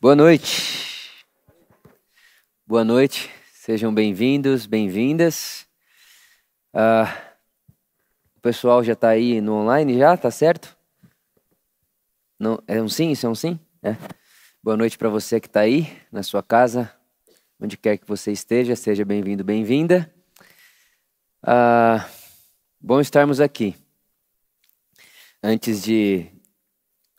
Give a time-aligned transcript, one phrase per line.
[0.00, 1.26] Boa noite.
[2.66, 3.30] Boa noite.
[3.52, 5.66] Sejam bem-vindos, bem-vindas.
[6.72, 7.14] Ah,
[8.34, 10.74] o pessoal já está aí no online já, tá certo?
[12.38, 13.10] Não, é um sim?
[13.10, 13.60] Isso é um sim?
[13.82, 13.94] É.
[14.62, 16.90] Boa noite para você que está aí na sua casa,
[17.60, 20.10] onde quer que você esteja, seja bem-vindo, bem-vinda.
[21.42, 22.08] Ah,
[22.80, 23.76] bom estarmos aqui.
[25.42, 26.26] Antes de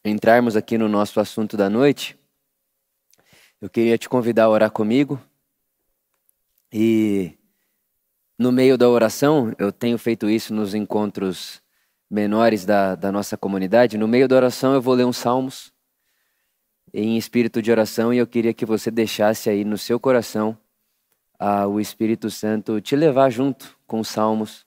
[0.03, 2.17] entrarmos aqui no nosso assunto da noite,
[3.61, 5.19] eu queria te convidar a orar comigo.
[6.71, 7.37] E
[8.37, 11.61] no meio da oração, eu tenho feito isso nos encontros
[12.09, 13.97] menores da, da nossa comunidade.
[13.97, 15.73] No meio da oração, eu vou ler uns salmos
[16.93, 20.57] em espírito de oração e eu queria que você deixasse aí no seu coração
[21.37, 24.65] ah, o Espírito Santo te levar junto com os salmos,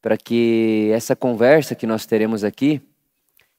[0.00, 2.80] para que essa conversa que nós teremos aqui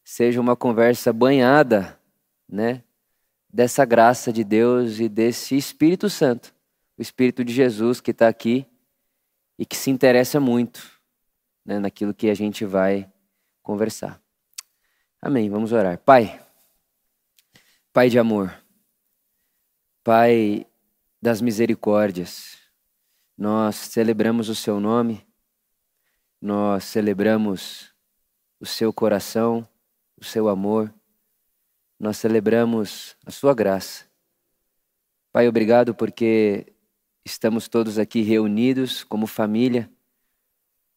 [0.04, 2.00] seja uma conversa banhada,
[2.48, 2.84] né,
[3.52, 6.54] dessa graça de Deus e desse Espírito Santo,
[6.98, 8.66] o Espírito de Jesus que está aqui
[9.58, 10.88] e que se interessa muito
[11.66, 13.12] né, naquilo que a gente vai
[13.64, 14.22] conversar.
[15.22, 15.50] Amém.
[15.50, 15.98] Vamos orar.
[15.98, 16.40] Pai,
[17.92, 18.54] Pai de amor,
[20.04, 20.66] Pai
[21.22, 22.58] das misericórdias,
[23.38, 25.28] nós celebramos o Seu nome,
[26.42, 27.94] nós celebramos
[28.60, 29.68] o Seu coração,
[30.16, 30.94] o Seu amor
[32.00, 34.06] nós celebramos a Sua graça.
[35.32, 36.74] Pai, obrigado porque
[37.26, 39.92] estamos todos aqui reunidos como família,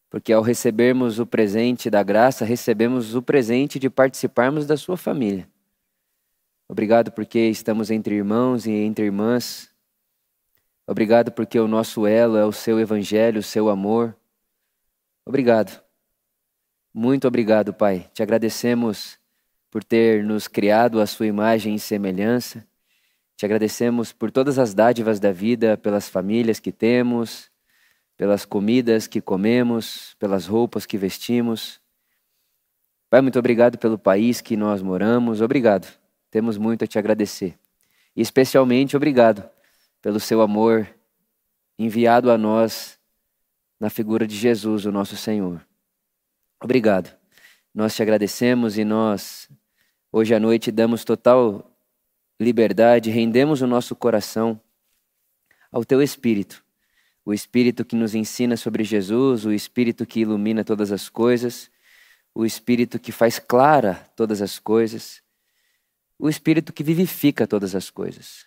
[0.09, 5.49] porque ao recebermos o presente da graça, recebemos o presente de participarmos da Sua família.
[6.69, 9.71] Obrigado porque estamos entre irmãos e entre irmãs.
[10.87, 14.17] Obrigado porque o nosso elo é o Seu Evangelho, o Seu amor.
[15.27, 15.83] Obrigado.
[16.95, 18.11] Muito obrigado, Pai.
[18.13, 19.19] Te agradecemos
[19.73, 22.63] por ter nos criado à sua imagem e semelhança.
[23.35, 27.51] Te agradecemos por todas as dádivas da vida, pelas famílias que temos,
[28.15, 31.81] pelas comidas que comemos, pelas roupas que vestimos.
[33.09, 35.41] Pai, muito obrigado pelo país que nós moramos.
[35.41, 35.89] Obrigado.
[36.31, 37.59] Temos muito a te agradecer.
[38.15, 39.43] E especialmente obrigado
[40.03, 40.87] pelo seu amor
[41.79, 42.99] enviado a nós
[43.81, 45.67] na figura de Jesus, o nosso Senhor.
[46.63, 47.11] Obrigado.
[47.75, 49.49] Nós te agradecemos e nós
[50.15, 51.75] Hoje à noite damos total
[52.39, 54.61] liberdade, rendemos o nosso coração
[55.71, 56.63] ao Teu Espírito,
[57.25, 61.71] o Espírito que nos ensina sobre Jesus, o Espírito que ilumina todas as coisas,
[62.35, 65.23] o Espírito que faz clara todas as coisas,
[66.19, 68.47] o Espírito que vivifica todas as coisas.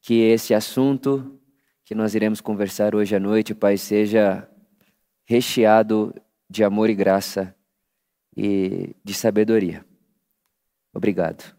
[0.00, 1.38] Que esse assunto
[1.84, 4.48] que nós iremos conversar hoje à noite, Pai, seja
[5.26, 6.14] recheado
[6.48, 7.54] de amor e graça
[8.34, 9.84] e de sabedoria.
[10.96, 11.54] Obrigado.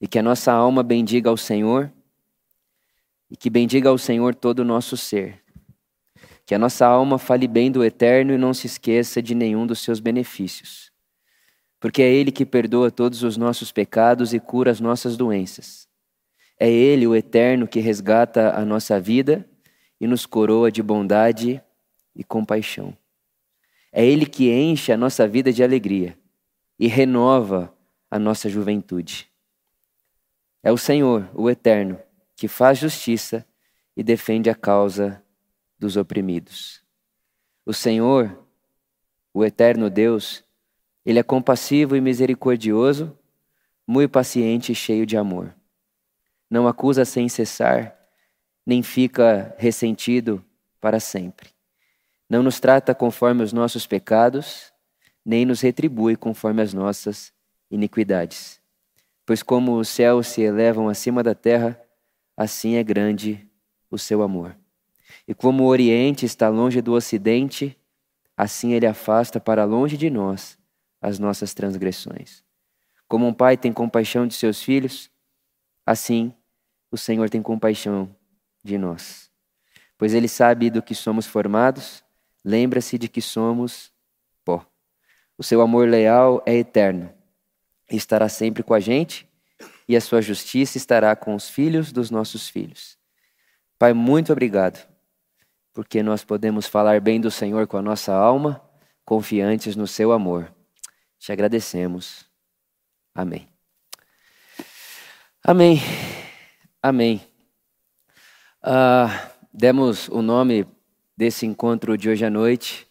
[0.00, 1.92] E que a nossa alma bendiga ao Senhor
[3.30, 5.40] e que bendiga ao Senhor todo o nosso ser.
[6.44, 9.78] Que a nossa alma fale bem do eterno e não se esqueça de nenhum dos
[9.78, 10.90] seus benefícios.
[11.78, 15.88] Porque é Ele que perdoa todos os nossos pecados e cura as nossas doenças.
[16.58, 19.48] É Ele, o eterno, que resgata a nossa vida
[20.00, 21.62] e nos coroa de bondade
[22.14, 22.96] e compaixão.
[23.92, 26.18] É Ele que enche a nossa vida de alegria
[26.76, 27.72] e renova
[28.14, 29.28] a nossa juventude.
[30.62, 31.98] É o Senhor, o Eterno,
[32.36, 33.44] que faz justiça
[33.96, 35.20] e defende a causa
[35.76, 36.80] dos oprimidos.
[37.66, 38.46] O Senhor,
[39.32, 40.44] o Eterno Deus,
[41.04, 43.18] Ele é compassivo e misericordioso,
[43.84, 45.52] muito paciente e cheio de amor.
[46.48, 47.98] Não acusa sem cessar,
[48.64, 50.40] nem fica ressentido
[50.80, 51.50] para sempre.
[52.30, 54.72] Não nos trata conforme os nossos pecados,
[55.24, 57.34] nem nos retribui conforme as nossas
[57.70, 58.60] iniquidades.
[59.26, 61.80] Pois como os céus se elevam acima da terra,
[62.36, 63.48] assim é grande
[63.90, 64.56] o seu amor.
[65.26, 67.78] E como o Oriente está longe do Ocidente,
[68.36, 70.58] assim ele afasta para longe de nós
[71.00, 72.42] as nossas transgressões.
[73.08, 75.10] Como um pai tem compaixão de seus filhos,
[75.86, 76.34] assim
[76.90, 78.14] o Senhor tem compaixão
[78.62, 79.30] de nós.
[79.96, 82.02] Pois ele sabe do que somos formados,
[82.44, 83.92] lembra-se de que somos
[84.44, 84.66] pó.
[85.38, 87.13] O seu amor leal é eterno
[87.96, 89.28] estará sempre com a gente
[89.88, 92.98] e a sua justiça estará com os filhos dos nossos filhos.
[93.78, 94.86] Pai, muito obrigado,
[95.72, 98.62] porque nós podemos falar bem do Senhor com a nossa alma,
[99.04, 100.52] confiantes no seu amor.
[101.18, 102.26] Te agradecemos.
[103.14, 103.48] Amém.
[105.42, 105.78] Amém.
[106.82, 107.20] Amém.
[108.62, 110.66] Uh, demos o nome
[111.16, 112.86] desse encontro de hoje à noite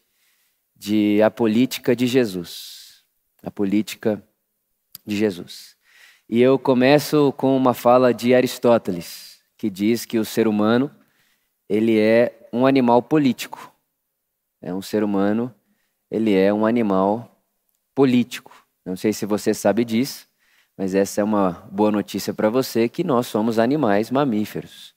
[0.75, 3.03] de A Política de Jesus.
[3.41, 4.32] A Política de
[5.05, 5.75] Jesus.
[6.29, 10.89] E eu começo com uma fala de Aristóteles, que diz que o ser humano
[11.69, 13.71] ele é um animal político.
[14.61, 15.53] É um ser humano,
[16.09, 17.41] ele é um animal
[17.95, 18.51] político.
[18.85, 20.27] Não sei se você sabe disso,
[20.77, 24.93] mas essa é uma boa notícia para você que nós somos animais mamíferos.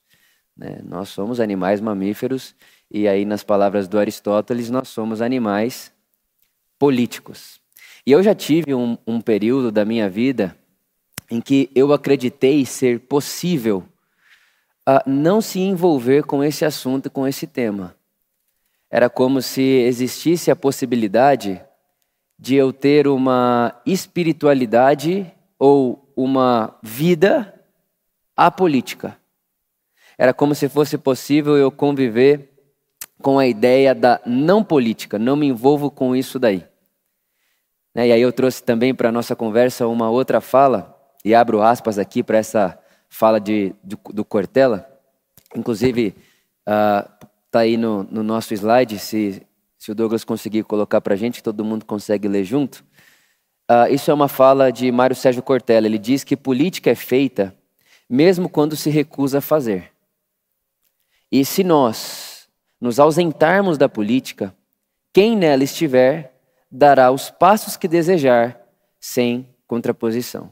[0.55, 0.79] Né?
[0.83, 2.55] Nós somos animais mamíferos
[2.89, 5.91] e aí nas palavras do Aristóteles nós somos animais
[6.79, 7.59] políticos.
[8.07, 10.57] E eu já tive um, um período da minha vida
[11.29, 13.83] em que eu acreditei ser possível
[14.87, 17.97] uh, não se envolver com esse assunto, com esse tema.
[18.89, 21.61] Era como se existisse a possibilidade
[22.39, 25.29] de eu ter uma espiritualidade
[25.59, 27.61] ou uma vida
[28.37, 29.17] apolítica.
[30.17, 32.53] Era como se fosse possível eu conviver
[33.21, 36.63] com a ideia da não política, não me envolvo com isso daí.
[37.97, 40.95] Né, e aí eu trouxe também para a nossa conversa uma outra fala,
[41.25, 42.77] e abro aspas aqui para essa
[43.09, 44.87] fala de, do, do Cortella.
[45.55, 46.15] Inclusive,
[46.59, 47.19] está
[47.55, 49.41] uh, aí no, no, nosso slide, se,
[49.79, 52.85] se o Douglas conseguir colocar para a gente, todo mundo consegue ler junto.
[53.69, 55.87] Uh, isso é uma fala de Mário Sérgio Cortella.
[55.87, 57.55] Ele diz que política é feita
[58.07, 59.91] mesmo quando se recusa a fazer.
[61.31, 62.47] E se nós
[62.79, 64.55] nos ausentarmos da política,
[65.11, 66.36] quem nela estiver
[66.69, 68.59] dará os passos que desejar,
[68.99, 70.51] sem contraposição.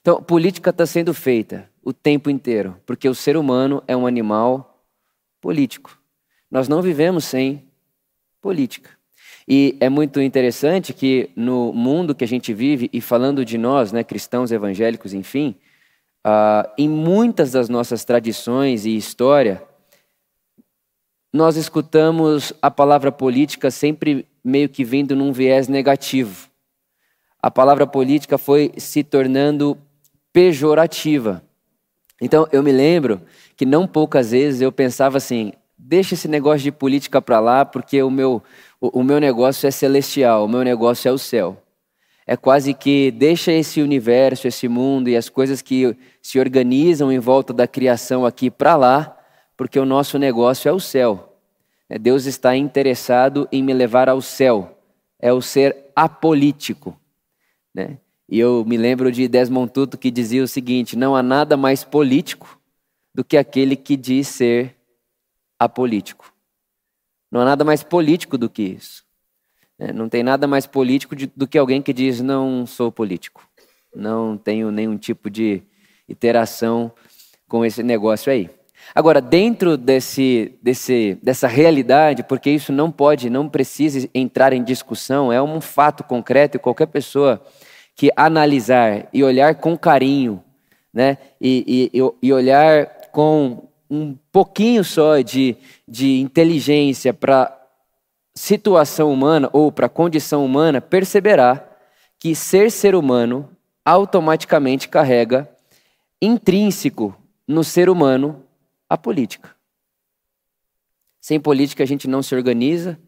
[0.00, 4.84] Então, política está sendo feita o tempo inteiro, porque o ser humano é um animal
[5.40, 5.98] político.
[6.50, 7.68] Nós não vivemos sem
[8.40, 8.90] política.
[9.46, 13.92] E é muito interessante que no mundo que a gente vive, e falando de nós,
[13.92, 15.56] né, cristãos evangélicos, enfim,
[16.26, 19.62] uh, em muitas das nossas tradições e história,
[21.32, 26.48] nós escutamos a palavra política sempre meio que vindo num viés negativo.
[27.42, 29.76] A palavra política foi se tornando
[30.32, 31.42] pejorativa.
[32.20, 33.22] Então, eu me lembro
[33.56, 38.02] que não poucas vezes eu pensava assim: deixa esse negócio de política para lá, porque
[38.02, 38.42] o meu,
[38.80, 41.56] o, o meu negócio é celestial, o meu negócio é o céu.
[42.26, 47.18] É quase que deixa esse universo, esse mundo e as coisas que se organizam em
[47.18, 49.16] volta da criação aqui para lá,
[49.56, 51.29] porque o nosso negócio é o céu.
[51.90, 54.78] É, Deus está interessado em me levar ao céu.
[55.18, 56.96] É o ser apolítico.
[57.74, 57.98] Né?
[58.28, 61.82] E eu me lembro de Desmond Tutu que dizia o seguinte: não há nada mais
[61.82, 62.58] político
[63.12, 64.76] do que aquele que diz ser
[65.58, 66.32] apolítico.
[67.30, 69.04] Não há nada mais político do que isso.
[69.76, 69.92] Né?
[69.92, 73.44] Não tem nada mais político do que alguém que diz não sou político.
[73.92, 75.60] Não tenho nenhum tipo de
[76.08, 76.92] interação
[77.48, 78.48] com esse negócio aí.
[78.94, 85.32] Agora, dentro desse, desse, dessa realidade, porque isso não pode, não precisa entrar em discussão,
[85.32, 87.40] é um fato concreto e qualquer pessoa
[87.94, 90.42] que analisar e olhar com carinho,
[90.92, 95.56] né, e, e, e olhar com um pouquinho só de,
[95.86, 97.56] de inteligência para
[98.34, 101.64] situação humana ou para condição humana, perceberá
[102.18, 103.48] que ser ser humano
[103.84, 105.48] automaticamente carrega
[106.20, 107.14] intrínseco
[107.46, 108.44] no ser humano
[108.90, 109.54] a política.
[111.20, 112.98] Sem política a gente não se organiza,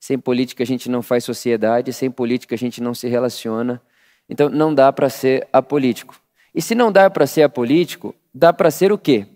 [0.00, 3.80] sem política a gente não faz sociedade, sem política a gente não se relaciona.
[4.28, 6.20] Então não dá para ser apolítico.
[6.54, 9.26] E se não dá para ser apolítico, dá para ser o quê?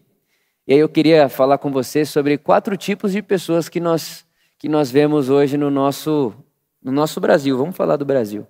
[0.66, 4.24] E aí eu queria falar com você sobre quatro tipos de pessoas que nós
[4.58, 6.34] que nós vemos hoje no nosso
[6.82, 7.56] no nosso Brasil.
[7.56, 8.46] Vamos falar do Brasil.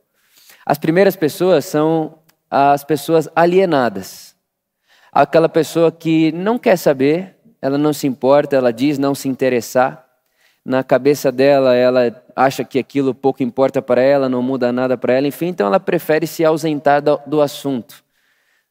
[0.65, 2.19] As primeiras pessoas são
[2.51, 4.37] as pessoas alienadas.
[5.11, 10.05] Aquela pessoa que não quer saber, ela não se importa, ela diz não se interessar.
[10.65, 15.15] Na cabeça dela, ela acha que aquilo pouco importa para ela, não muda nada para
[15.15, 18.05] ela, enfim, então ela prefere se ausentar do, assunto.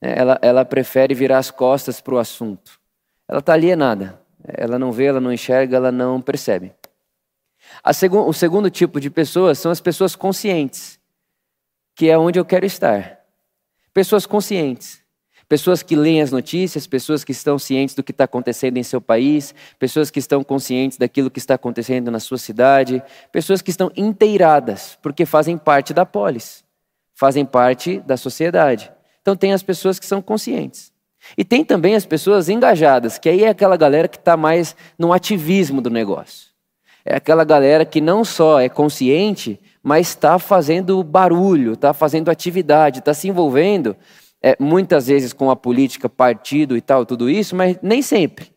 [0.02, 2.80] É, ela, ela prefere virar as costas para o assunto.
[3.28, 4.20] Ela está alienada.
[4.44, 6.74] Ela não vê, ela não enxerga, ela não percebe.
[8.26, 11.00] O segundo tipo de pessoas são as pessoas conscientes,
[11.96, 13.20] que é onde eu quero estar.
[13.94, 15.01] Pessoas conscientes.
[15.52, 19.02] Pessoas que leem as notícias, pessoas que estão cientes do que está acontecendo em seu
[19.02, 23.04] país, pessoas que estão conscientes daquilo que está acontecendo na sua cidade,
[23.34, 26.64] pessoas que estão inteiradas, porque fazem parte da polis,
[27.14, 28.90] fazem parte da sociedade.
[29.22, 30.94] Então, tem as pessoas que são conscientes.
[31.38, 35.12] E tem também as pessoas engajadas, que aí é aquela galera que está mais no
[35.12, 36.50] ativismo do negócio.
[37.04, 43.00] É aquela galera que não só é consciente, mas está fazendo barulho, está fazendo atividade,
[43.00, 43.98] está se envolvendo
[44.42, 48.52] é, muitas vezes com a política, partido e tal, tudo isso, mas nem sempre.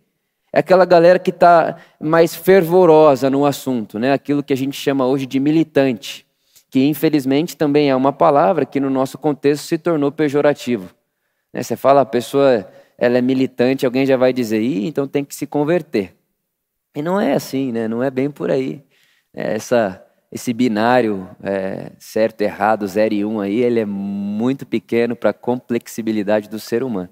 [0.52, 4.12] É aquela galera que está mais fervorosa no assunto, né?
[4.12, 6.24] aquilo que a gente chama hoje de militante,
[6.70, 10.94] que infelizmente também é uma palavra que no nosso contexto se tornou pejorativo.
[11.52, 11.62] Né?
[11.62, 15.34] Você fala, a pessoa ela é militante, alguém já vai dizer, Ih, então tem que
[15.34, 16.14] se converter.
[16.94, 17.88] E não é assim, né?
[17.88, 18.80] não é bem por aí.
[19.34, 20.03] É essa,
[20.34, 25.32] esse binário é, certo, errado, zero e um aí, ele é muito pequeno para a
[25.32, 27.08] complexibilidade do ser humano.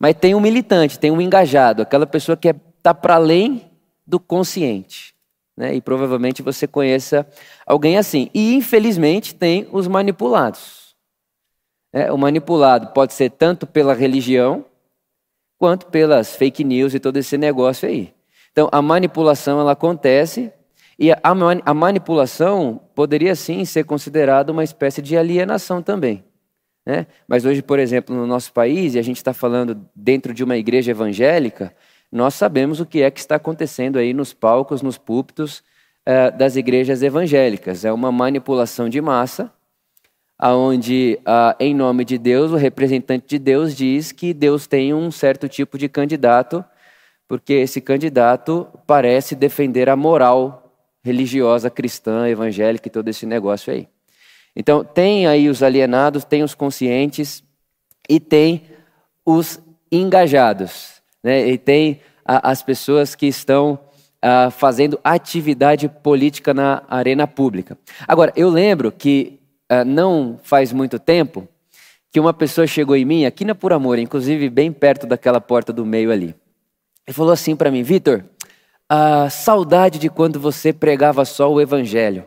[0.00, 3.70] Mas tem um militante, tem um engajado, aquela pessoa que está é, tá para além
[4.06, 5.14] do consciente.
[5.54, 5.74] Né?
[5.74, 7.26] E provavelmente você conheça
[7.66, 8.30] alguém assim.
[8.32, 10.96] E infelizmente tem os manipulados.
[11.92, 14.64] É, o manipulado pode ser tanto pela religião,
[15.58, 18.14] quanto pelas fake news e todo esse negócio aí.
[18.52, 20.50] Então a manipulação ela acontece
[20.98, 21.18] e a,
[21.64, 26.24] a manipulação poderia sim ser considerada uma espécie de alienação também.
[26.86, 27.06] Né?
[27.26, 30.56] Mas hoje, por exemplo, no nosso país, e a gente está falando dentro de uma
[30.56, 31.74] igreja evangélica,
[32.12, 35.64] nós sabemos o que é que está acontecendo aí nos palcos, nos púlpitos
[36.06, 37.84] eh, das igrejas evangélicas.
[37.84, 39.50] É uma manipulação de massa,
[40.38, 45.10] aonde, ah, em nome de Deus, o representante de Deus diz que Deus tem um
[45.10, 46.64] certo tipo de candidato,
[47.26, 50.63] porque esse candidato parece defender a moral
[51.04, 53.86] religiosa cristã, evangélica e todo esse negócio aí.
[54.56, 57.44] Então, tem aí os alienados, tem os conscientes
[58.08, 58.62] e tem
[59.24, 59.60] os
[59.92, 61.02] engajados.
[61.22, 61.48] Né?
[61.48, 63.78] E tem a, as pessoas que estão
[64.22, 67.76] a, fazendo atividade política na arena pública.
[68.08, 71.46] Agora, eu lembro que a, não faz muito tempo
[72.10, 75.72] que uma pessoa chegou em mim, aqui na Por Amor, inclusive bem perto daquela porta
[75.72, 76.34] do meio ali,
[77.06, 78.24] e falou assim para mim: Vitor,
[78.88, 82.26] a saudade de quando você pregava só o evangelho.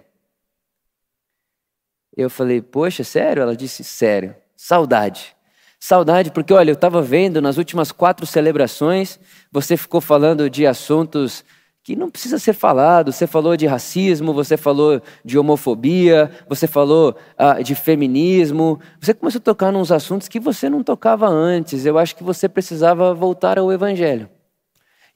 [2.15, 3.43] Eu falei, poxa, sério?
[3.43, 4.35] Ela disse, sério.
[4.55, 5.35] Saudade.
[5.79, 9.19] Saudade, porque olha, eu estava vendo nas últimas quatro celebrações,
[9.51, 11.45] você ficou falando de assuntos
[11.87, 13.13] que não precisa ser falado.
[13.13, 18.77] Você falou de racismo, você falou de homofobia, você falou ah, de feminismo.
[18.99, 21.85] Você começou a tocar nos assuntos que você não tocava antes.
[21.85, 24.29] Eu acho que você precisava voltar ao Evangelho.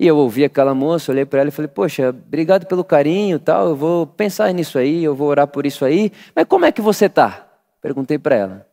[0.02, 3.68] E eu ouvi aquela moça, olhei para ela e falei: Poxa, obrigado pelo carinho tal,
[3.68, 6.12] eu vou pensar nisso aí, eu vou orar por isso aí.
[6.36, 7.48] Mas como é que você está?
[7.80, 8.68] Perguntei para ela: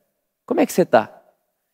[0.47, 1.13] Como é que você está?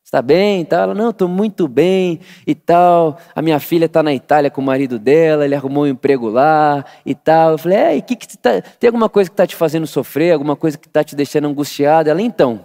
[0.02, 0.64] Está bem?
[0.64, 0.80] Tá?
[0.80, 3.16] Ela, não, estou muito bem e tal.
[3.32, 6.84] A minha filha está na Itália com o marido dela, ele arrumou um emprego lá
[7.06, 7.52] e tal.
[7.52, 8.61] Eu falei, é, e que que tá...
[8.61, 12.11] tem alguma coisa que está te fazendo sofrer, alguma coisa que está te deixando angustiada?
[12.11, 12.64] Ela, então,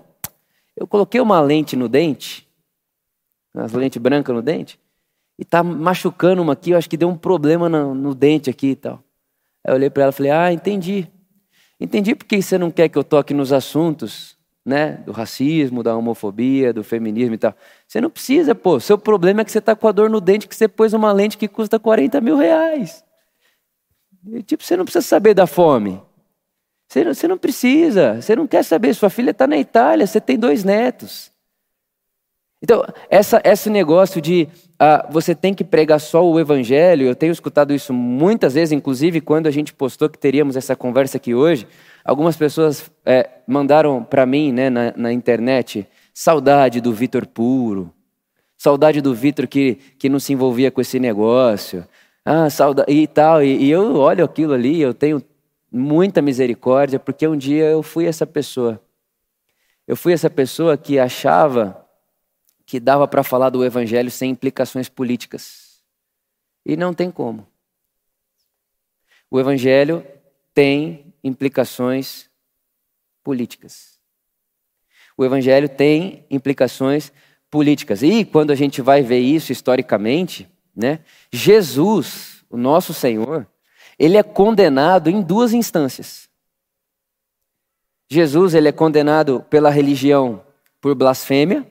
[0.75, 2.47] eu coloquei uma lente no dente,
[3.53, 4.79] uma lente branca no dente,
[5.39, 8.71] e tá machucando uma aqui, eu acho que deu um problema no, no dente aqui
[8.71, 9.01] e tal.
[9.65, 11.07] Aí eu olhei para ela e falei: Ah, entendi.
[11.79, 15.01] Entendi porque você não quer que eu toque nos assuntos, né?
[15.05, 17.55] Do racismo, da homofobia, do feminismo e tal.
[17.87, 18.81] Você não precisa, pô.
[18.81, 21.09] Seu problema é que você tá com a dor no dente que você pôs uma
[21.13, 23.01] lente que custa 40 mil reais.
[24.27, 26.01] E, tipo, você não precisa saber da fome.
[26.89, 28.21] Você não, você não precisa.
[28.21, 28.93] Você não quer saber.
[28.93, 31.31] Sua filha está na Itália, você tem dois netos.
[32.61, 34.49] Então, essa, esse negócio de
[34.81, 39.21] uh, você tem que pregar só o evangelho, eu tenho escutado isso muitas vezes, inclusive
[39.21, 41.67] quando a gente postou que teríamos essa conversa aqui hoje,
[42.03, 47.93] algumas pessoas é, mandaram para mim né, na, na, internet saudade do Vitor puro,
[48.57, 51.85] saudade do Vitor que, que não se envolvia com esse negócio,
[52.25, 53.43] ah, saudade, e tal.
[53.43, 55.23] E, e eu olho aquilo ali, eu tenho
[55.71, 58.81] muita misericórdia, porque um dia eu fui essa pessoa.
[59.87, 61.83] Eu fui essa pessoa que achava
[62.69, 65.81] que dava para falar do evangelho sem implicações políticas.
[66.63, 67.47] E não tem como.
[69.27, 70.05] O evangelho
[70.53, 72.29] tem implicações
[73.23, 73.97] políticas.
[75.17, 77.11] O evangelho tem implicações
[77.49, 78.03] políticas.
[78.03, 80.99] E quando a gente vai ver isso historicamente, né,
[81.33, 83.47] Jesus, o nosso Senhor,
[83.97, 86.29] ele é condenado em duas instâncias.
[88.07, 90.45] Jesus ele é condenado pela religião
[90.79, 91.67] por blasfêmia,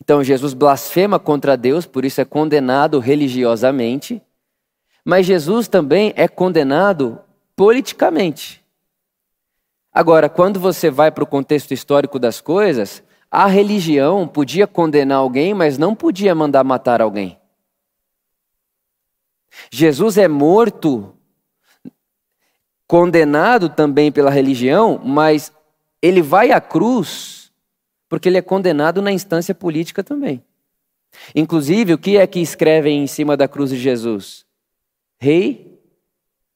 [0.00, 4.22] então Jesus blasfema contra Deus, por isso é condenado religiosamente.
[5.04, 7.20] Mas Jesus também é condenado
[7.56, 8.64] politicamente.
[9.92, 15.52] Agora, quando você vai para o contexto histórico das coisas, a religião podia condenar alguém,
[15.52, 17.38] mas não podia mandar matar alguém.
[19.70, 21.14] Jesus é morto,
[22.86, 25.52] condenado também pela religião, mas
[26.00, 27.47] ele vai à cruz
[28.08, 30.42] porque ele é condenado na instância política também.
[31.34, 34.46] Inclusive, o que é que escrevem em cima da cruz de Jesus?
[35.20, 35.80] Rei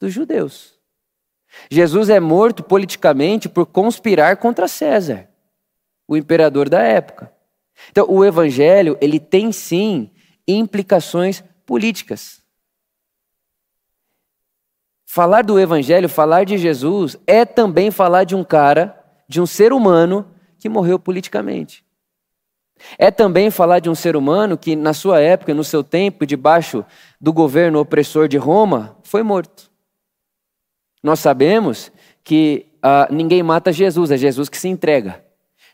[0.00, 0.78] dos judeus.
[1.70, 5.28] Jesus é morto politicamente por conspirar contra César,
[6.08, 7.32] o imperador da época.
[7.90, 10.10] Então, o evangelho, ele tem sim
[10.46, 12.40] implicações políticas.
[15.04, 19.72] Falar do evangelho, falar de Jesus, é também falar de um cara, de um ser
[19.72, 20.31] humano
[20.62, 21.84] que morreu politicamente.
[22.96, 26.84] É também falar de um ser humano que, na sua época, no seu tempo, debaixo
[27.20, 29.68] do governo opressor de Roma, foi morto.
[31.02, 31.90] Nós sabemos
[32.22, 35.24] que ah, ninguém mata Jesus, é Jesus que se entrega.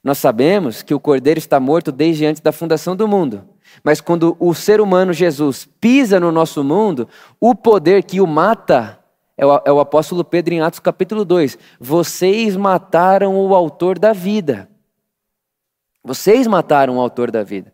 [0.03, 3.45] Nós sabemos que o cordeiro está morto desde antes da fundação do mundo.
[3.85, 7.07] Mas quando o ser humano Jesus pisa no nosso mundo,
[7.39, 8.99] o poder que o mata
[9.37, 11.59] é o, é o apóstolo Pedro em Atos capítulo 2.
[11.79, 14.69] Vocês mataram o autor da vida.
[16.09, 17.71] Vocês mataram o autor da vida.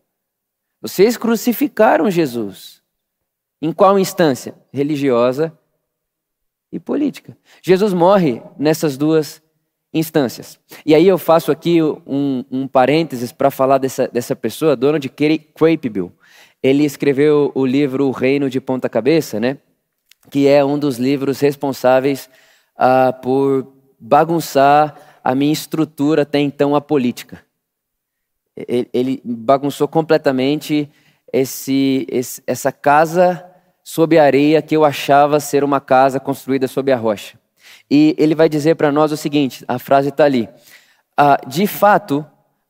[0.82, 2.82] Vocês crucificaram Jesus.
[3.62, 4.56] Em qual instância?
[4.72, 5.56] Religiosa
[6.72, 7.38] e política.
[7.62, 9.40] Jesus morre nessas duas
[9.92, 10.58] instâncias.
[10.84, 16.10] E aí eu faço aqui um, um parênteses para falar dessa, dessa pessoa, Donald Crapebill.
[16.60, 19.58] Ele escreveu o livro O Reino de Ponta Cabeça, né?
[20.28, 22.28] que é um dos livros responsáveis
[22.74, 27.44] uh, por bagunçar a minha estrutura até então a política.
[28.56, 30.88] Ele, bagunçou completamente
[31.32, 33.44] esse, esse, essa casa
[33.82, 37.38] sob a areia que eu achava ser uma casa construída sob a rocha.
[37.90, 40.48] E ele vai dizer para nós o seguinte: a frase está ali.
[41.16, 42.24] Ah, de fato,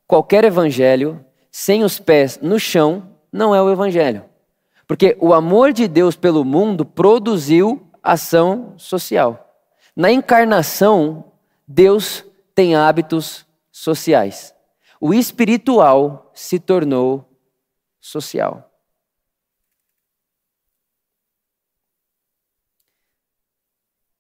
[0.07, 4.25] qualquer evangelho sem os pés no chão não é o evangelho.
[4.87, 9.41] Porque o amor de Deus pelo mundo produziu ação social.
[9.97, 11.25] Na encarnação,
[11.67, 12.25] Deus
[12.55, 14.54] tem hábitos sociais.
[15.01, 17.29] O espiritual se tornou
[18.01, 18.71] social.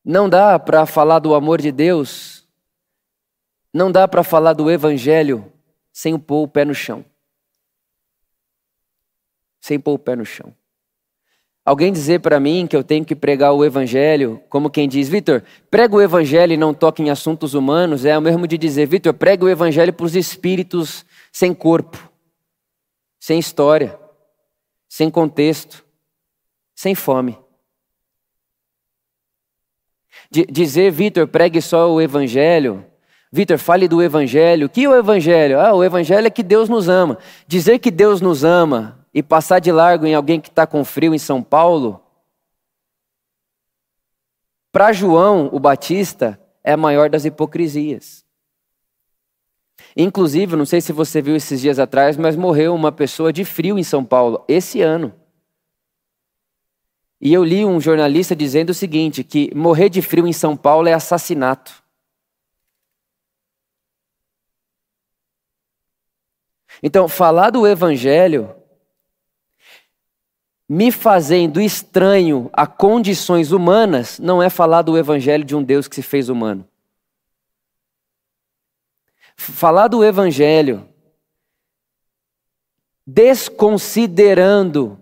[0.04, 2.46] Não dá para falar do amor de Deus,
[3.72, 5.50] não dá para falar do Evangelho
[5.92, 7.04] sem pôr o pé no chão.
[9.60, 10.54] Sem pôr o pé no chão.
[11.64, 15.42] Alguém dizer para mim que eu tenho que pregar o Evangelho, como quem diz, Vitor,
[15.70, 19.14] prega o Evangelho e não toque em assuntos humanos, é o mesmo de dizer, Vitor,
[19.14, 22.10] prega o Evangelho para os espíritos sem corpo,
[23.18, 23.98] sem história,
[24.88, 25.84] sem contexto,
[26.74, 27.38] sem fome
[30.50, 32.84] dizer, Vitor, pregue só o Evangelho.
[33.30, 34.68] Vitor, fale do Evangelho.
[34.68, 35.60] Que o Evangelho?
[35.60, 37.18] Ah, o Evangelho é que Deus nos ama.
[37.46, 41.14] Dizer que Deus nos ama e passar de largo em alguém que está com frio
[41.14, 42.02] em São Paulo,
[44.72, 48.24] para João, o Batista, é a maior das hipocrisias.
[49.96, 53.78] Inclusive, não sei se você viu esses dias atrás, mas morreu uma pessoa de frio
[53.78, 55.14] em São Paulo, esse ano.
[57.20, 60.88] E eu li um jornalista dizendo o seguinte: que morrer de frio em São Paulo
[60.88, 61.84] é assassinato.
[66.82, 68.54] Então, falar do Evangelho,
[70.74, 75.94] me fazendo estranho a condições humanas, não é falar do Evangelho de um Deus que
[75.94, 76.68] se fez humano.
[79.36, 80.92] Falar do Evangelho,
[83.06, 85.00] desconsiderando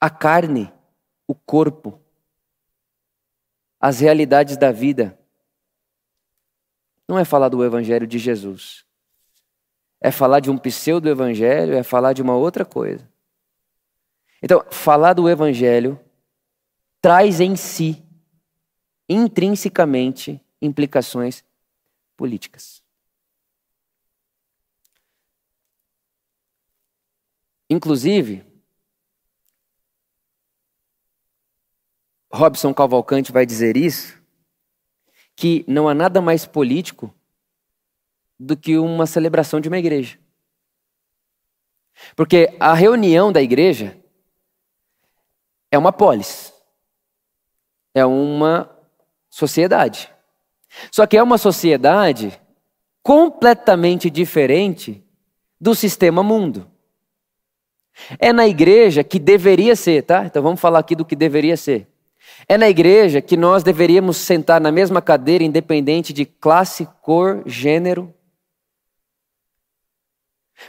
[0.00, 0.72] a carne,
[1.26, 2.00] o corpo,
[3.78, 5.18] as realidades da vida.
[7.06, 8.87] Não é falar do Evangelho de Jesus.
[10.00, 13.08] É falar de um pseudo-evangelho, é falar de uma outra coisa.
[14.42, 15.98] Então, falar do Evangelho
[17.00, 18.02] traz em si,
[19.08, 21.44] intrinsecamente, implicações
[22.16, 22.82] políticas.
[27.70, 28.44] Inclusive,
[32.32, 34.18] Robson Cavalcante vai dizer isso,
[35.34, 37.14] que não há nada mais político
[38.38, 40.18] do que uma celebração de uma igreja.
[42.14, 43.98] Porque a reunião da igreja
[45.70, 46.52] é uma polis,
[47.94, 48.70] é uma
[49.28, 50.10] sociedade.
[50.90, 52.38] Só que é uma sociedade
[53.02, 55.02] completamente diferente
[55.60, 56.70] do sistema mundo.
[58.18, 60.24] É na igreja que deveria ser, tá?
[60.24, 61.88] Então vamos falar aqui do que deveria ser.
[62.46, 68.14] É na igreja que nós deveríamos sentar na mesma cadeira, independente de classe, cor, gênero.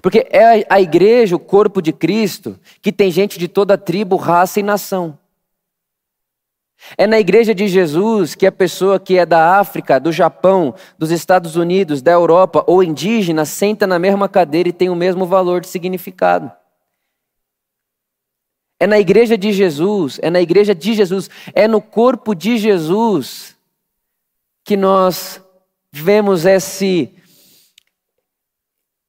[0.02, 4.60] Porque é a igreja, o corpo de Cristo, que tem gente de toda tribo, raça
[4.60, 5.18] e nação.
[6.98, 11.12] É na igreja de Jesus que a pessoa que é da África, do Japão, dos
[11.12, 15.62] Estados Unidos, da Europa ou indígena senta na mesma cadeira e tem o mesmo valor
[15.62, 16.52] de significado.
[18.80, 23.58] É na igreja de Jesus, é na igreja de Jesus, é no corpo de Jesus
[24.64, 25.44] que nós
[25.92, 27.14] vemos esse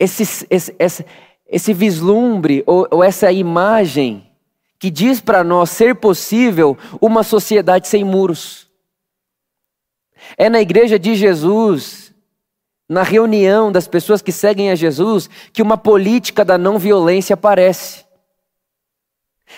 [0.01, 1.07] esse, esse, esse,
[1.47, 4.27] esse vislumbre ou, ou essa imagem
[4.79, 8.67] que diz para nós ser possível uma sociedade sem muros.
[10.39, 12.15] É na igreja de Jesus,
[12.89, 18.07] na reunião das pessoas que seguem a Jesus, que uma política da não violência aparece.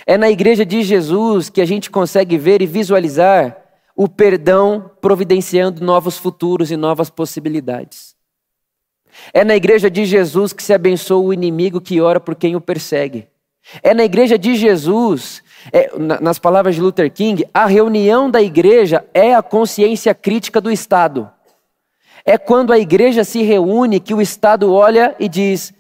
[0.04, 3.56] É na igreja de Jesus que a gente consegue ver e visualizar
[3.94, 8.11] o perdão providenciando novos futuros e novas possibilidades.
[9.32, 12.60] É na igreja de Jesus que se abençoa o inimigo que ora por quem o
[12.60, 13.26] persegue.
[13.82, 19.04] É na igreja de Jesus, é, nas palavras de Luther King, a reunião da igreja
[19.14, 21.30] é a consciência crítica do Estado.
[22.24, 25.72] É quando a igreja se reúne que o Estado olha e diz: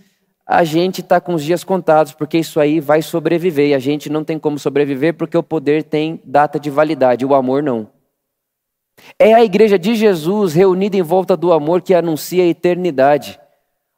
[0.46, 3.68] a gente está com os dias contados, porque isso aí vai sobreviver.
[3.68, 7.34] E a gente não tem como sobreviver porque o poder tem data de validade, o
[7.34, 7.88] amor não.
[9.18, 13.40] É a igreja de Jesus reunida em volta do amor que anuncia a eternidade,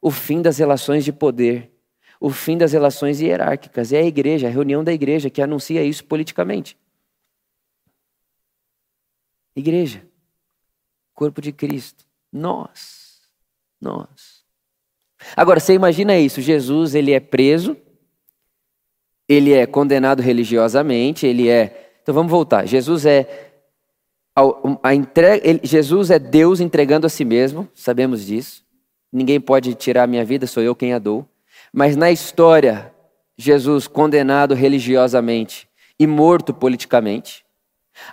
[0.00, 1.72] o fim das relações de poder,
[2.20, 3.92] o fim das relações hierárquicas.
[3.92, 6.76] É a igreja, a reunião da igreja que anuncia isso politicamente.
[9.56, 10.04] Igreja,
[11.14, 13.20] corpo de Cristo, nós,
[13.80, 14.44] nós.
[15.36, 17.76] Agora, você imagina isso, Jesus, ele é preso,
[19.28, 21.98] ele é condenado religiosamente, ele é...
[22.02, 23.53] Então vamos voltar, Jesus é...
[24.36, 24.94] A
[25.42, 28.64] ele, Jesus é Deus entregando a si mesmo, sabemos disso.
[29.12, 31.24] Ninguém pode tirar a minha vida, sou eu quem a dou.
[31.72, 32.92] Mas na história,
[33.36, 35.68] Jesus condenado religiosamente
[35.98, 37.44] e morto politicamente.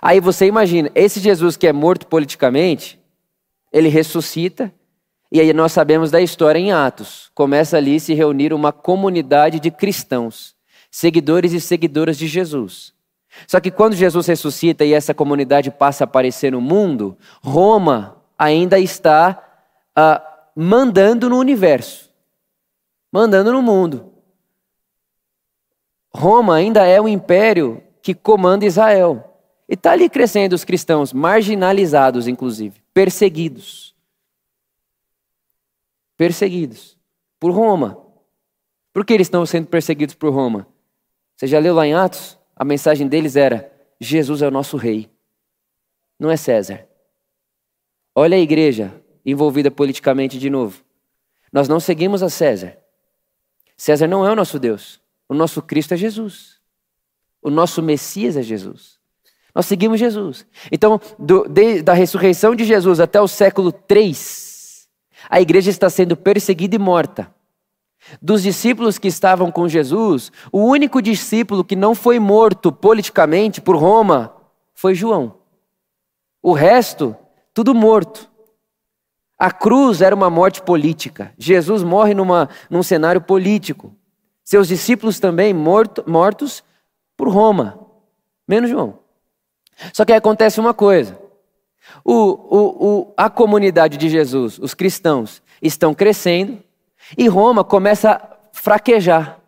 [0.00, 3.00] Aí você imagina, esse Jesus que é morto politicamente,
[3.72, 4.72] ele ressuscita
[5.34, 7.30] e aí nós sabemos da história em Atos.
[7.34, 10.54] Começa ali se reunir uma comunidade de cristãos,
[10.90, 12.92] seguidores e seguidoras de Jesus.
[13.46, 18.78] Só que quando Jesus ressuscita e essa comunidade passa a aparecer no mundo, Roma ainda
[18.78, 19.42] está
[19.98, 20.22] uh,
[20.54, 22.10] mandando no universo,
[23.10, 24.12] mandando no mundo.
[26.14, 29.38] Roma ainda é o império que comanda Israel.
[29.68, 33.92] E está ali crescendo os cristãos, marginalizados, inclusive, perseguidos
[36.22, 36.96] perseguidos
[37.40, 37.98] por Roma.
[38.92, 40.68] Por que eles estão sendo perseguidos por Roma?
[41.34, 42.38] Você já leu lá em Atos?
[42.62, 45.10] A mensagem deles era: Jesus é o nosso rei,
[46.16, 46.86] não é César.
[48.14, 48.94] Olha a igreja
[49.26, 50.80] envolvida politicamente de novo.
[51.52, 52.78] Nós não seguimos a César.
[53.76, 55.00] César não é o nosso Deus.
[55.28, 56.60] O nosso Cristo é Jesus.
[57.42, 59.00] O nosso Messias é Jesus.
[59.52, 60.46] Nós seguimos Jesus.
[60.70, 64.88] Então, do, de, da ressurreição de Jesus até o século 3,
[65.28, 67.34] a igreja está sendo perseguida e morta.
[68.20, 73.76] Dos discípulos que estavam com Jesus, o único discípulo que não foi morto politicamente por
[73.76, 74.34] Roma
[74.74, 75.36] foi João.
[76.42, 77.16] O resto,
[77.54, 78.28] tudo morto.
[79.38, 81.32] A cruz era uma morte política.
[81.38, 83.94] Jesus morre numa, num cenário político.
[84.44, 86.64] Seus discípulos também morto, mortos
[87.16, 87.78] por Roma,
[88.46, 88.98] menos João.
[89.92, 91.18] Só que acontece uma coisa:
[92.04, 96.62] o, o, o, a comunidade de Jesus, os cristãos, estão crescendo
[97.16, 99.38] e Roma começa a fraquejar.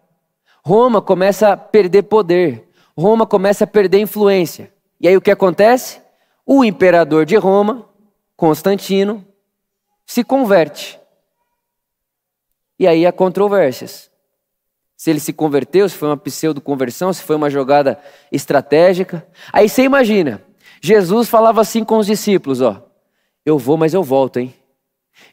[0.65, 2.69] Roma começa a perder poder.
[2.97, 4.73] Roma começa a perder influência.
[5.01, 6.01] E aí o que acontece?
[6.47, 7.89] O imperador de Roma,
[8.37, 9.25] Constantino,
[10.07, 10.99] se converte.
[12.79, 14.11] E aí há controvérsias.
[14.97, 18.01] Se ele se converteu, se foi uma pseudo-conversão, se foi uma jogada
[18.31, 19.27] estratégica.
[19.53, 20.43] Aí você imagina,
[20.81, 22.87] Jesus falava assim com os discípulos, ó:
[23.45, 24.55] Eu vou, mas eu volto, hein?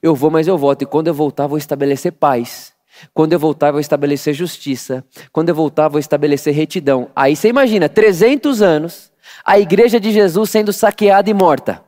[0.01, 0.83] Eu vou, mas eu volto.
[0.83, 2.73] E quando eu voltar, vou estabelecer paz.
[3.13, 5.03] Quando eu voltar, vou estabelecer justiça.
[5.31, 7.09] Quando eu voltar, vou estabelecer retidão.
[7.15, 9.11] Aí você imagina, 300 anos,
[9.45, 11.83] a igreja de Jesus sendo saqueada e morta.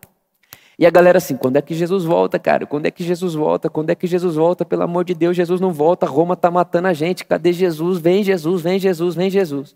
[0.77, 2.65] E a galera assim, quando é que Jesus volta, cara?
[2.65, 3.69] Quando é que Jesus volta?
[3.69, 4.65] Quando é que Jesus volta?
[4.65, 6.05] Pelo amor de Deus, Jesus não volta.
[6.05, 7.23] Roma está matando a gente.
[7.25, 7.99] Cadê Jesus?
[7.99, 9.75] Vem Jesus, vem Jesus, vem Jesus.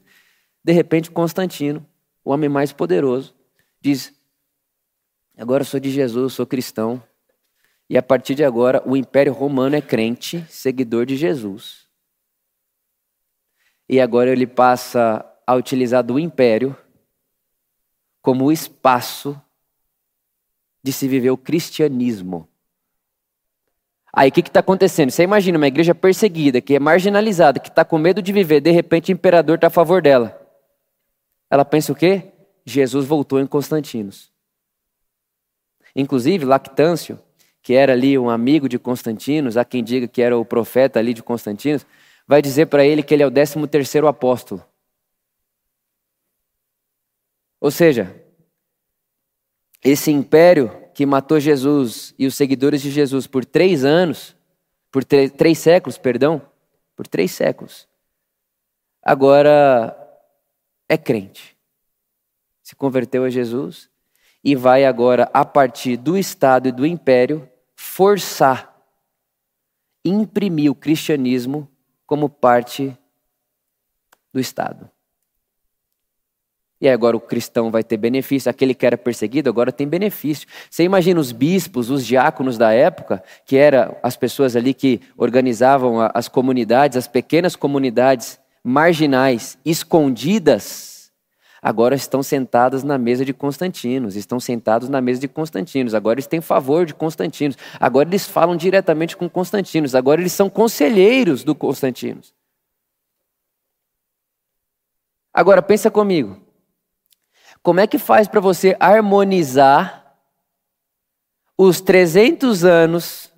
[0.63, 1.85] De repente, Constantino,
[2.25, 3.33] o homem mais poderoso,
[3.79, 4.11] diz:
[5.37, 7.01] agora eu sou de Jesus, sou cristão.
[7.89, 11.87] E a partir de agora, o Império Romano é crente, seguidor de Jesus.
[13.87, 16.75] E agora ele passa a utilizar do Império
[18.21, 19.41] como o espaço
[20.83, 22.47] de se viver o cristianismo.
[24.11, 25.11] Aí o que está acontecendo?
[25.11, 28.71] Você imagina uma igreja perseguida, que é marginalizada, que está com medo de viver, de
[28.71, 30.41] repente o imperador está a favor dela.
[31.49, 32.33] Ela pensa o quê?
[32.65, 34.31] Jesus voltou em Constantinos.
[35.95, 37.19] Inclusive, Lactâncio,
[37.67, 41.13] que era ali um amigo de Constantinos, há quem diga que era o profeta ali
[41.13, 41.85] de Constantinos,
[42.25, 44.63] vai dizer para ele que ele é o décimo terceiro apóstolo.
[47.59, 48.15] Ou seja,
[49.83, 54.33] esse império que matou Jesus e os seguidores de Jesus por três anos,
[54.89, 56.41] por três séculos, perdão,
[56.95, 57.85] por três séculos,
[59.03, 59.93] agora
[60.87, 61.57] é crente
[62.63, 63.89] se converteu a Jesus
[64.41, 67.49] e vai agora, a partir do Estado e do Império,
[67.97, 68.77] forçar
[70.05, 71.67] imprimir o cristianismo
[72.05, 72.95] como parte
[74.31, 74.87] do Estado.
[76.79, 80.47] E agora o cristão vai ter benefício, aquele que era perseguido agora tem benefício.
[80.69, 85.97] Você imagina os bispos, os diáconos da época, que eram as pessoas ali que organizavam
[86.13, 90.96] as comunidades, as pequenas comunidades marginais, escondidas,
[91.61, 96.27] agora estão sentadas na mesa de Constantinos, estão sentados na mesa de Constantinos, agora eles
[96.27, 101.55] têm favor de Constantinos, agora eles falam diretamente com Constantinos, agora eles são conselheiros do
[101.55, 102.33] Constantinos.
[105.33, 106.41] Agora pensa comigo.
[107.61, 110.15] Como é que faz para você harmonizar
[111.57, 113.31] os 300 anos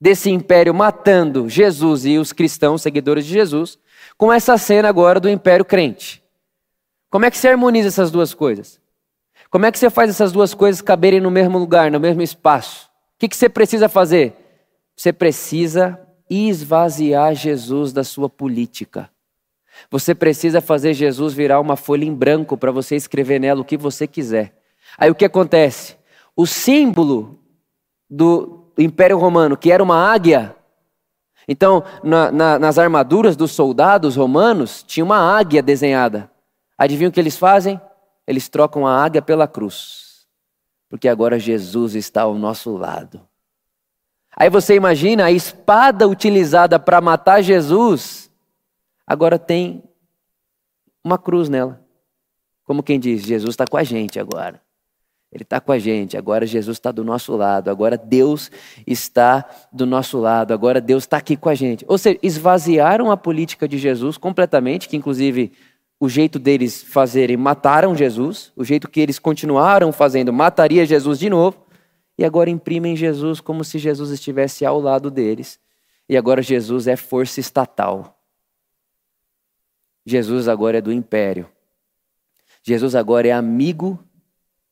[0.00, 3.78] desse império matando Jesus e os cristãos, seguidores de Jesus,
[4.16, 6.25] com essa cena agora do império crente?
[7.16, 8.78] Como é que você harmoniza essas duas coisas?
[9.48, 12.90] Como é que você faz essas duas coisas caberem no mesmo lugar, no mesmo espaço?
[13.14, 14.34] O que, você precisa fazer?
[14.94, 15.98] Você precisa
[16.28, 19.08] esvaziar Jesus da sua política.
[19.90, 23.78] Você precisa fazer Jesus virar uma folha em branco para você escrever nela o que
[23.78, 24.52] você quiser.
[24.98, 25.96] Aí o que acontece?
[26.36, 27.40] O símbolo
[28.10, 30.54] do Império Romano, que era uma águia,
[31.48, 36.35] então na, na, nas armaduras dos soldados romanos tinha uma águia desenhada.
[36.78, 37.80] Adivinha o que eles fazem?
[38.26, 40.26] Eles trocam a águia pela cruz,
[40.88, 43.20] porque agora Jesus está ao nosso lado.
[44.36, 48.26] Aí você imagina a espada utilizada para matar Jesus
[49.06, 49.84] agora tem
[51.04, 51.80] uma cruz nela.
[52.64, 54.60] Como quem diz, Jesus está com a gente agora.
[55.30, 58.50] Ele está com a gente, agora Jesus está do nosso lado, agora Deus
[58.86, 61.84] está do nosso lado, agora Deus está aqui com a gente.
[61.88, 65.52] Ou seja, esvaziaram a política de Jesus completamente, que inclusive
[65.98, 71.30] o jeito deles fazerem mataram Jesus, o jeito que eles continuaram fazendo mataria Jesus de
[71.30, 71.66] novo,
[72.18, 75.60] e agora imprimem Jesus como se Jesus estivesse ao lado deles.
[76.08, 78.22] E agora Jesus é força estatal.
[80.04, 81.50] Jesus agora é do império.
[82.62, 83.98] Jesus agora é amigo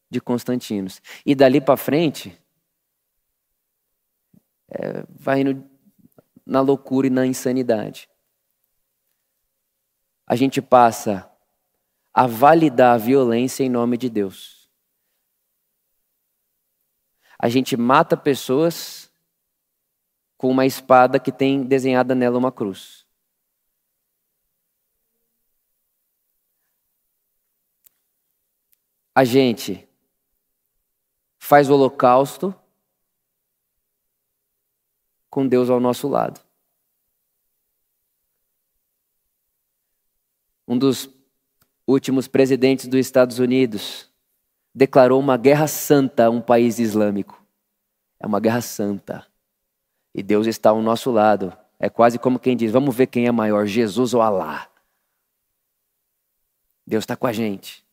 [0.09, 1.03] de Constantinos.
[1.27, 2.39] E dali para frente,
[4.71, 5.65] é, vai indo
[6.47, 8.09] na loucura e na insanidade.
[10.35, 11.31] A gente passa
[12.13, 14.69] a validar a violência em nome de Deus.
[17.39, 19.09] A gente mata pessoas
[20.37, 23.05] com uma espada que tem desenhada nela uma cruz.
[29.15, 29.89] a gente
[31.39, 32.53] faz o holocausto
[35.31, 36.44] com Deus ao nosso lado.
[40.75, 41.09] Um dos
[41.87, 44.11] últimos presidentes dos Estados Unidos
[44.75, 47.41] declarou uma guerra santa a um país islâmico.
[48.19, 49.25] É uma guerra santa.
[50.13, 51.57] E Deus está ao nosso lado.
[51.79, 54.69] É quase como quem diz: vamos ver quem é maior, Jesus ou Alá.
[56.85, 57.84] Deus está com a gente.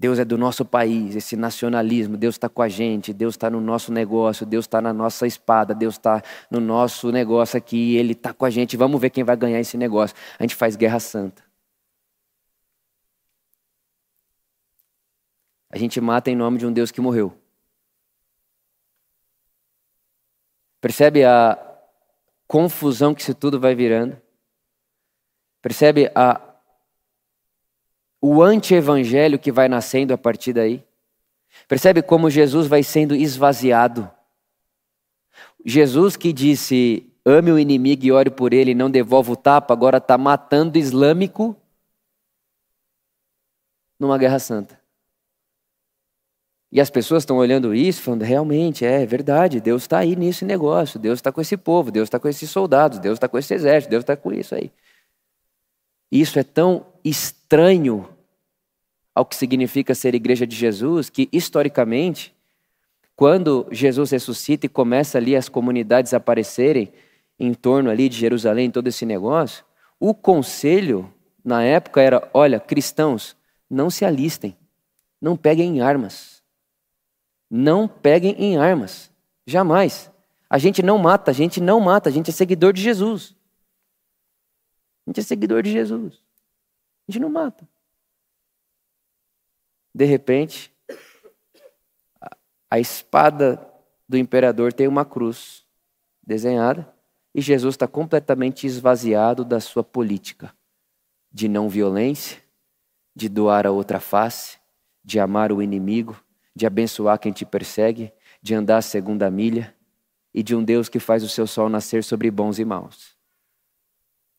[0.00, 3.60] Deus é do nosso país, esse nacionalismo, Deus está com a gente, Deus está no
[3.60, 8.32] nosso negócio, Deus está na nossa espada, Deus está no nosso negócio aqui, Ele está
[8.32, 10.16] com a gente, vamos ver quem vai ganhar esse negócio.
[10.38, 11.44] A gente faz guerra santa.
[15.68, 17.36] A gente mata em nome de um Deus que morreu.
[20.80, 21.58] Percebe a
[22.48, 24.16] confusão que isso tudo vai virando?
[25.60, 26.49] Percebe a
[28.20, 30.84] o anti-evangelho que vai nascendo a partir daí.
[31.66, 34.10] Percebe como Jesus vai sendo esvaziado.
[35.64, 39.98] Jesus que disse: ame o inimigo e ore por ele, não devolva o tapa, agora
[39.98, 41.56] está matando islâmico
[43.98, 44.80] numa guerra santa.
[46.72, 51.00] E as pessoas estão olhando isso, falando: realmente, é verdade, Deus está aí nesse negócio,
[51.00, 53.90] Deus está com esse povo, Deus está com esses soldados, Deus está com esse exército,
[53.90, 54.70] Deus está com isso aí.
[56.10, 58.08] Isso é tão estranho
[59.14, 62.34] ao que significa ser igreja de Jesus que, historicamente,
[63.16, 66.92] quando Jesus ressuscita e começa ali as comunidades aparecerem
[67.38, 69.64] em torno ali de Jerusalém, todo esse negócio,
[69.98, 71.12] o conselho
[71.44, 73.36] na época era: olha, cristãos,
[73.68, 74.56] não se alistem,
[75.20, 76.40] não peguem em armas.
[77.50, 79.10] Não peguem em armas,
[79.44, 80.10] jamais.
[80.48, 83.34] A gente não mata, a gente não mata, a gente é seguidor de Jesus.
[85.04, 86.22] A gente é seguidor de Jesus.
[87.10, 87.68] Gente não mata.
[89.92, 90.72] De repente,
[92.70, 93.60] a espada
[94.08, 95.66] do imperador tem uma cruz
[96.22, 96.94] desenhada
[97.34, 100.54] e Jesus está completamente esvaziado da sua política
[101.32, 102.40] de não violência,
[103.14, 104.60] de doar a outra face,
[105.02, 106.22] de amar o inimigo,
[106.54, 109.76] de abençoar quem te persegue, de andar a segunda milha.
[110.32, 113.16] e de um Deus que faz o seu sol nascer sobre bons e maus.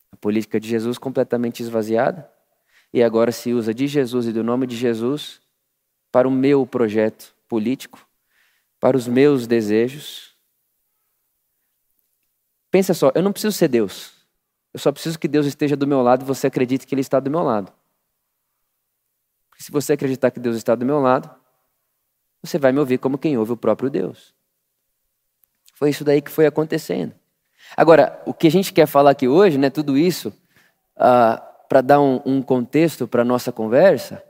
[0.10, 2.31] A política de Jesus completamente esvaziada,
[2.94, 5.42] e agora se usa de Jesus e do nome de Jesus
[6.12, 8.06] para o meu projeto político,
[8.80, 10.36] para os meus desejos.
[12.70, 14.14] Pensa só, eu não preciso ser Deus.
[14.74, 17.20] Eu só preciso que Deus esteja do meu lado e você acredite que Ele está
[17.20, 17.72] do meu lado.
[19.58, 21.30] Se você acreditar que Deus está do meu lado,
[22.42, 24.34] você vai me ouvir como quem ouve o próprio Deus.
[25.76, 27.14] Foi isso daí que foi acontecendo.
[27.76, 30.34] Agora, o que a gente quer falar aqui hoje, né, tudo isso,
[30.96, 34.22] ah, para dar um, um contexto para a nossa conversa,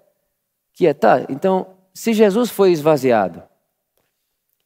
[0.73, 3.41] que é, tá, então, se Jesus foi esvaziado,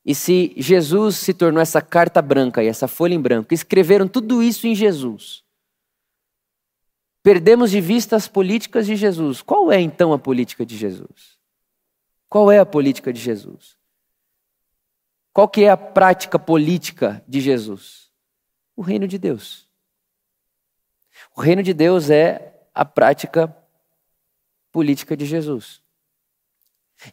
[0.03, 4.43] e se Jesus se tornou essa carta branca e essa folha em branco, escreveram tudo
[4.43, 5.41] isso em Jesus,
[7.23, 9.41] perdemos de vista as políticas de Jesus.
[9.41, 11.37] Qual é então a política de Jesus?
[12.27, 13.77] Qual é a política de Jesus?
[15.31, 18.11] Qual que é a prática política de Jesus?
[18.75, 19.65] O reino de Deus.
[21.33, 23.55] O reino de Deus é a prática
[24.71, 25.81] política de Jesus.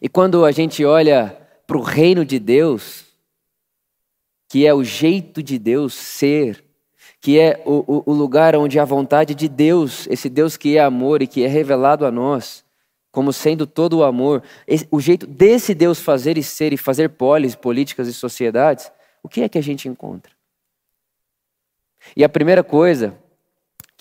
[0.01, 3.05] E quando a gente olha para o reino de Deus,
[4.49, 6.63] que é o jeito de Deus ser,
[7.21, 11.21] que é o, o, lugar onde a vontade de Deus, esse Deus que é amor
[11.21, 12.65] e que é revelado a nós,
[13.11, 14.43] como sendo todo o amor,
[14.91, 19.41] o jeito desse Deus fazer e ser e fazer polis, políticas e sociedades, o que
[19.41, 20.33] é que a gente encontra?
[22.15, 23.17] E a primeira coisa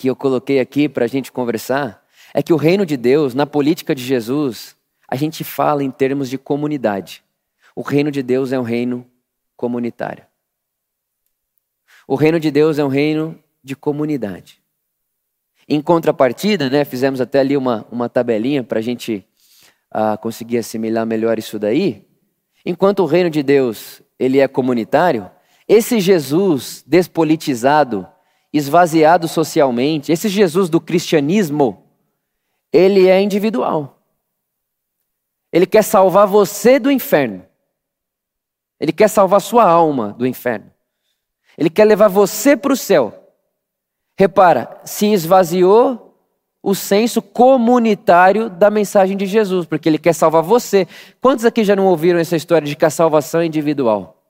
[0.03, 3.47] que eu coloquei aqui para a gente conversar é que o reino de Deus, na
[3.47, 7.23] política de Jesus, a gente fala em termos de comunidade.
[7.73, 9.07] O reino de Deus é um reino
[9.57, 10.27] comunitário.
[12.05, 14.61] O reino de Deus é um reino de comunidade.
[15.69, 19.25] Em contrapartida, né, fizemos até ali uma, uma tabelinha para a gente
[19.95, 22.05] uh, conseguir assimilar melhor isso daí.
[22.67, 25.31] Enquanto o reino de Deus ele é comunitário,
[25.69, 28.05] esse Jesus despolitizado,
[28.53, 31.85] esvaziado socialmente, esse Jesus do cristianismo,
[32.73, 33.99] ele é individual.
[35.53, 37.45] Ele quer salvar você do inferno.
[38.81, 40.71] Ele quer salvar sua alma do inferno.
[41.57, 43.13] Ele quer levar você para o céu.
[44.19, 46.17] Repara, se esvaziou
[46.63, 50.87] o senso comunitário da mensagem de Jesus, porque ele quer salvar você.
[51.21, 54.22] Quantos aqui já não ouviram essa história de que a salvação é individual?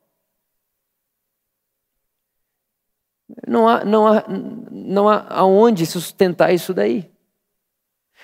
[3.46, 4.24] Não há, não há,
[4.70, 7.10] não há aonde sustentar isso daí.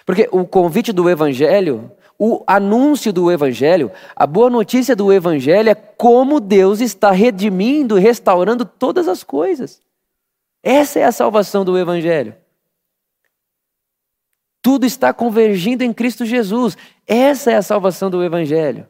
[0.04, 5.74] Porque o convite do Evangelho o anúncio do Evangelho, a boa notícia do Evangelho é
[5.74, 9.80] como Deus está redimindo, restaurando todas as coisas.
[10.60, 12.34] Essa é a salvação do Evangelho.
[14.60, 16.76] Tudo está convergindo em Cristo Jesus.
[17.06, 18.86] Essa é a salvação do Evangelho.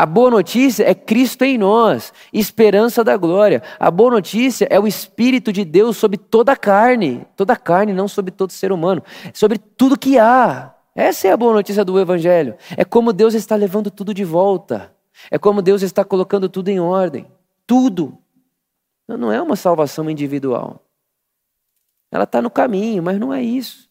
[0.00, 3.62] A boa notícia é Cristo em nós, esperança da glória.
[3.78, 7.92] A boa notícia é o Espírito de Deus sobre toda a carne, toda a carne,
[7.92, 9.02] não sobre todo ser humano,
[9.34, 10.74] sobre tudo que há.
[10.94, 12.56] Essa é a boa notícia do Evangelho.
[12.78, 14.90] É como Deus está levando tudo de volta.
[15.30, 17.30] É como Deus está colocando tudo em ordem.
[17.66, 18.16] Tudo.
[19.06, 20.82] Não é uma salvação individual.
[22.10, 23.90] Ela está no caminho, mas não é isso.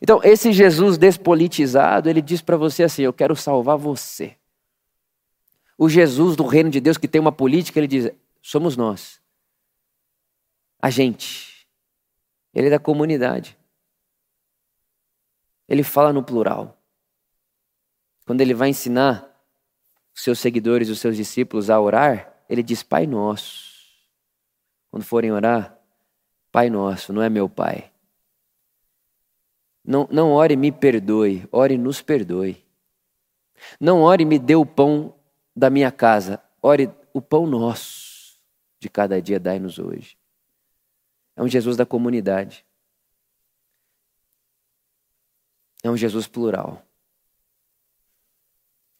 [0.00, 4.37] Então, esse Jesus despolitizado, ele diz para você assim: Eu quero salvar você.
[5.78, 8.10] O Jesus do reino de Deus que tem uma política, ele diz:
[8.42, 9.20] Somos nós.
[10.82, 11.68] A gente.
[12.52, 13.56] Ele é da comunidade.
[15.68, 16.76] Ele fala no plural.
[18.26, 19.24] Quando ele vai ensinar
[20.14, 23.68] os seus seguidores, os seus discípulos a orar, ele diz Pai Nosso.
[24.90, 25.78] Quando forem orar,
[26.50, 27.92] Pai Nosso, não é meu Pai.
[29.84, 32.64] Não, não ore me perdoe, ore nos perdoe.
[33.80, 35.14] Não ore me dê o pão
[35.58, 38.38] da minha casa, ore o pão nosso
[38.78, 40.16] de cada dia dai-nos hoje.
[41.36, 42.64] É um Jesus da comunidade.
[45.82, 46.82] É um Jesus plural.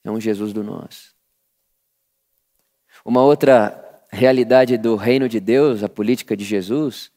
[0.03, 1.15] É um Jesus do nós.
[3.05, 7.13] Uma outra realidade do reino de Deus, a política de Jesus,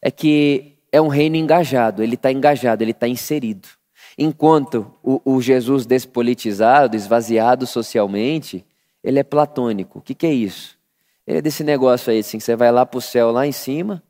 [0.00, 3.68] é que é um reino engajado, ele está engajado, ele está inserido.
[4.16, 8.64] Enquanto o, o, Jesus despolitizado, esvaziado socialmente,
[9.06, 10.00] ele é platônico.
[10.00, 10.76] O que, que é isso?
[11.24, 14.02] Ele é desse negócio aí, assim, você vai lá para o céu, lá em cima,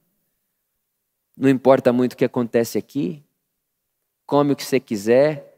[1.37, 3.23] não importa muito o que acontece aqui,
[4.25, 5.55] come o que você quiser,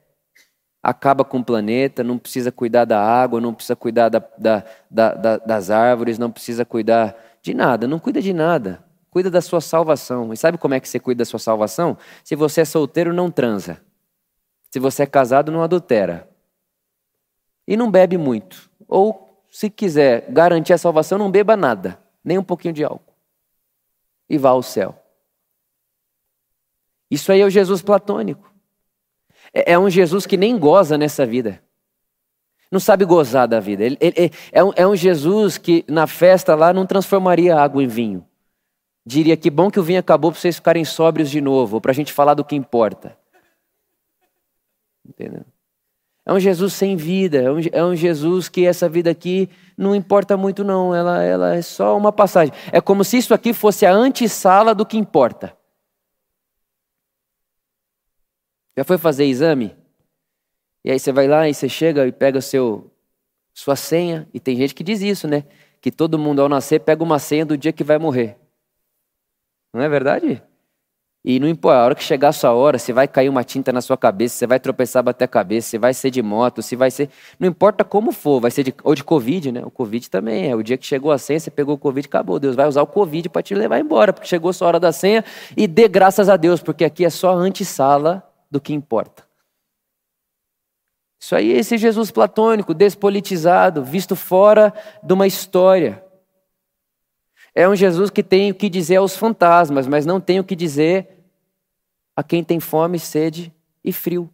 [0.83, 5.37] acaba com o planeta, não precisa cuidar da água, não precisa cuidar da, da, da,
[5.37, 8.85] das árvores, não precisa cuidar de nada, não cuida de nada.
[9.09, 10.33] Cuida da sua salvação.
[10.33, 11.97] E sabe como é que você cuida da sua salvação?
[12.23, 13.81] Se você é solteiro, não transa.
[14.71, 16.29] Se você é casado, não adultera.
[17.67, 18.69] E não bebe muito.
[18.87, 23.15] Ou se quiser garantir a salvação, não beba nada, nem um pouquinho de álcool.
[24.29, 24.95] E vá ao céu.
[27.11, 28.53] Isso aí é o Jesus platônico.
[29.53, 31.63] É, é um Jesus que nem goza nessa vida.
[32.71, 33.83] Não sabe gozar da vida.
[33.83, 37.87] Ele, ele, é, um, é um Jesus que na festa lá não transformaria água em
[37.87, 38.27] vinho.
[39.07, 41.95] Diria que bom que o vinho acabou para vocês ficarem sóbrios de novo, para a
[41.95, 43.17] gente falar do que importa.
[45.09, 45.47] Entendeu?
[46.29, 49.95] É um Jesus sem vida, é um, é um, Jesus que essa vida aqui não
[49.95, 50.95] importa muito, não.
[50.95, 52.53] Ela, ela é só uma passagem.
[52.71, 55.57] É como se isso aqui fosse a antessala do que importa.
[58.77, 59.75] Já foi fazer exame?
[60.85, 62.93] E aí você vai lá e você chega e pega seu
[63.55, 65.45] sua senha, e tem gente que diz isso, né?
[65.81, 68.39] Que todo mundo ao nascer pega uma senha do dia que vai morrer.
[69.73, 70.43] Não é verdade?
[71.25, 73.73] E não importa, a hora que chegar a sua hora, se vai cair uma tinta
[73.73, 76.77] na sua cabeça, você vai tropeçar, bater a cabeça, se vai ser de moto, se
[76.77, 77.11] vai ser.
[77.39, 78.75] Não importa como for, vai ser de.
[78.85, 79.63] Ou de Covid, né?
[79.65, 80.55] O Covid também é.
[80.55, 82.39] O dia que chegou a senha, você pegou o Covid, acabou.
[82.39, 84.93] Deus vai usar o Covid para te levar embora, porque chegou a sua hora da
[84.93, 85.25] senha
[85.57, 89.29] e dê graças a Deus, porque aqui é só a antessala do que importa.
[91.21, 96.03] Isso aí é esse Jesus platônico, despolitizado, visto fora de uma história.
[97.59, 100.55] É um Jesus que tem o que dizer aos fantasmas, mas não tem o que
[100.55, 101.09] dizer
[102.15, 103.53] a quem tem fome, sede
[103.83, 104.33] e frio.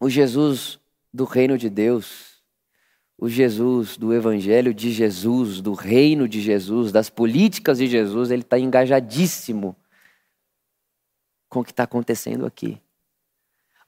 [0.00, 0.80] O Jesus
[1.12, 2.38] do reino de Deus
[3.20, 8.42] o Jesus do Evangelho de Jesus, do reino de Jesus, das políticas de Jesus, ele
[8.42, 9.76] está engajadíssimo
[11.48, 12.80] com o que está acontecendo aqui.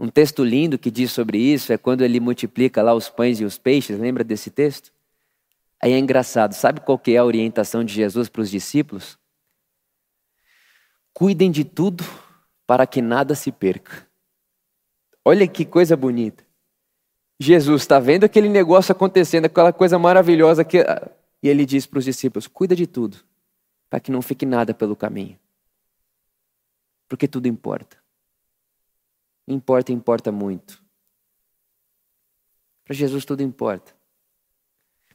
[0.01, 3.45] Um texto lindo que diz sobre isso é quando ele multiplica lá os pães e
[3.45, 4.91] os peixes, lembra desse texto?
[5.79, 9.19] Aí é engraçado, sabe qual que é a orientação de Jesus para os discípulos?
[11.13, 12.03] Cuidem de tudo
[12.67, 14.07] para que nada se perca.
[15.23, 16.43] Olha que coisa bonita.
[17.39, 20.79] Jesus está vendo aquele negócio acontecendo, aquela coisa maravilhosa que
[21.43, 23.19] e ele diz para os discípulos: cuida de tudo,
[23.89, 25.39] para que não fique nada pelo caminho,
[27.07, 28.00] porque tudo importa.
[29.51, 30.81] Importa, importa muito.
[32.85, 33.93] Para Jesus tudo importa,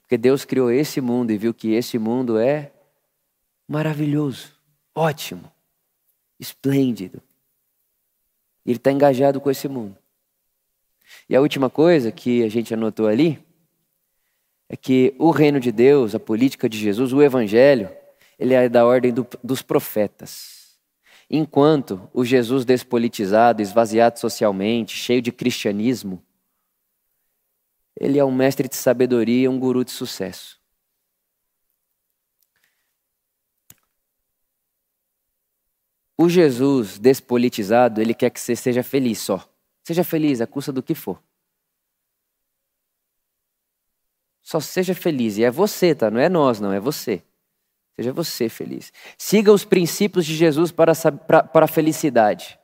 [0.01, 2.73] porque Deus criou esse mundo e viu que esse mundo é
[3.65, 4.53] maravilhoso,
[4.93, 5.49] ótimo,
[6.37, 7.21] esplêndido.
[8.65, 9.97] Ele está engajado com esse mundo.
[11.29, 13.43] E a última coisa que a gente anotou ali
[14.67, 17.89] é que o reino de Deus, a política de Jesus, o evangelho,
[18.37, 20.64] ele é da ordem do, dos profetas.
[21.29, 26.23] Enquanto o Jesus despolitizado, esvaziado socialmente, cheio de cristianismo,
[27.99, 30.59] ele é um mestre de sabedoria, um guru de sucesso.
[36.17, 39.49] O Jesus despolitizado, ele quer que você seja feliz só.
[39.83, 41.21] Seja feliz à custa do que for.
[44.41, 45.37] Só seja feliz.
[45.37, 46.09] E é você, tá?
[46.09, 47.21] Não é nós, não, é você.
[47.95, 48.91] Seja você feliz.
[49.17, 52.59] Siga os princípios de Jesus para, para, para a felicidade.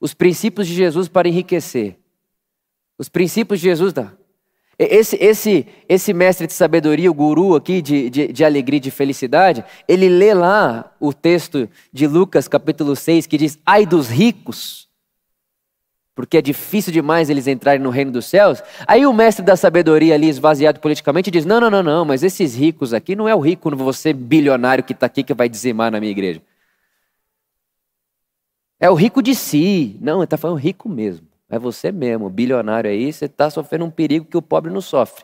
[0.00, 1.98] Os princípios de Jesus para enriquecer.
[2.96, 3.92] Os princípios de Jesus.
[3.92, 4.12] Tá?
[4.78, 8.90] Esse, esse, esse mestre de sabedoria, o guru aqui de, de, de alegria e de
[8.90, 14.85] felicidade, ele lê lá o texto de Lucas capítulo 6 que diz: Ai dos ricos
[16.16, 18.62] porque é difícil demais eles entrarem no reino dos céus.
[18.86, 22.56] Aí o mestre da sabedoria ali, esvaziado politicamente, diz: Não, não, não, não, mas esses
[22.56, 26.00] ricos aqui não é o rico, você bilionário que está aqui que vai dizimar na
[26.00, 26.40] minha igreja.
[28.80, 29.98] É o rico de si.
[30.00, 31.26] Não, ele está falando rico mesmo.
[31.50, 35.22] É você mesmo, bilionário aí, você está sofrendo um perigo que o pobre não sofre.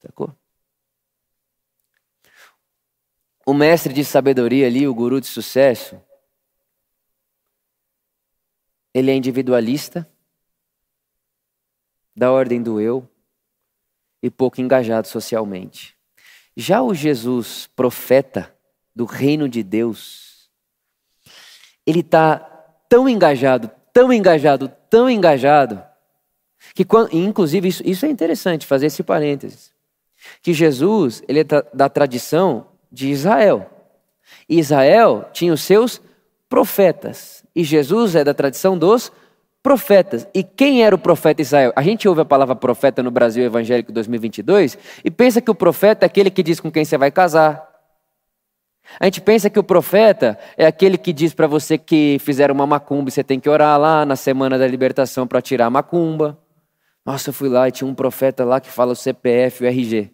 [0.00, 0.34] Sacou?
[3.44, 6.00] O mestre de sabedoria ali, o guru de sucesso,
[8.94, 10.08] ele é individualista,
[12.14, 13.08] da ordem do eu
[14.22, 15.96] e pouco engajado socialmente.
[16.56, 18.54] Já o Jesus profeta
[18.94, 20.50] do reino de Deus,
[21.86, 22.38] ele está
[22.88, 25.82] tão engajado, tão engajado, tão engajado,
[26.74, 29.72] que inclusive isso, isso é interessante fazer esse parênteses,
[30.42, 33.68] que Jesus ele é da tradição de Israel.
[34.48, 36.00] Israel tinha os seus
[36.52, 39.10] profetas e Jesus é da tradição dos
[39.62, 40.28] profetas.
[40.34, 41.72] E quem era o profeta Israel?
[41.74, 46.04] A gente ouve a palavra profeta no Brasil Evangélico 2022 e pensa que o profeta
[46.04, 47.66] é aquele que diz com quem você vai casar.
[49.00, 52.66] A gente pensa que o profeta é aquele que diz para você que fizeram uma
[52.66, 56.38] macumba e você tem que orar lá na semana da libertação para tirar a macumba.
[57.02, 60.12] Nossa, eu fui lá e tinha um profeta lá que fala o CPF, o RG.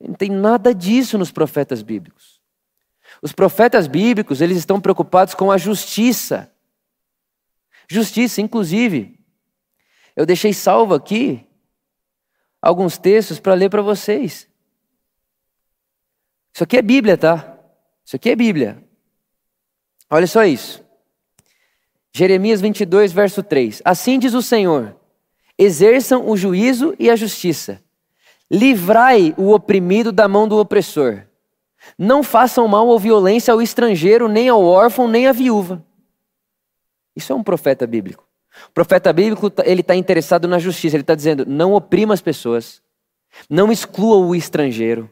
[0.00, 2.41] Não tem nada disso nos profetas bíblicos.
[3.22, 6.52] Os profetas bíblicos, eles estão preocupados com a justiça.
[7.88, 9.16] Justiça, inclusive.
[10.16, 11.46] Eu deixei salvo aqui
[12.60, 14.48] alguns textos para ler para vocês.
[16.52, 17.58] Isso aqui é Bíblia, tá?
[18.04, 18.82] Isso aqui é Bíblia.
[20.10, 20.84] Olha só isso.
[22.12, 23.80] Jeremias 22, verso 3.
[23.84, 24.96] Assim diz o Senhor:
[25.56, 27.82] exerçam o juízo e a justiça.
[28.50, 31.26] Livrai o oprimido da mão do opressor.
[31.98, 35.84] Não façam mal ou violência ao estrangeiro, nem ao órfão, nem à viúva.
[37.14, 38.26] Isso é um profeta bíblico.
[38.68, 40.96] O profeta bíblico tá, ele está interessado na justiça.
[40.96, 42.82] Ele está dizendo: não oprima as pessoas,
[43.48, 45.10] não exclua o estrangeiro,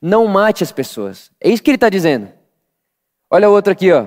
[0.00, 1.30] não mate as pessoas.
[1.40, 2.30] É isso que ele está dizendo.
[3.30, 4.06] Olha o outro aqui, ó.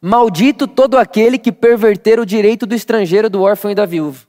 [0.00, 4.26] Maldito todo aquele que perverter o direito do estrangeiro, do órfão e da viúva.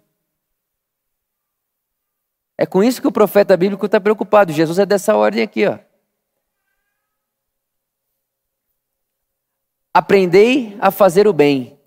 [2.58, 4.52] É com isso que o profeta bíblico está preocupado.
[4.52, 5.80] Jesus é dessa ordem aqui, ó.
[9.94, 11.80] Aprendei a fazer o bem,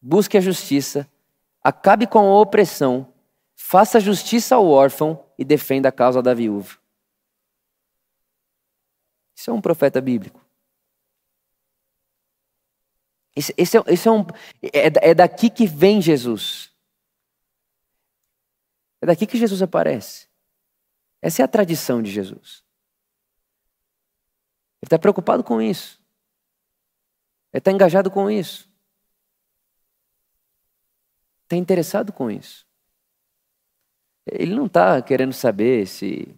[0.00, 1.08] busque a justiça,
[1.62, 3.12] acabe com a opressão,
[3.54, 6.78] faça justiça ao órfão e defenda a causa da viúva.
[9.34, 10.44] Isso é um profeta bíblico.
[13.36, 14.24] Esse, esse, é, esse é, um,
[14.62, 16.72] é, é daqui que vem Jesus.
[19.00, 20.28] É daqui que Jesus aparece.
[21.20, 22.62] Essa é a tradição de Jesus.
[24.80, 26.03] Ele está preocupado com isso.
[27.54, 28.68] Ele está engajado com isso.
[31.44, 32.66] Está interessado com isso.
[34.26, 36.34] Ele não está querendo saber se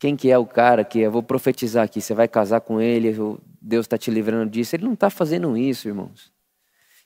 [0.00, 3.14] quem que é o cara que eu vou profetizar aqui, você vai casar com ele,
[3.62, 4.74] Deus está te livrando disso.
[4.74, 6.32] Ele não está fazendo isso, irmãos.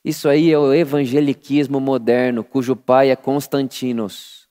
[0.03, 4.49] Isso aí é o evangeliquismo moderno, cujo pai é Constantinos.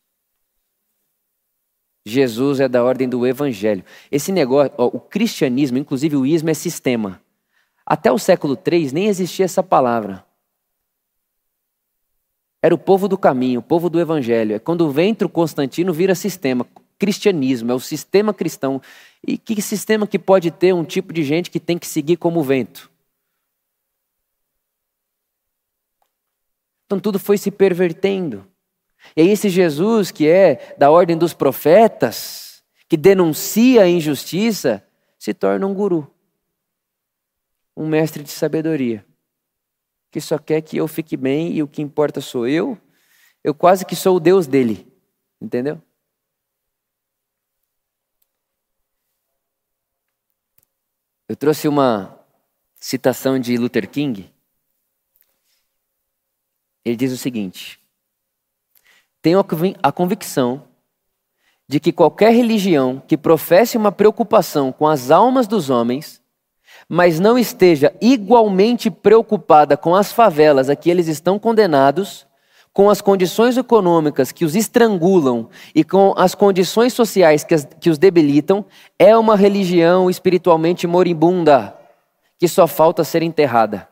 [2.07, 3.85] Jesus é da ordem do evangelho.
[4.13, 7.21] Esse negócio, ó, o cristianismo, inclusive o ismo, é sistema.
[7.85, 10.25] Até o século III nem existia essa palavra.
[12.63, 14.55] Era o povo do caminho, o povo do evangelho.
[14.55, 16.65] É quando o Constantino, vira sistema
[16.97, 18.81] cristianismo, é o sistema cristão.
[19.27, 22.39] E que sistema que pode ter um tipo de gente que tem que seguir como
[22.39, 22.89] o vento?
[26.87, 28.47] Então tudo foi se pervertendo.
[29.17, 34.87] E aí esse Jesus que é da ordem dos profetas, que denuncia a injustiça,
[35.19, 36.09] se torna um guru.
[37.77, 39.05] Um mestre de sabedoria.
[40.11, 42.79] Que só quer que eu fique bem e o que importa sou eu.
[43.43, 44.87] Eu quase que sou o Deus dele.
[45.41, 45.83] Entendeu?
[51.29, 52.19] Eu trouxe uma
[52.79, 54.31] citação de Luther King.
[56.85, 57.81] Ele diz o seguinte:
[59.23, 59.43] Tenho
[59.83, 60.69] a convicção
[61.67, 66.22] de que qualquer religião que professe uma preocupação com as almas dos homens,
[66.95, 72.27] mas não esteja igualmente preocupada com as favelas a que eles estão condenados,
[72.71, 77.89] com as condições econômicas que os estrangulam e com as condições sociais que, as, que
[77.89, 78.63] os debilitam,
[78.99, 81.75] é uma religião espiritualmente moribunda,
[82.39, 83.89] que só falta ser enterrada.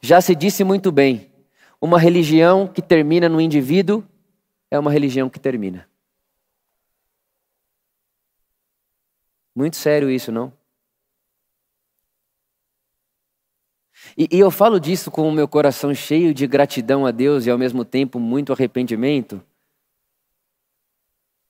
[0.00, 1.32] Já se disse muito bem:
[1.80, 4.04] uma religião que termina no indivíduo
[4.70, 5.88] é uma religião que termina.
[9.52, 10.61] Muito sério isso, não?
[14.16, 17.50] E, e eu falo disso com o meu coração cheio de gratidão a Deus e
[17.50, 19.42] ao mesmo tempo muito arrependimento.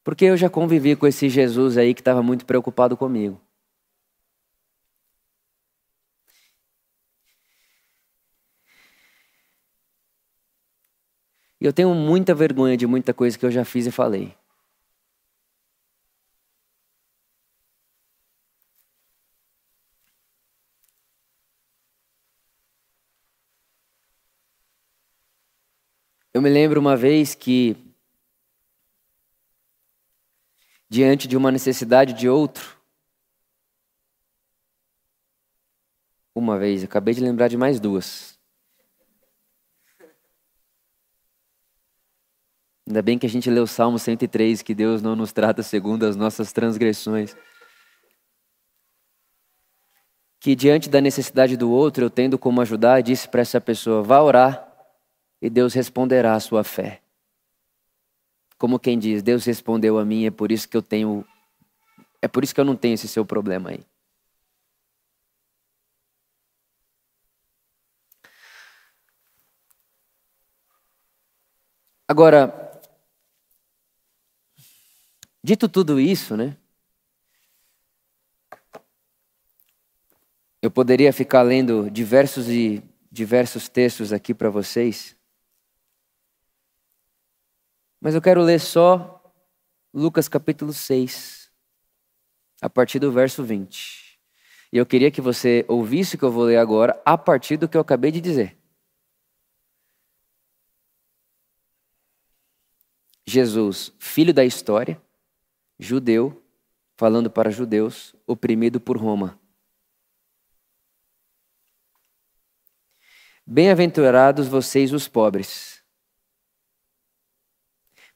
[0.04, 3.40] Porque eu já convivi com esse Jesus aí que estava muito preocupado comigo.
[11.60, 14.34] E eu tenho muita vergonha de muita coisa que eu já fiz e falei.
[26.34, 27.76] Eu me lembro uma vez que,
[30.88, 32.80] diante de uma necessidade de outro,
[36.34, 38.40] uma vez, acabei de lembrar de mais duas.
[42.88, 46.06] Ainda bem que a gente leu o Salmo 103, que Deus não nos trata segundo
[46.06, 47.36] as nossas transgressões.
[50.40, 54.22] Que diante da necessidade do outro, eu tendo como ajudar, disse para essa pessoa: vá
[54.22, 54.71] orar
[55.42, 57.02] e Deus responderá à sua fé.
[58.56, 61.26] Como quem diz, Deus respondeu a mim, é por isso que eu tenho
[62.22, 63.84] é por isso que eu não tenho esse seu problema aí.
[72.06, 72.80] Agora,
[75.42, 76.56] dito tudo isso, né?
[80.60, 82.80] Eu poderia ficar lendo diversos e
[83.10, 85.16] diversos textos aqui para vocês,
[88.02, 89.22] mas eu quero ler só
[89.94, 91.48] Lucas capítulo 6,
[92.60, 94.18] a partir do verso 20.
[94.72, 97.68] E eu queria que você ouvisse o que eu vou ler agora, a partir do
[97.68, 98.58] que eu acabei de dizer.
[103.24, 105.00] Jesus, filho da história,
[105.78, 106.42] judeu,
[106.96, 109.38] falando para judeus, oprimido por Roma.
[113.46, 115.81] Bem-aventurados vocês os pobres,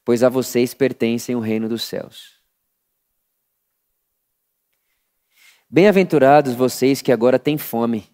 [0.07, 2.41] pois a vocês pertencem o reino dos céus.
[5.69, 8.09] Bem-aventurados vocês que agora têm fome.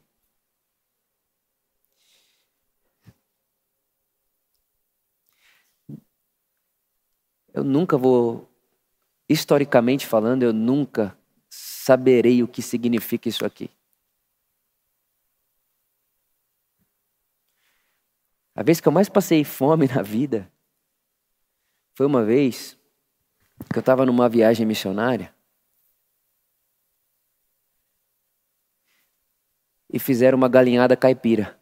[7.54, 8.50] Eu nunca vou,
[9.30, 11.16] historicamente falando, eu nunca
[11.48, 13.70] saberei o que significa isso aqui.
[18.56, 20.52] A vez que eu mais passei fome na vida
[21.94, 22.78] foi uma vez
[23.72, 25.34] que eu estava numa viagem missionária
[29.90, 31.60] e fizeram uma galinhada caipira.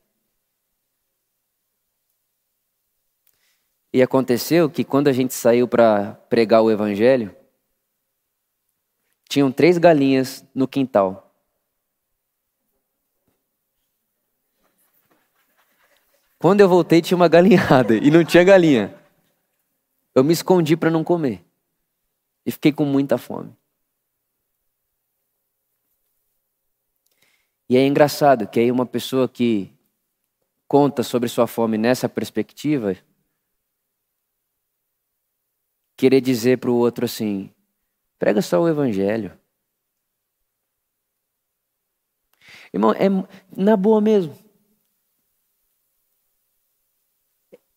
[3.94, 7.36] E aconteceu que quando a gente saiu para pregar o evangelho,
[9.28, 11.30] tinham três galinhas no quintal.
[16.40, 19.01] Quando eu voltei, tinha uma galinhada e não tinha galinha.
[20.14, 21.44] Eu me escondi para não comer.
[22.46, 23.56] E fiquei com muita fome.
[27.70, 29.74] E é engraçado que aí uma pessoa que
[30.68, 32.98] conta sobre sua fome nessa perspectiva,
[35.96, 37.54] querer dizer para o outro assim:
[38.20, 39.40] prega só o evangelho.
[42.74, 43.08] Irmão, é
[43.56, 44.34] na boa mesmo.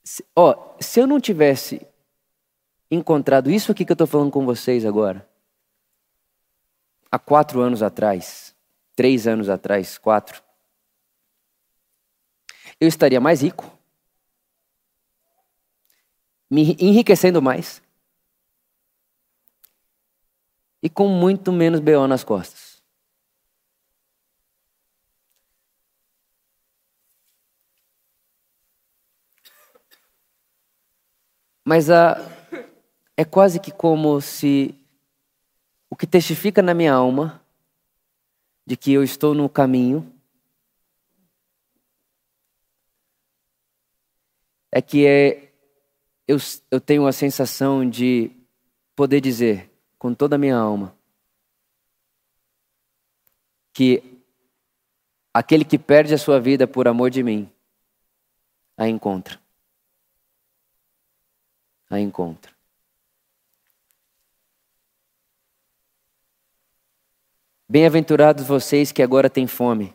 [0.02, 1.86] Se, ó, se eu não tivesse
[2.90, 5.28] encontrado isso aqui que eu estou falando com vocês agora,
[7.10, 8.54] há quatro anos atrás,
[8.94, 10.42] três anos atrás, quatro,
[12.80, 13.70] eu estaria mais rico,
[16.50, 17.82] me enriquecendo mais
[20.82, 22.82] e com muito menos BO nas costas.
[31.64, 32.33] Mas a,
[33.16, 34.74] é quase que como se
[35.88, 37.42] o que testifica na minha alma
[38.66, 40.12] de que eu estou no caminho
[44.72, 45.52] é que é,
[46.26, 46.38] eu,
[46.70, 48.30] eu tenho a sensação de
[48.96, 50.96] poder dizer com toda a minha alma
[53.72, 54.02] que
[55.32, 57.50] aquele que perde a sua vida por amor de mim
[58.76, 59.44] a encontra
[61.94, 62.53] a encontra.
[67.68, 69.94] Bem-aventurados vocês que agora têm fome,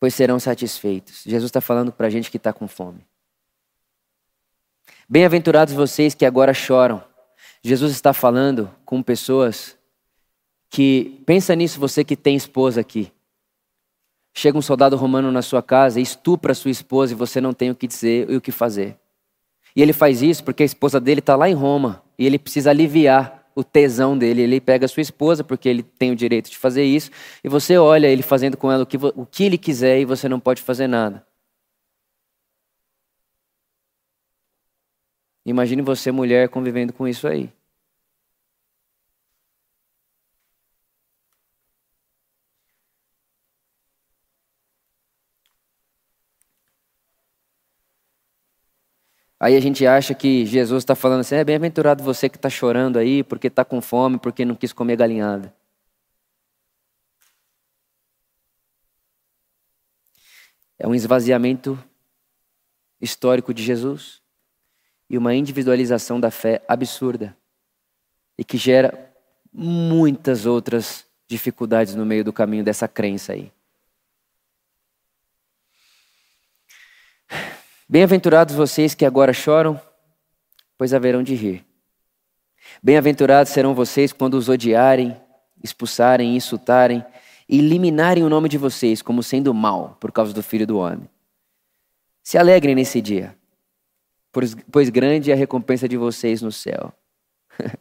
[0.00, 1.22] pois serão satisfeitos.
[1.24, 3.06] Jesus está falando para a gente que está com fome.
[5.06, 7.04] Bem-aventurados vocês que agora choram.
[7.62, 9.76] Jesus está falando com pessoas
[10.70, 13.12] que, pensa nisso, você que tem esposa aqui.
[14.32, 17.70] Chega um soldado romano na sua casa e estupra sua esposa e você não tem
[17.70, 18.96] o que dizer e o que fazer.
[19.76, 22.70] E ele faz isso porque a esposa dele está lá em Roma e ele precisa
[22.70, 24.42] aliviar o tesão dele.
[24.42, 27.10] Ele pega a sua esposa porque ele tem o direito de fazer isso
[27.42, 30.28] e você olha ele fazendo com ela o que, o que ele quiser e você
[30.28, 31.26] não pode fazer nada.
[35.44, 37.50] Imagine você, mulher, convivendo com isso aí.
[49.40, 52.98] Aí a gente acha que Jesus está falando assim: é bem-aventurado você que está chorando
[52.98, 55.54] aí porque está com fome, porque não quis comer galinhada.
[60.78, 61.78] É um esvaziamento
[63.00, 64.22] histórico de Jesus
[65.10, 67.36] e uma individualização da fé absurda
[68.36, 69.12] e que gera
[69.52, 73.52] muitas outras dificuldades no meio do caminho dessa crença aí.
[77.90, 79.80] Bem-aventurados vocês que agora choram,
[80.76, 81.64] pois haverão de rir.
[82.82, 85.18] Bem-aventurados serão vocês quando os odiarem,
[85.64, 87.02] expulsarem, insultarem
[87.48, 91.08] e eliminarem o nome de vocês como sendo mal por causa do Filho do Homem.
[92.22, 93.34] Se alegrem nesse dia,
[94.70, 96.92] pois grande é a recompensa de vocês no céu.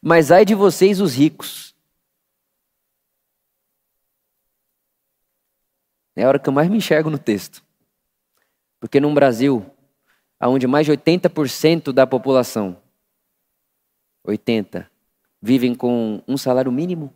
[0.00, 1.74] Mas ai de vocês, os ricos.
[6.16, 7.62] É a hora que eu mais me enxergo no texto.
[8.80, 9.64] Porque num Brasil,
[10.42, 12.76] onde mais de 80% da população,
[14.24, 14.90] 80,
[15.40, 17.14] vivem com um salário mínimo,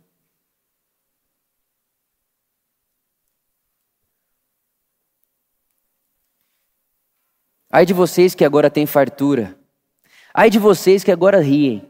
[7.75, 9.59] Ai de vocês que agora têm fartura.
[10.33, 11.85] Ai de vocês que agora riem.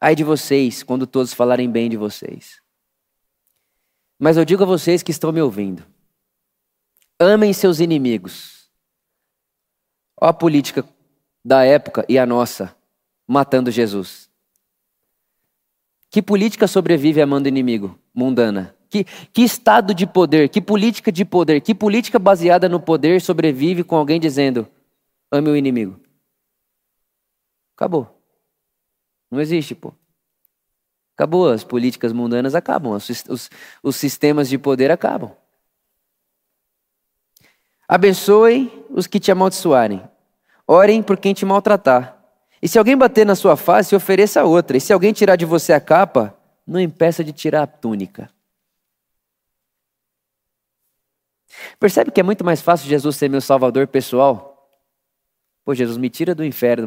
[0.00, 2.60] Ai de vocês quando todos falarem bem de vocês.
[4.18, 5.86] Mas eu digo a vocês que estão me ouvindo:
[7.20, 8.55] amem seus inimigos.
[10.20, 10.84] Ó a política
[11.44, 12.74] da época e a nossa,
[13.26, 14.30] matando Jesus.
[16.10, 17.98] Que política sobrevive amando inimigo?
[18.14, 18.74] Mundana.
[18.88, 23.84] Que, que estado de poder, que política de poder, que política baseada no poder sobrevive
[23.84, 24.66] com alguém dizendo:
[25.30, 26.00] ame o inimigo.
[27.76, 28.16] Acabou.
[29.30, 29.92] Não existe, pô.
[31.14, 33.50] Acabou, as políticas mundanas acabam, os, os,
[33.82, 35.32] os sistemas de poder acabam.
[37.88, 40.02] Abençoe os que te amaldiçoarem.
[40.66, 42.16] Orem por quem te maltratar.
[42.60, 44.76] E se alguém bater na sua face, ofereça outra.
[44.76, 48.28] E se alguém tirar de você a capa, não impeça de tirar a túnica.
[51.78, 54.56] Percebe que é muito mais fácil Jesus ser meu salvador pessoal
[55.66, 56.86] Pô, Jesus, me tira do inferno.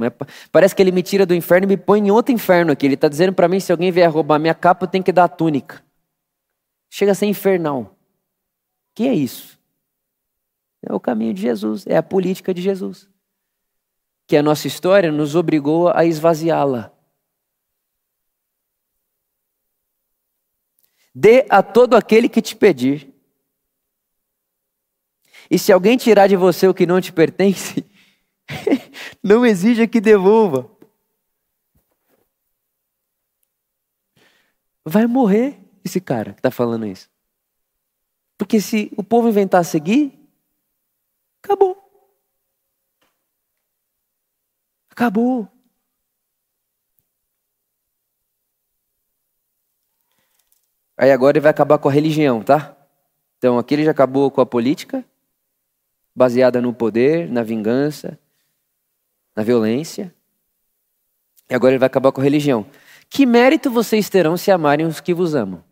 [0.54, 2.86] Parece que ele me tira do inferno e me põe em outro inferno aqui.
[2.86, 5.26] Ele está dizendo para mim: se alguém vier roubar minha capa, eu tenho que dar
[5.26, 5.84] a túnica.
[6.90, 7.82] Chega a ser infernal.
[7.82, 7.90] O
[8.96, 9.59] que é isso?
[10.82, 13.10] É o caminho de Jesus, é a política de Jesus.
[14.28, 16.92] Que a nossa história nos obrigou a esvaziá-la.
[21.14, 23.14] Dê a todo aquele que te pedir.
[25.52, 27.84] E se alguém tirar de você o que não te pertence,
[29.24, 30.70] Não exija que devolva.
[34.86, 37.10] Vai morrer esse cara que está falando isso.
[38.38, 40.19] Porque se o povo inventar seguir,
[41.44, 41.78] acabou.
[44.92, 45.48] Acabou.
[50.98, 52.76] Aí agora ele vai acabar com a religião, tá?
[53.38, 55.06] Então aqui ele já acabou com a política,
[56.14, 58.20] baseada no poder, na vingança,
[59.34, 60.14] na violência.
[61.50, 62.66] E agora ele vai acabar com a religião.
[63.10, 65.64] Que mérito vocês terão se amarem os que vos amam?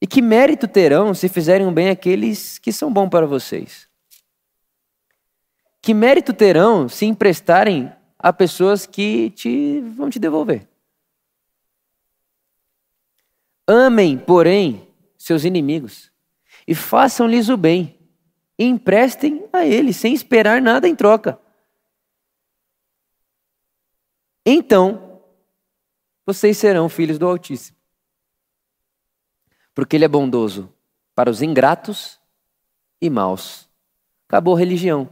[0.11, 3.87] que mérito terão se fizerem um bem aqueles que são bons para vocês?
[5.81, 7.89] Que mérito terão se emprestarem
[8.19, 10.67] a pessoas que te vão te devolver?
[13.65, 14.85] Amem, porém,
[15.17, 16.11] seus inimigos
[16.67, 17.97] e façam-lhes o bem
[18.59, 21.39] e emprestem a ele, sem esperar nada em troca.
[24.45, 25.21] Então,
[26.25, 27.80] vocês serão filhos do Altíssimo.
[29.73, 30.71] Porque ele é bondoso
[31.15, 32.19] para os ingratos
[33.01, 33.67] e maus.
[34.27, 35.09] Acabou a religião.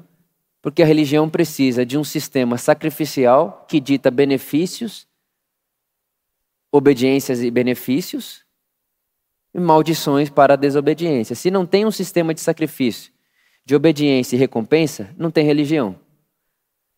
[0.62, 5.08] Porque a religião precisa de um sistema sacrificial que dita benefícios,
[6.72, 8.46] obediências e benefícios,
[9.54, 11.36] e maldições para a desobediência.
[11.36, 13.12] Se não tem um sistema de sacrifício
[13.66, 15.96] de obediência e recompensa, não tem religião.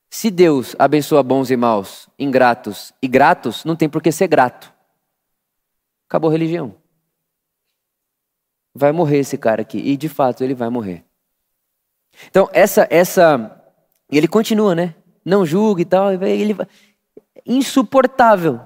[0.09, 4.73] Se Deus abençoa bons e maus, ingratos e gratos, não tem por que ser grato.
[6.07, 6.75] Acabou a religião.
[8.73, 9.77] Vai morrer esse cara aqui.
[9.77, 11.05] E de fato ele vai morrer.
[12.27, 12.87] Então, essa.
[12.89, 13.57] essa
[14.09, 14.95] ele continua, né?
[15.23, 16.11] Não julgue e tal.
[16.11, 16.67] Ele vai...
[17.45, 18.61] Insuportável.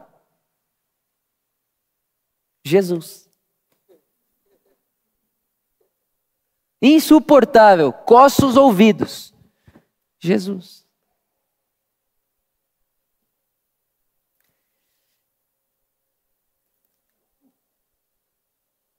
[2.64, 3.26] Jesus.
[6.86, 9.34] insuportável, coça os ouvidos.
[10.20, 10.86] Jesus.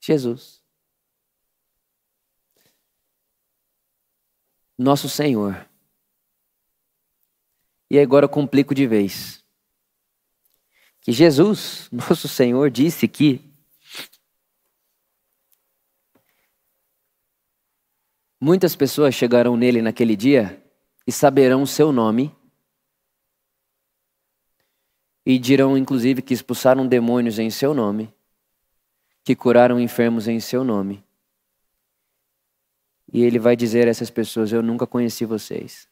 [0.00, 0.65] Jesus.
[4.78, 5.68] Nosso Senhor.
[7.90, 9.44] E agora eu complico de vez.
[11.00, 13.46] Que Jesus, nosso Senhor, disse que
[18.40, 20.62] Muitas pessoas chegarão nele naquele dia
[21.06, 22.34] e saberão o seu nome.
[25.24, 28.12] E dirão, inclusive, que expulsaram demônios em seu nome,
[29.24, 31.05] que curaram enfermos em seu nome.
[33.12, 35.88] E ele vai dizer a essas pessoas: Eu nunca conheci vocês.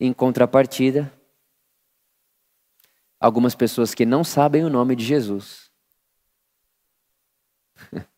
[0.00, 1.12] Em contrapartida,
[3.18, 5.68] algumas pessoas que não sabem o nome de Jesus.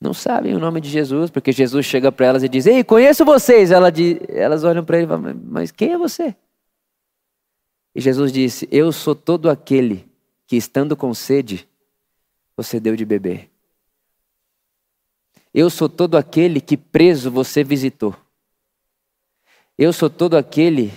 [0.00, 3.24] Não sabem o nome de Jesus, porque Jesus chega para elas e diz: Ei, conheço
[3.24, 3.70] vocês.
[3.70, 3.88] Ela
[4.28, 6.36] elas olham para ele e falam: Mas quem é você?
[7.94, 10.10] E Jesus disse: Eu sou todo aquele
[10.46, 11.68] que, estando com sede,
[12.56, 13.50] você deu de beber.
[15.52, 18.16] Eu sou todo aquele que preso você visitou.
[19.78, 20.92] Eu sou todo aquele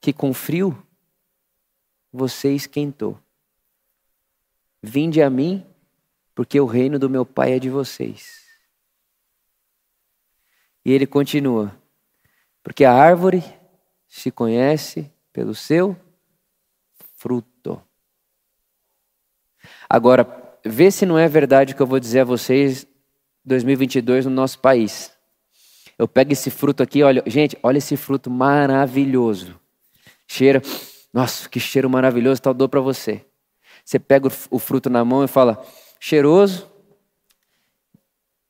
[0.00, 0.76] que com frio
[2.12, 3.18] você esquentou.
[4.82, 5.64] Vinde a mim,
[6.34, 8.44] porque o reino do meu Pai é de vocês.
[10.84, 11.76] E ele continua:
[12.62, 13.42] porque a árvore
[14.08, 15.94] se conhece pelo seu
[17.14, 17.78] fruto.
[19.86, 20.26] Agora,
[20.64, 22.86] vê se não é verdade o que eu vou dizer a vocês
[23.44, 25.12] 2022 no nosso país.
[25.98, 29.60] Eu pego esse fruto aqui, olha, gente, olha esse fruto maravilhoso.
[30.26, 30.62] Cheira,
[31.12, 33.22] nossa, que cheiro maravilhoso, tal dou para você.
[33.84, 35.62] Você pega o fruto na mão e fala,
[36.00, 36.66] cheiroso,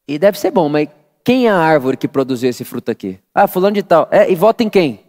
[0.07, 0.89] e deve ser bom, mas
[1.25, 3.19] quem é a árvore que produziu esse fruto aqui?
[3.35, 4.07] Ah, fulano de tal.
[4.13, 5.06] É, e vota em quem?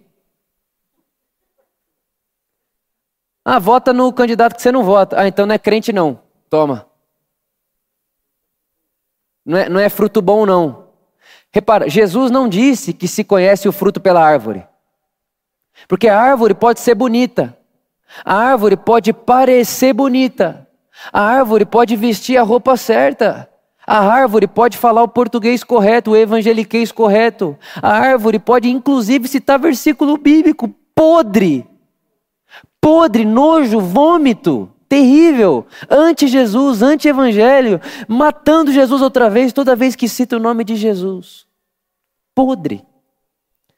[3.50, 5.22] Ah, vota no candidato que você não vota.
[5.22, 6.20] Ah, então não é crente não.
[6.50, 6.86] Toma.
[9.46, 10.90] Não é, não é fruto bom, não.
[11.50, 14.68] Repara, Jesus não disse que se conhece o fruto pela árvore.
[15.88, 17.58] Porque a árvore pode ser bonita.
[18.26, 20.68] A árvore pode parecer bonita.
[21.14, 23.50] A árvore pode vestir a roupa certa.
[23.88, 27.58] A árvore pode falar o português correto, o evangeliquez correto.
[27.82, 31.66] A árvore pode, inclusive, citar versículo bíblico podre.
[32.88, 40.40] Podre, nojo, vômito terrível, anti-Jesus, anti-evangelho, matando Jesus outra vez, toda vez que cita o
[40.40, 41.46] nome de Jesus.
[42.34, 42.86] Podre.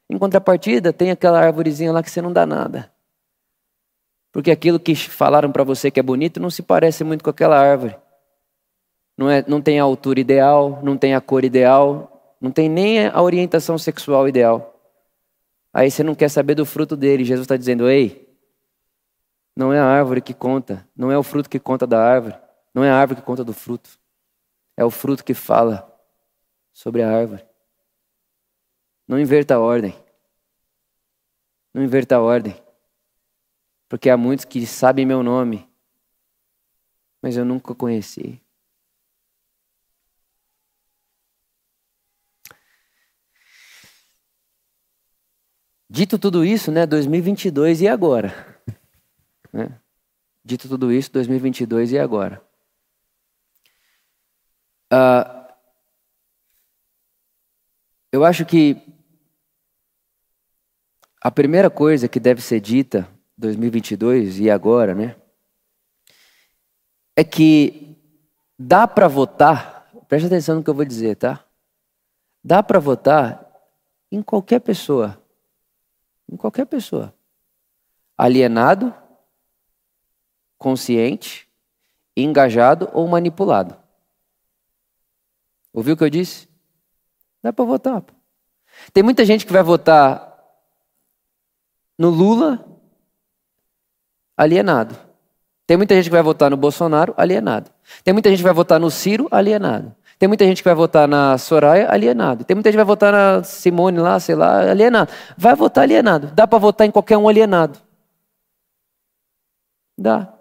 [0.07, 2.93] Em contrapartida, tem aquela árvorezinha lá que você não dá nada.
[4.31, 7.59] Porque aquilo que falaram para você que é bonito não se parece muito com aquela
[7.59, 7.95] árvore.
[9.17, 13.07] Não, é, não tem a altura ideal, não tem a cor ideal, não tem nem
[13.07, 14.79] a orientação sexual ideal.
[15.73, 17.25] Aí você não quer saber do fruto dele.
[17.25, 18.28] Jesus está dizendo: Ei,
[19.55, 22.37] não é a árvore que conta, não é o fruto que conta da árvore,
[22.73, 23.99] não é a árvore que conta do fruto.
[24.77, 25.85] É o fruto que fala
[26.71, 27.45] sobre a árvore.
[29.05, 29.93] Não inverta a ordem.
[31.73, 32.55] Não inverta a ordem.
[33.89, 35.67] Porque há muitos que sabem meu nome,
[37.21, 38.41] mas eu nunca conheci.
[45.89, 48.48] Dito tudo isso, né, 2022 e agora?
[49.51, 49.79] Né?
[50.43, 52.41] Dito tudo isso, 2022 e agora?
[54.91, 55.53] Uh,
[58.11, 58.81] eu acho que
[61.21, 65.15] a primeira coisa que deve ser dita 2022 e agora, né?
[67.15, 67.95] É que
[68.57, 71.45] dá para votar, preste atenção no que eu vou dizer, tá?
[72.43, 73.45] Dá para votar
[74.11, 75.21] em qualquer pessoa.
[76.31, 77.13] Em qualquer pessoa.
[78.17, 78.93] Alienado,
[80.59, 81.49] consciente,
[82.15, 83.75] engajado ou manipulado.
[85.73, 86.47] Ouviu o que eu disse?
[87.41, 88.03] Dá para votar.
[88.93, 90.37] Tem muita gente que vai votar
[91.97, 92.65] no Lula
[94.35, 94.95] alienado.
[95.65, 97.71] Tem muita gente que vai votar no Bolsonaro alienado.
[98.03, 99.95] Tem muita gente que vai votar no Ciro alienado.
[100.17, 102.43] Tem muita gente que vai votar na Soraya alienado.
[102.43, 105.11] Tem muita gente que vai votar na Simone lá, sei lá, alienado.
[105.37, 106.27] Vai votar alienado.
[106.27, 107.79] Dá para votar em qualquer um alienado.
[109.97, 110.38] Dá.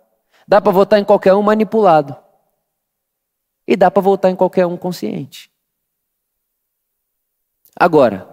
[0.49, 2.17] Dá para votar em qualquer um manipulado.
[3.67, 5.53] E dá para votar em qualquer um consciente.
[7.77, 8.27] Agora,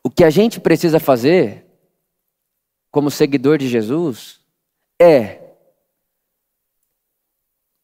[0.00, 1.66] o que a gente precisa fazer,
[2.92, 4.40] como seguidor de Jesus,
[5.00, 5.56] é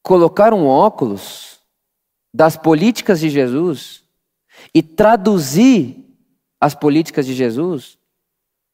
[0.01, 1.61] colocar um óculos
[2.33, 4.05] das políticas de Jesus
[4.73, 6.17] e traduzir
[6.61, 7.99] as políticas de Jesus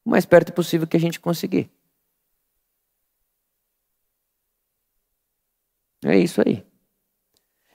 [0.05, 1.71] o mais perto possível que a gente conseguir.
[6.03, 6.63] É isso aí.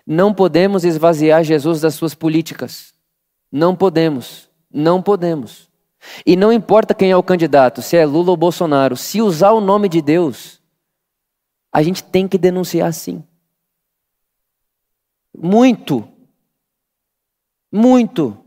[0.06, 2.94] Não podemos esvaziar Jesus das suas políticas.
[3.50, 4.48] Não podemos.
[4.70, 5.68] Não podemos.
[6.24, 9.60] E não importa quem é o candidato, se é Lula ou Bolsonaro, se usar o
[9.60, 10.60] nome de Deus,
[11.72, 13.24] a gente tem que denunciar sim.
[15.36, 16.06] Muito.
[17.72, 18.38] Muito.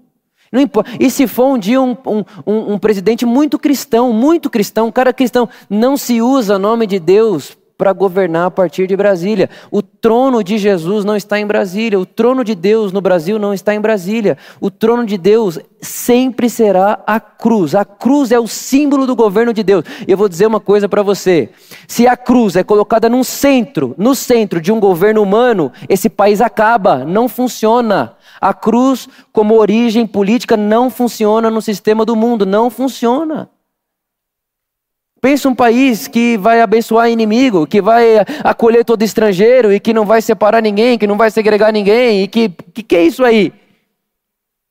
[0.52, 0.92] Não importa.
[1.00, 5.14] E se for um dia um, um, um, presidente muito cristão, muito cristão, um cara
[5.14, 9.50] cristão, não se usa o nome de Deus para governar a partir de Brasília.
[9.72, 13.54] O trono de Jesus não está em Brasília, o trono de Deus no Brasil não
[13.54, 14.38] está em Brasília.
[14.60, 17.74] O trono de Deus sempre será a cruz.
[17.74, 19.86] A cruz é o símbolo do governo de Deus.
[20.06, 21.52] E eu vou dizer uma coisa para você:
[21.88, 26.42] se a cruz é colocada num centro, no centro de um governo humano, esse país
[26.42, 28.14] acaba, não funciona.
[28.42, 33.50] A cruz, como origem política, não funciona no sistema do mundo, não funciona.
[35.22, 40.06] Pensa um país que vai abençoar inimigo, que vai acolher todo estrangeiro e que não
[40.06, 43.54] vai separar ninguém, que não vai segregar ninguém, e que que, que é isso aí?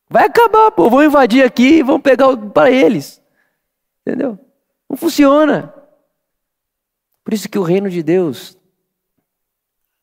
[0.09, 3.23] Vai acabar, pô, vão invadir aqui e vão pegar para eles.
[4.01, 4.39] Entendeu?
[4.89, 5.75] Não funciona.
[7.23, 8.57] Por isso que o reino de Deus,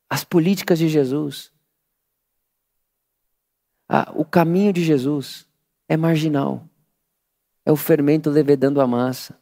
[0.07, 1.51] as políticas de Jesus,
[4.13, 5.47] o caminho de Jesus
[5.89, 6.69] é marginal.
[7.65, 9.35] É o fermento levedando a massa.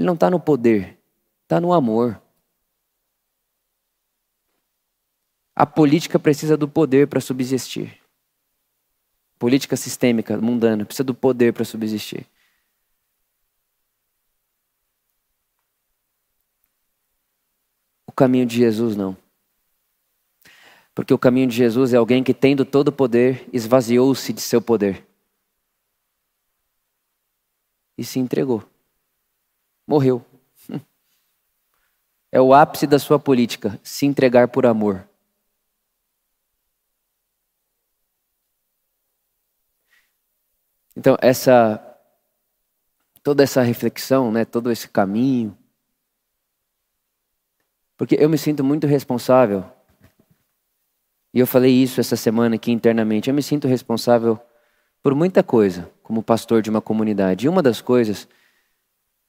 [0.00, 0.98] Ele não está no poder,
[1.42, 2.18] está no amor.
[5.54, 8.00] A política precisa do poder para subsistir.
[9.38, 12.26] Política sistêmica, mundana, precisa do poder para subsistir.
[18.06, 19.14] O caminho de Jesus não.
[20.94, 24.62] Porque o caminho de Jesus é alguém que, tendo todo o poder, esvaziou-se de seu
[24.62, 25.06] poder
[27.98, 28.66] e se entregou
[29.90, 30.24] morreu.
[32.32, 35.04] É o ápice da sua política, se entregar por amor.
[40.96, 41.84] Então, essa
[43.20, 45.58] toda essa reflexão, né, todo esse caminho,
[47.96, 49.64] porque eu me sinto muito responsável.
[51.34, 53.28] E eu falei isso essa semana aqui internamente.
[53.28, 54.40] Eu me sinto responsável
[55.02, 57.46] por muita coisa como pastor de uma comunidade.
[57.46, 58.28] E uma das coisas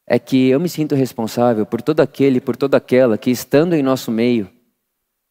[0.05, 3.83] é que eu me sinto responsável por todo aquele, por toda aquela que, estando em
[3.83, 4.49] nosso meio,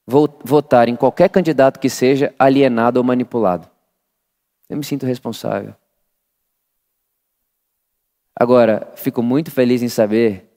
[0.06, 3.68] votar em qualquer candidato que seja alienado ou manipulado.
[4.68, 5.74] Eu me sinto responsável.
[8.34, 10.48] Agora, fico muito feliz em saber,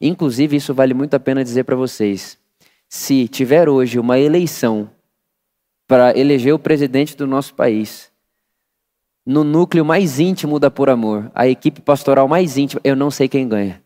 [0.00, 2.38] inclusive isso vale muito a pena dizer para vocês,
[2.88, 4.90] se tiver hoje uma eleição
[5.86, 8.10] para eleger o presidente do nosso país,
[9.28, 13.28] no núcleo mais íntimo da Por Amor, a equipe pastoral mais íntima, eu não sei
[13.28, 13.84] quem ganha.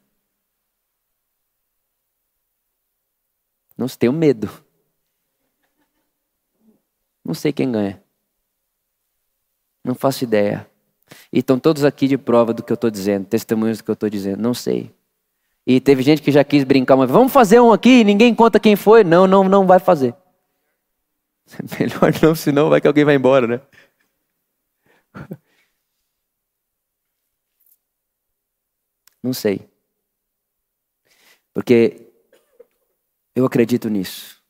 [3.77, 4.49] Não tenho medo.
[7.25, 8.01] Não sei quem ganha.
[9.83, 10.65] Não faço ideia.
[11.33, 13.95] E estão todos aqui de prova do que eu estou dizendo, testemunhos do que eu
[13.95, 14.41] estou dizendo.
[14.41, 14.95] Não sei.
[15.67, 18.77] E teve gente que já quis brincar, mas vamos fazer um aqui, ninguém conta quem
[18.77, 19.03] foi.
[19.03, 20.15] Não, não, não vai fazer.
[21.81, 23.61] Melhor não, senão vai que alguém vai embora, né?
[29.23, 29.69] Não sei.
[31.53, 32.13] Porque
[33.35, 34.43] eu acredito nisso.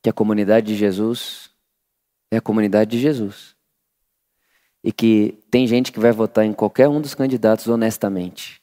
[0.00, 1.50] Que a comunidade de Jesus
[2.30, 3.54] é a comunidade de Jesus.
[4.82, 8.60] E que tem gente que vai votar em qualquer um dos candidatos honestamente.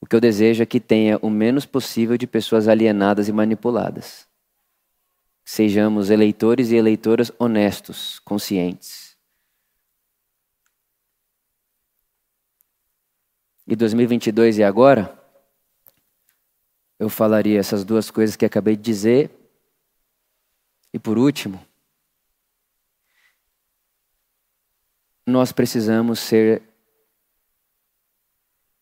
[0.00, 4.29] O que eu desejo é que tenha o menos possível de pessoas alienadas e manipuladas.
[5.52, 9.18] Sejamos eleitores e eleitoras honestos, conscientes.
[13.66, 15.20] E 2022 e agora,
[17.00, 19.28] eu falaria essas duas coisas que acabei de dizer.
[20.92, 21.60] E por último,
[25.26, 26.62] nós precisamos ser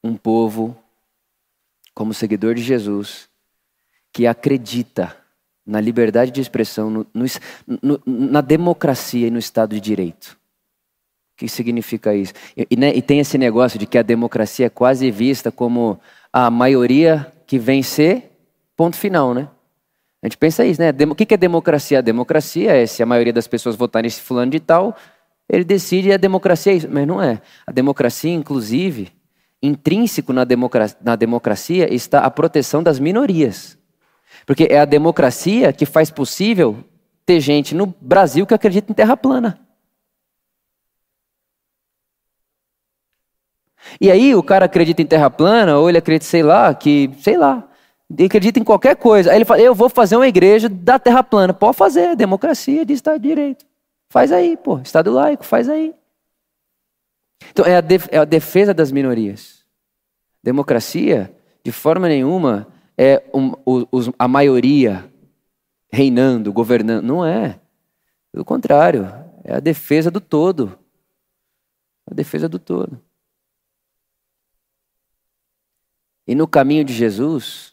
[0.04, 0.78] um povo,
[1.94, 3.26] como seguidor de Jesus,
[4.12, 5.26] que acredita
[5.68, 10.38] na liberdade de expressão, no, no, na democracia e no Estado de Direito.
[11.34, 12.32] O que significa isso?
[12.56, 16.00] E, e, né, e, tem esse negócio de que a democracia é quase vista como
[16.32, 18.32] a maioria que vencer,
[18.74, 19.48] ponto final, né?
[20.22, 20.90] A gente pensa isso, né?
[21.08, 21.98] O que é democracia?
[21.98, 24.96] A democracia é se a maioria das pessoas votarem nesse fulano de tal,
[25.48, 26.88] ele decide e a democracia é isso.
[26.90, 27.40] Mas não é.
[27.66, 29.12] A democracia, inclusive,
[29.62, 30.44] intrínseco na
[31.00, 33.77] na democracia está a proteção das minorias.
[34.48, 36.82] Porque é a democracia que faz possível
[37.26, 39.60] ter gente no Brasil que acredita em terra plana.
[44.00, 47.36] E aí o cara acredita em terra plana, ou ele acredita, sei lá, que, sei
[47.36, 47.68] lá,
[48.10, 49.30] ele acredita em qualquer coisa.
[49.30, 51.52] Aí ele fala, eu vou fazer uma igreja da terra plana.
[51.52, 53.66] Pode fazer, é democracia de Estado de Direito.
[54.08, 55.94] Faz aí, pô, Estado laico, faz aí.
[57.50, 59.62] Então é a, é a defesa das minorias.
[60.42, 61.30] Democracia,
[61.62, 62.66] de forma nenhuma,
[62.98, 65.08] é um, os, a maioria
[65.88, 67.04] reinando, governando.
[67.04, 67.60] Não é.
[68.32, 69.06] Pelo contrário,
[69.44, 70.76] é a defesa do todo.
[72.10, 73.00] A defesa do todo.
[76.26, 77.72] E no caminho de Jesus,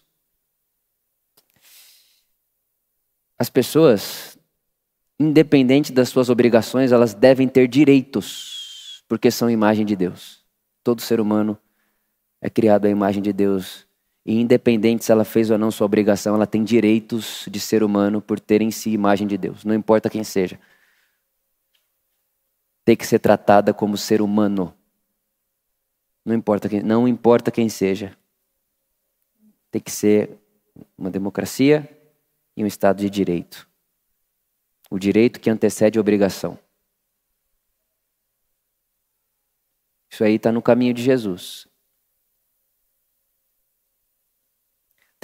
[3.38, 4.38] as pessoas,
[5.20, 10.46] independente das suas obrigações, elas devem ter direitos, porque são imagem de Deus.
[10.84, 11.58] Todo ser humano
[12.40, 13.85] é criado à imagem de Deus
[14.26, 18.22] e independente se ela fez ou não sua obrigação, ela tem direitos de ser humano
[18.22, 20.60] por ter em si imagem de Deus, não importa quem seja.
[22.84, 24.74] Tem que ser tratada como ser humano.
[26.24, 28.16] Não importa quem, não importa quem seja.
[29.72, 30.38] Tem que ser
[30.98, 31.90] uma democracia
[32.56, 33.68] e um Estado de direito.
[34.90, 36.60] O direito que antecede a obrigação.
[40.10, 41.68] Isso aí está no caminho de Jesus.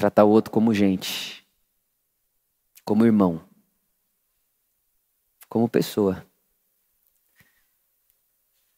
[0.01, 1.45] Tratar o outro como gente,
[2.83, 3.39] como irmão,
[5.47, 6.25] como pessoa.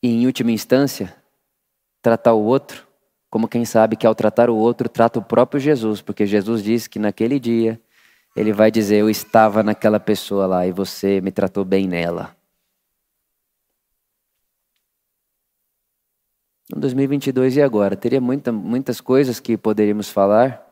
[0.02, 1.16] E, em última instância,
[2.02, 2.86] tratar o outro
[3.30, 6.90] como quem sabe que ao tratar o outro, trata o próprio Jesus, porque Jesus disse
[6.90, 7.80] que naquele dia
[8.36, 12.36] ele vai dizer: Eu estava naquela pessoa lá e você me tratou bem nela.
[16.76, 17.96] Em 2022 e agora?
[17.96, 20.63] Teria muita, muitas coisas que poderíamos falar,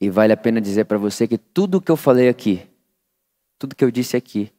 [0.00, 2.66] e vale a pena dizer para você que tudo que eu falei aqui,
[3.58, 4.50] tudo que eu disse aqui,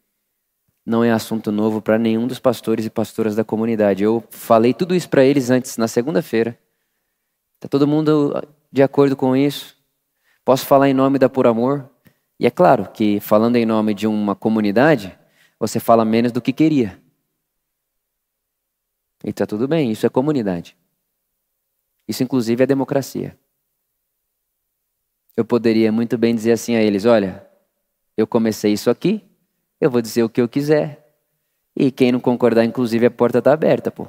[0.86, 4.04] não é assunto novo para nenhum dos pastores e pastoras da comunidade.
[4.04, 6.58] Eu falei tudo isso para eles antes, na segunda-feira.
[7.56, 8.34] Está todo mundo
[8.72, 9.78] de acordo com isso?
[10.44, 11.90] Posso falar em nome da Por Amor?
[12.40, 15.18] E é claro que, falando em nome de uma comunidade,
[15.60, 17.00] você fala menos do que queria.
[19.24, 20.76] E está tudo bem, isso é comunidade.
[22.08, 23.38] Isso, inclusive, é democracia.
[25.36, 27.46] Eu poderia muito bem dizer assim a eles: olha,
[28.18, 29.24] eu comecei isso aqui,
[29.80, 31.02] eu vou dizer o que eu quiser.
[31.76, 34.08] E quem não concordar, inclusive, a porta está aberta, pô.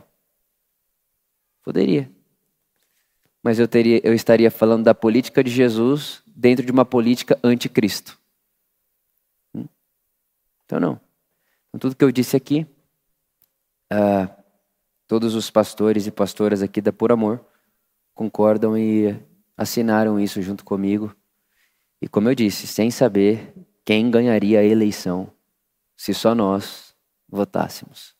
[1.62, 2.11] Poderia.
[3.43, 8.18] Mas eu, teria, eu estaria falando da política de Jesus dentro de uma política anticristo.
[9.55, 9.66] Hum?
[10.64, 11.01] Então, não.
[11.68, 12.66] Então, tudo que eu disse aqui,
[13.93, 14.29] uh,
[15.07, 17.45] todos os pastores e pastoras aqui da Por Amor
[18.14, 19.16] concordam e
[19.62, 21.14] assinaram isso junto comigo.
[22.00, 23.54] E como eu disse, sem saber
[23.84, 25.32] quem ganharia a eleição
[25.96, 26.94] se só nós
[27.28, 28.14] votássemos.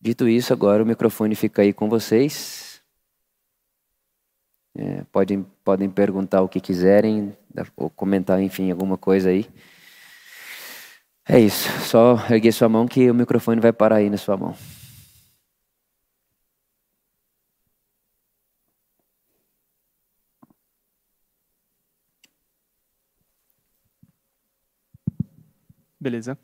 [0.00, 2.82] Dito isso, agora o microfone fica aí com vocês.
[4.76, 7.36] É, podem, podem perguntar o que quiserem,
[7.76, 9.48] ou comentar, enfim, alguma coisa aí.
[11.28, 11.68] É isso.
[11.80, 14.54] Só erguer sua mão que o microfone vai parar aí na sua mão.
[26.06, 26.38] Beleza.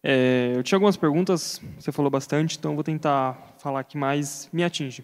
[0.00, 4.48] É, eu tinha algumas perguntas, você falou bastante, então eu vou tentar falar que mais
[4.52, 5.02] me atinge.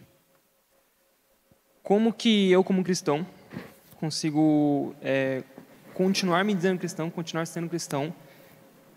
[1.82, 3.26] Como que eu, como cristão,
[3.98, 5.42] consigo é,
[5.94, 8.14] continuar me dizendo cristão, continuar sendo cristão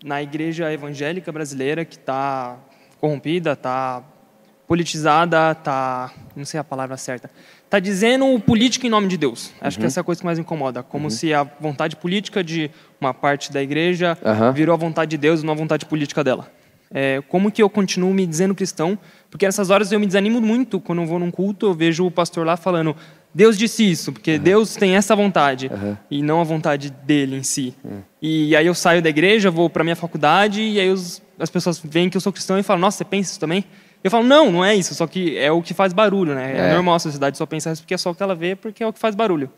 [0.04, 2.56] na igreja evangélica brasileira que está
[3.00, 4.04] corrompida, está
[4.68, 7.28] politizada, está, não sei a palavra certa,
[7.70, 9.52] está dizendo o político em nome de Deus.
[9.60, 9.82] Acho uhum.
[9.82, 10.82] que essa é a coisa que mais incomoda.
[10.82, 11.10] Como uhum.
[11.10, 12.68] se a vontade política de
[13.00, 14.52] uma parte da igreja uhum.
[14.52, 16.50] virou a vontade de Deus e não a vontade política dela.
[16.92, 18.98] É, como que eu continuo me dizendo cristão?
[19.30, 22.10] Porque nessas horas eu me desanimo muito quando eu vou num culto, eu vejo o
[22.10, 22.96] pastor lá falando
[23.32, 25.70] Deus disse isso, porque Deus tem essa vontade
[26.10, 27.72] e não a vontade dele em si.
[28.20, 31.80] E aí eu saio da igreja, vou para minha faculdade e aí os, as pessoas
[31.82, 33.64] veem que eu sou cristão e falam: Nossa, você pensa isso também?
[34.02, 36.56] Eu falo, não, não é isso, só que é o que faz barulho, né?
[36.56, 38.56] É, é normal a sociedade só pensar isso porque é só o que ela vê,
[38.56, 39.50] porque é o que faz barulho.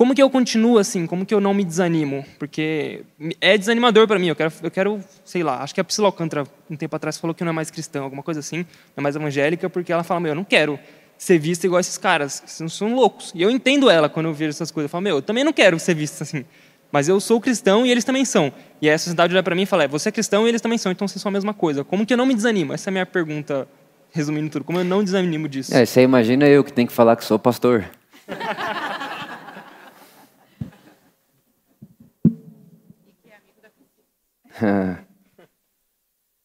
[0.00, 1.06] Como que eu continuo assim?
[1.06, 2.24] Como que eu não me desanimo?
[2.38, 3.04] Porque
[3.40, 4.28] é desanimador para mim.
[4.28, 7.34] Eu quero, eu quero, sei lá, acho que a Priscila Alcântara, um tempo atrás, falou
[7.34, 10.20] que não é mais cristã, alguma coisa assim, não é mais evangélica, porque ela fala,
[10.20, 10.78] meu, eu não quero
[11.18, 13.30] ser vista igual esses caras, que são loucos.
[13.34, 14.88] E eu entendo ela quando eu vejo essas coisas.
[14.88, 16.46] Eu falo, meu, eu também não quero ser vista assim.
[16.92, 18.52] Mas eu sou cristão e eles também são.
[18.80, 20.60] E aí a sociedade olha para mim e fala, é, você é cristão e eles
[20.60, 21.84] também são, então vocês são a mesma coisa.
[21.84, 22.72] Como que eu não me desanimo?
[22.72, 23.68] Essa é a minha pergunta
[24.12, 25.74] resumindo tudo, como eu não desanimo disso.
[25.74, 27.88] É, você imagina eu que tenho que falar que sou pastor.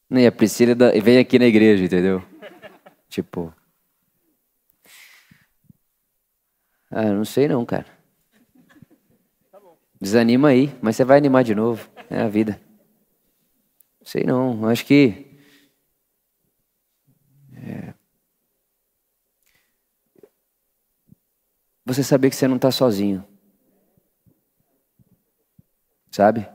[0.09, 2.23] Nem a Priscila vem aqui na igreja, entendeu?
[3.09, 3.53] Tipo.
[6.89, 7.94] Ah, não sei não, cara.
[10.05, 11.89] Desanima aí, mas você vai animar de novo.
[12.11, 12.61] É a vida.
[14.03, 14.67] Sei não.
[14.67, 15.25] Acho que
[17.55, 17.91] é...
[21.83, 23.25] Você saber que você não está sozinho.
[26.11, 26.47] Sabe?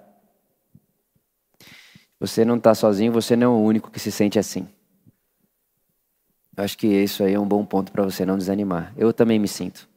[2.20, 4.68] Você não está sozinho, você não é o único que se sente assim.
[6.56, 8.94] Acho que isso aí é um bom ponto para você não desanimar.
[8.96, 9.89] Eu também me sinto.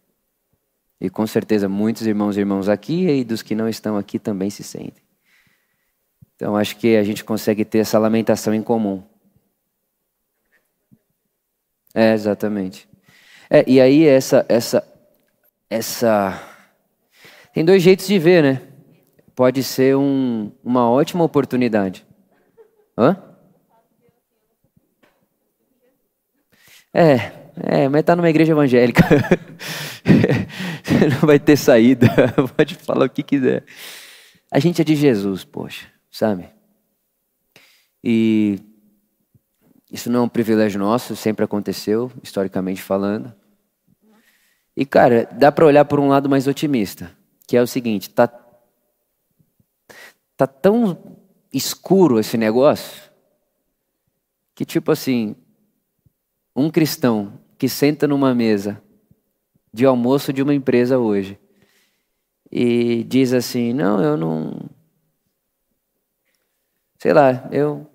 [1.03, 4.49] E com certeza muitos irmãos e irmãos aqui e dos que não estão aqui também
[4.49, 5.03] se sentem.
[6.33, 9.03] Então acho que a gente consegue ter essa lamentação em comum.
[11.93, 12.87] É, exatamente.
[13.49, 14.81] É, e aí essa, essa,
[15.69, 16.41] essa.
[17.53, 18.61] Tem dois jeitos de ver, né?
[19.35, 22.07] Pode ser um, uma ótima oportunidade.
[22.97, 23.21] Hã?
[26.93, 29.03] É, é, mas tá numa igreja evangélica.
[30.83, 32.07] Você não vai ter saída.
[32.57, 33.63] Pode falar o que quiser.
[34.51, 36.49] A gente é de Jesus, poxa, sabe?
[38.03, 38.59] E
[39.91, 43.33] isso não é um privilégio nosso, sempre aconteceu, historicamente falando.
[44.75, 47.11] E, cara, dá para olhar por um lado mais otimista,
[47.47, 48.27] que é o seguinte: tá,
[50.35, 51.17] tá tão
[51.53, 53.03] escuro esse negócio
[54.55, 55.35] que, tipo assim,
[56.55, 58.81] um cristão que senta numa mesa
[59.73, 61.39] de almoço de uma empresa hoje
[62.51, 64.69] e diz assim: Não, eu não.
[66.97, 67.89] Sei lá, eu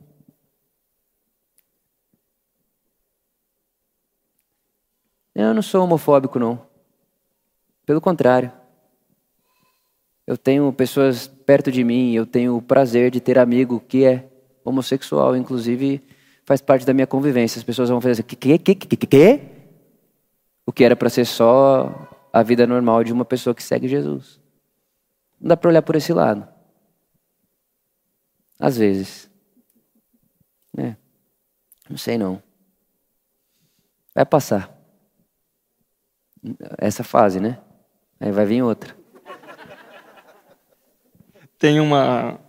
[5.38, 6.60] Eu não sou homofóbico, não.
[7.86, 8.50] Pelo contrário.
[10.26, 14.28] Eu tenho pessoas perto de mim, eu tenho o prazer de ter amigo que é
[14.64, 16.02] homossexual, inclusive
[16.48, 17.58] faz parte da minha convivência.
[17.58, 19.40] As pessoas vão fazer assim, que, que, que, que, que?
[20.64, 24.40] O que era para ser só a vida normal de uma pessoa que segue Jesus.
[25.38, 26.48] Não dá para olhar por esse lado.
[28.58, 29.30] Às vezes.
[30.78, 30.96] É.
[31.90, 32.42] Não sei não.
[34.14, 34.74] Vai passar
[36.78, 37.60] essa fase, né?
[38.18, 38.96] Aí vai vir outra.
[41.58, 42.40] Tem uma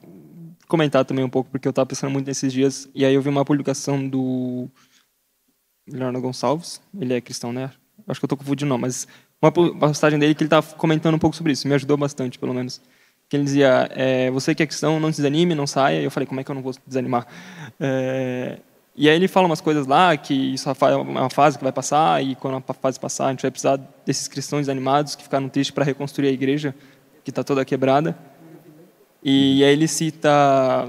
[0.69, 3.27] comentar também um pouco porque eu estava pensando muito nesses dias e aí eu vi
[3.27, 4.69] uma publicação do
[5.89, 7.71] Leonardo Gonçalves, ele é cristão, né?
[8.07, 9.07] Acho que eu estou confundindo não, mas
[9.41, 12.53] uma postagem dele que ele estava comentando um pouco sobre isso, me ajudou bastante, pelo
[12.53, 12.81] menos.
[13.27, 16.01] Que ele dizia: é, você que é cristão, não se desanime, não saia.
[16.01, 17.27] Eu falei: como é que eu não vou desanimar?
[17.79, 18.59] É,
[18.95, 22.23] e aí ele fala umas coisas lá, que isso é uma fase que vai passar,
[22.23, 25.73] e quando a fase passar, a gente vai precisar desses cristãos animados que ficaram tristes
[25.73, 26.75] para reconstruir a igreja,
[27.23, 28.17] que está toda quebrada.
[29.23, 30.87] E aí ele cita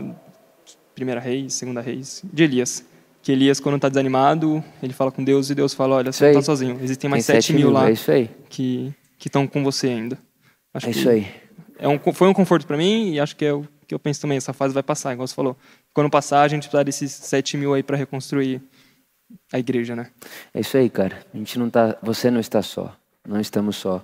[0.95, 2.85] Primeira Reis, Segunda Reis, de Elias.
[3.23, 6.31] Que Elias, quando está desanimado, ele fala com Deus e Deus fala, olha, você não
[6.31, 6.79] está sozinho.
[6.83, 7.95] Existem mais Tem sete mil, mil lá é
[8.49, 8.95] que
[9.25, 10.19] estão com você ainda.
[10.73, 11.27] Acho é isso aí.
[11.79, 14.21] É um, foi um conforto para mim e acho que é o que eu penso
[14.21, 14.39] também.
[14.39, 15.57] Essa fase vai passar, igual você falou.
[15.93, 18.63] Quando passar, a gente precisa desses 7 mil aí para reconstruir
[19.53, 20.11] a igreja, né?
[20.55, 21.25] É isso aí, cara.
[21.33, 22.97] A gente não tá, você não está só.
[23.27, 24.03] Não estamos só.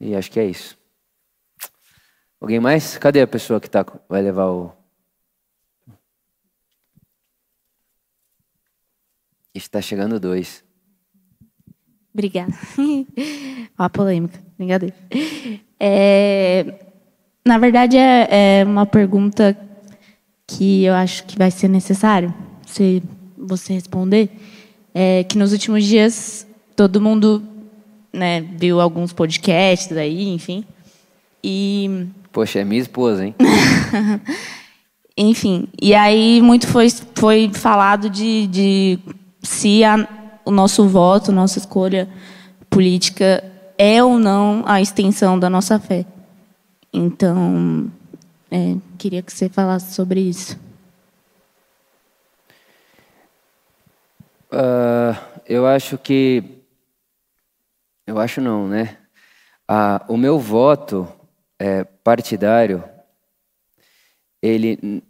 [0.00, 0.78] E acho que é isso.
[2.42, 2.98] Alguém mais?
[2.98, 4.72] Cadê a pessoa que tá, vai levar o.
[9.54, 10.64] Está chegando dois.
[12.12, 12.52] Obrigada.
[13.78, 14.40] Ó a polêmica.
[14.58, 14.92] Brincadeira.
[15.78, 16.80] É,
[17.46, 19.56] na verdade, é, é uma pergunta
[20.44, 22.34] que eu acho que vai ser necessário
[22.66, 23.04] se
[23.38, 24.28] você responder,
[24.92, 26.44] é que nos últimos dias
[26.74, 27.40] todo mundo
[28.12, 30.64] né, viu alguns podcasts aí, enfim.
[31.42, 33.34] E Poxa, é minha esposa, hein?
[35.16, 38.98] enfim, e aí muito foi, foi falado de, de
[39.42, 40.08] se a,
[40.46, 42.08] o nosso voto, nossa escolha
[42.70, 43.44] política
[43.76, 46.06] é ou não a extensão da nossa fé.
[46.90, 47.90] Então,
[48.50, 50.58] é, queria que você falasse sobre isso.
[54.50, 55.16] Uh,
[55.46, 56.44] eu acho que.
[58.06, 58.96] Eu acho não, né?
[59.68, 61.08] Ah, o meu voto
[61.62, 62.82] é, partidário,
[64.42, 65.00] ele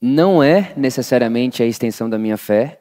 [0.00, 2.80] não é necessariamente a extensão da minha fé,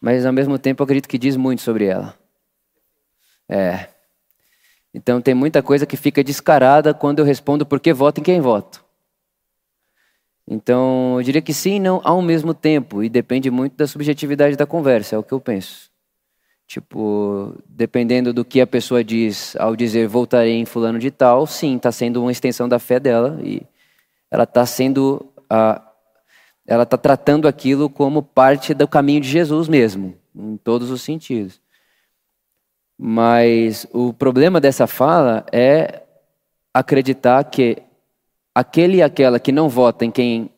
[0.00, 2.18] mas ao mesmo tempo acredito que diz muito sobre ela.
[3.46, 3.88] É.
[4.94, 8.40] Então tem muita coisa que fica descarada quando eu respondo por que voto em quem
[8.40, 8.82] voto.
[10.46, 14.64] Então eu diria que sim não ao mesmo tempo, e depende muito da subjetividade da
[14.64, 15.90] conversa, é o que eu penso.
[16.68, 21.76] Tipo, dependendo do que a pessoa diz ao dizer voltarei em fulano de tal, sim,
[21.76, 23.62] está sendo uma extensão da fé dela e
[24.30, 25.80] ela está sendo a,
[26.66, 31.58] ela está tratando aquilo como parte do caminho de Jesus mesmo, em todos os sentidos.
[32.98, 36.02] Mas o problema dessa fala é
[36.74, 37.78] acreditar que
[38.54, 40.50] aquele e aquela que não vota em quem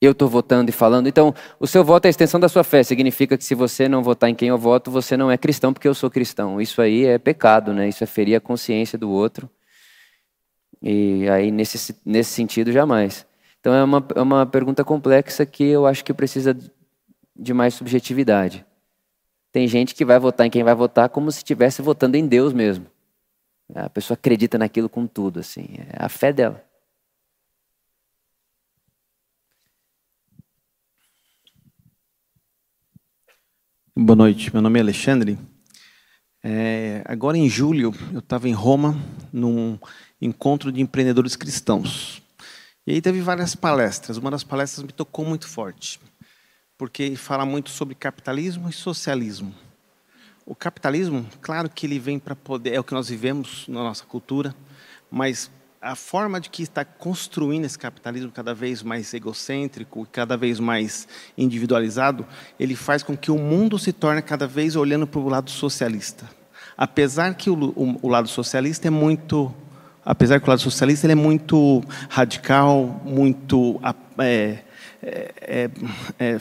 [0.00, 1.08] eu estou votando e falando.
[1.08, 2.82] Então, o seu voto é a extensão da sua fé.
[2.82, 5.86] Significa que se você não votar em quem eu voto, você não é cristão porque
[5.86, 6.60] eu sou cristão.
[6.60, 7.88] Isso aí é pecado, né?
[7.88, 9.48] Isso é ferir a consciência do outro.
[10.82, 13.26] E aí, nesse, nesse sentido, jamais.
[13.60, 16.56] Então, é uma, é uma pergunta complexa que eu acho que precisa
[17.36, 18.64] de mais subjetividade.
[19.52, 22.52] Tem gente que vai votar em quem vai votar como se estivesse votando em Deus
[22.54, 22.86] mesmo.
[23.74, 25.66] A pessoa acredita naquilo com tudo, assim.
[25.92, 26.69] É a fé dela.
[33.96, 35.36] Boa noite, meu nome é Alexandre.
[36.44, 38.96] É, agora em julho, eu estava em Roma,
[39.32, 39.78] num
[40.22, 42.22] encontro de empreendedores cristãos.
[42.86, 44.16] E aí teve várias palestras.
[44.16, 46.00] Uma das palestras me tocou muito forte
[46.78, 49.52] porque fala muito sobre capitalismo e socialismo.
[50.46, 54.04] O capitalismo, claro que ele vem para poder, é o que nós vivemos na nossa
[54.04, 54.54] cultura,
[55.10, 55.50] mas
[55.80, 61.08] a forma de que está construindo esse capitalismo cada vez mais egocêntrico, cada vez mais
[61.38, 62.26] individualizado,
[62.58, 66.28] ele faz com que o mundo se torne cada vez olhando para o lado socialista.
[66.76, 69.54] Apesar que o, o, o lado socialista é muito,
[70.04, 73.80] apesar que o lado socialista ele é muito radical, muito
[74.18, 74.58] é,
[75.02, 75.70] é, é,
[76.18, 76.38] é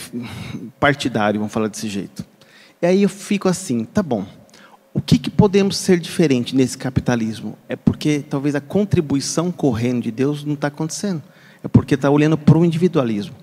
[0.81, 2.25] partidário, vamos falar desse jeito.
[2.81, 4.38] E aí eu fico assim, tá bom.
[4.93, 7.57] O que, que, podemos ser diferente nesse capitalismo?
[7.67, 11.21] É porque talvez a contribuição correndo de Deus não está acontecendo.
[11.63, 13.35] É porque está olhando para o individualismo.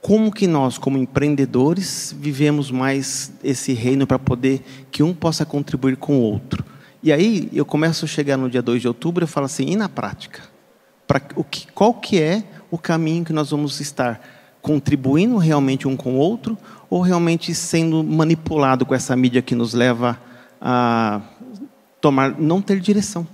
[0.00, 5.96] Como que nós, como empreendedores, vivemos mais esse reino para poder que um possa contribuir
[5.96, 6.64] com o outro?
[7.02, 9.76] E aí eu começo a chegar no dia 2 de outubro e falo assim, e
[9.76, 10.42] na prática?
[11.06, 14.20] Pra, o que, qual que é o caminho que nós vamos estar
[14.62, 16.56] contribuindo realmente um com o outro
[16.90, 20.20] ou realmente sendo manipulado com essa mídia que nos leva
[20.60, 21.20] a
[22.00, 23.26] tomar, não ter direção.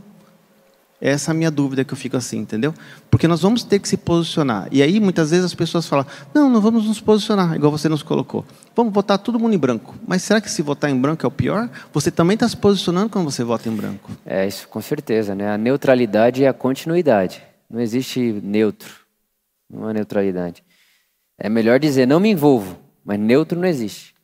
[1.04, 2.72] Essa é a minha dúvida que eu fico assim, entendeu?
[3.10, 4.68] Porque nós vamos ter que se posicionar.
[4.70, 8.04] E aí, muitas vezes, as pessoas falam: não, não vamos nos posicionar, igual você nos
[8.04, 8.44] colocou.
[8.72, 9.96] Vamos votar todo mundo em branco.
[10.06, 11.68] Mas será que se votar em branco é o pior?
[11.92, 14.12] Você também está se posicionando quando você vota em branco.
[14.24, 15.34] É, isso com certeza.
[15.34, 15.50] Né?
[15.50, 17.42] A neutralidade é a continuidade.
[17.68, 18.94] Não existe neutro.
[19.68, 20.62] Não há neutralidade.
[21.36, 22.78] É melhor dizer: não me envolvo.
[23.04, 24.14] Mas neutro não existe.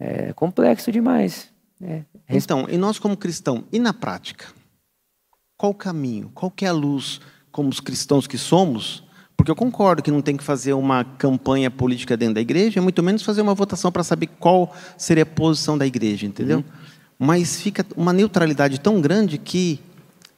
[0.00, 1.51] É complexo demais.
[1.82, 2.02] É.
[2.28, 4.46] Então, e nós como cristão, e na prática?
[5.56, 6.30] Qual o caminho?
[6.34, 9.04] Qual é a luz como os cristãos que somos?
[9.36, 13.02] Porque eu concordo que não tem que fazer uma campanha política dentro da igreja, muito
[13.02, 16.58] menos fazer uma votação para saber qual seria a posição da igreja, entendeu?
[16.58, 16.64] Uhum.
[17.18, 19.80] Mas fica uma neutralidade tão grande que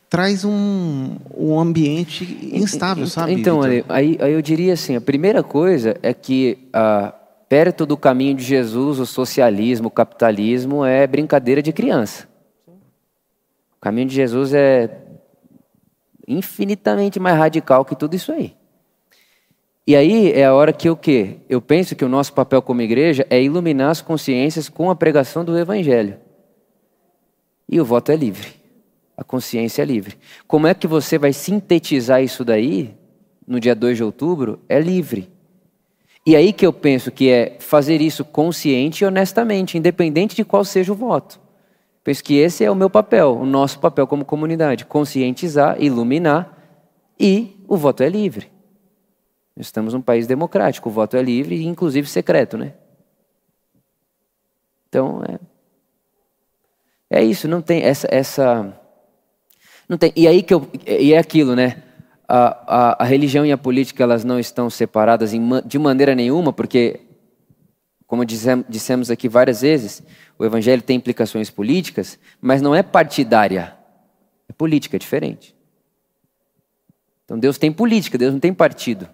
[0.08, 3.32] traz um, um ambiente instável, sabe?
[3.32, 7.12] Então, aí, aí eu diria assim, a primeira coisa é que a
[7.48, 12.28] perto do caminho de Jesus, o socialismo, o capitalismo é brincadeira de criança.
[13.76, 15.02] O caminho de Jesus é
[16.26, 18.56] infinitamente mais radical que tudo isso aí.
[19.86, 21.36] E aí é a hora que o quê?
[21.48, 25.44] Eu penso que o nosso papel como igreja é iluminar as consciências com a pregação
[25.44, 26.18] do evangelho.
[27.68, 28.54] E o voto é livre.
[29.16, 30.16] A consciência é livre.
[30.46, 32.94] Como é que você vai sintetizar isso daí
[33.46, 34.60] no dia 2 de outubro?
[34.68, 35.30] É livre.
[36.26, 40.64] E aí que eu penso que é fazer isso consciente e honestamente, independente de qual
[40.64, 41.38] seja o voto.
[42.02, 46.58] Penso que esse é o meu papel, o nosso papel como comunidade: conscientizar, iluminar
[47.18, 48.50] e o voto é livre.
[49.56, 52.74] Estamos num país democrático, o voto é livre e inclusive secreto, né?
[54.88, 55.38] Então é
[57.10, 58.80] é isso, não tem essa essa
[59.88, 60.12] não tem.
[60.16, 61.82] E aí que eu e é aquilo, né?
[62.28, 66.52] A, a, a religião e a política elas não estão separadas em, de maneira nenhuma,
[66.52, 67.00] porque,
[68.06, 70.02] como dissemos aqui várias vezes,
[70.38, 73.76] o evangelho tem implicações políticas, mas não é partidária.
[74.48, 75.54] É política, é diferente.
[77.24, 79.08] Então Deus tem política, Deus não tem partido.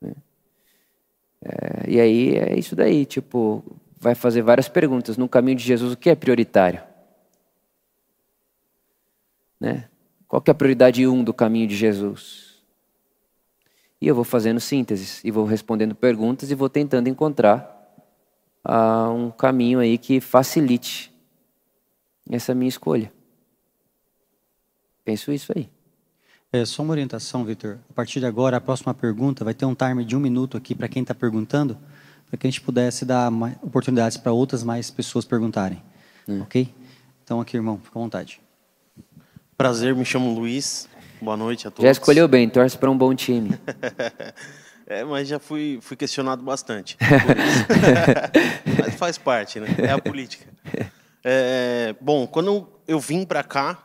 [0.00, 0.12] Né?
[1.44, 3.64] É, e aí é isso daí, tipo,
[3.98, 5.16] vai fazer várias perguntas.
[5.16, 6.80] No caminho de Jesus, o que é prioritário?
[9.58, 9.88] Né?
[10.28, 12.56] Qual que é a prioridade um do caminho de Jesus?
[14.00, 17.72] E eu vou fazendo sínteses, e vou respondendo perguntas, e vou tentando encontrar
[18.66, 21.12] uh, um caminho aí que facilite
[22.28, 23.12] essa minha escolha.
[25.04, 25.70] Penso isso aí.
[26.52, 27.78] É só uma orientação, Vitor.
[27.88, 30.74] A partir de agora, a próxima pergunta vai ter um timer de um minuto aqui
[30.74, 31.78] para quem está perguntando,
[32.28, 33.30] para que a gente pudesse dar
[33.62, 35.82] oportunidades para outras mais pessoas perguntarem.
[36.28, 36.42] Hum.
[36.42, 36.72] Ok?
[37.22, 38.40] Então, aqui, irmão, fica à vontade.
[39.56, 40.86] Prazer, me chamo Luiz.
[41.18, 41.84] Boa noite a todos.
[41.84, 43.58] Já escolheu bem, torce para um bom time.
[44.86, 46.98] é, mas já fui, fui questionado bastante.
[48.78, 49.66] mas faz parte, né?
[49.78, 50.44] É a política.
[51.24, 53.82] É, bom, quando eu vim para cá,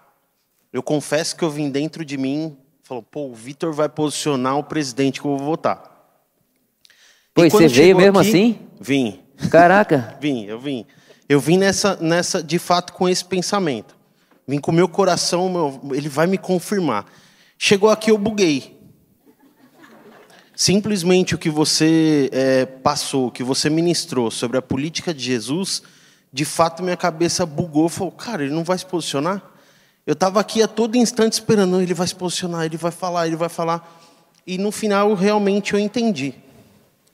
[0.73, 4.65] eu confesso que eu vim dentro de mim, falou, pô, o Vitor vai posicionar o
[4.65, 5.83] presidente que eu vou votar.
[7.33, 8.59] Pois você veio mesmo aqui, assim?
[8.77, 9.21] Vim.
[9.49, 10.17] Caraca.
[10.19, 10.85] vim, eu vim.
[11.29, 14.00] Eu vim nessa, nessa, de fato, com esse pensamento.
[14.51, 17.05] Vim com o meu coração, meu, ele vai me confirmar.
[17.57, 18.77] Chegou aqui, eu buguei.
[20.53, 25.81] Simplesmente o que você é, passou, o que você ministrou sobre a política de Jesus,
[26.33, 27.87] de fato minha cabeça bugou.
[27.87, 29.41] Falou, cara, ele não vai se posicionar?
[30.05, 33.37] Eu estava aqui a todo instante esperando, ele vai se posicionar, ele vai falar, ele
[33.37, 34.03] vai falar.
[34.45, 36.33] E no final, realmente, eu entendi.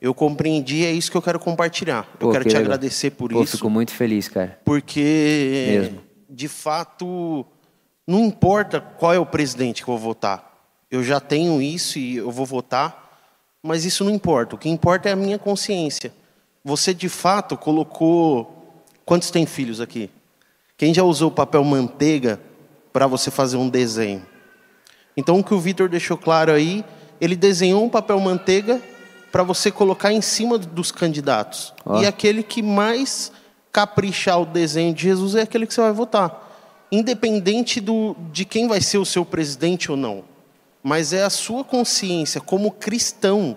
[0.01, 2.01] Eu compreendi, é isso que eu quero compartilhar.
[2.17, 2.73] Pô, eu quero que te legal.
[2.73, 3.57] agradecer por Pô, isso.
[3.57, 4.59] Fico muito feliz, cara.
[4.65, 7.45] Porque Mesmo de fato,
[8.05, 10.57] não importa qual é o presidente que eu vou votar.
[10.89, 13.05] Eu já tenho isso e eu vou votar
[13.61, 14.55] Mas isso não importa.
[14.55, 16.13] O que importa é a minha consciência.
[16.63, 18.83] Você de fato colocou.
[19.05, 20.09] Quantos tem filhos aqui?
[20.77, 22.39] Quem já usou papel manteiga
[22.93, 24.25] para você fazer um desenho?
[25.15, 26.85] Então, o que o Vitor deixou claro aí,
[27.19, 28.81] ele desenhou um papel manteiga
[29.31, 31.73] para você colocar em cima dos candidatos.
[32.01, 33.31] E aquele que mais
[33.77, 36.87] caprichar o desenho de Jesus é aquele que você vai votar.
[36.91, 40.23] Independente do, de quem vai ser o seu presidente ou não.
[40.81, 43.55] Mas é a sua consciência como cristão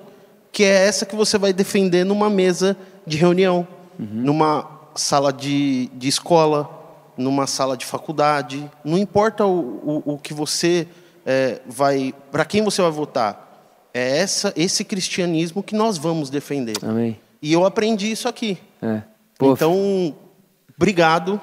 [0.53, 2.77] que é essa que você vai defender numa mesa
[3.07, 3.67] de reunião,
[3.99, 4.09] uhum.
[4.11, 6.69] numa sala de, de escola,
[7.17, 8.71] numa sala de faculdade.
[8.85, 10.87] Não importa o, o, o que você
[11.25, 12.13] é, vai.
[12.31, 13.47] Para quem você vai votar.
[13.95, 16.77] É essa, esse cristianismo que nós vamos defender.
[16.83, 17.19] Amém.
[17.41, 18.59] E eu aprendi isso aqui.
[18.83, 19.03] É.
[19.47, 20.17] Então,
[20.77, 21.41] obrigado.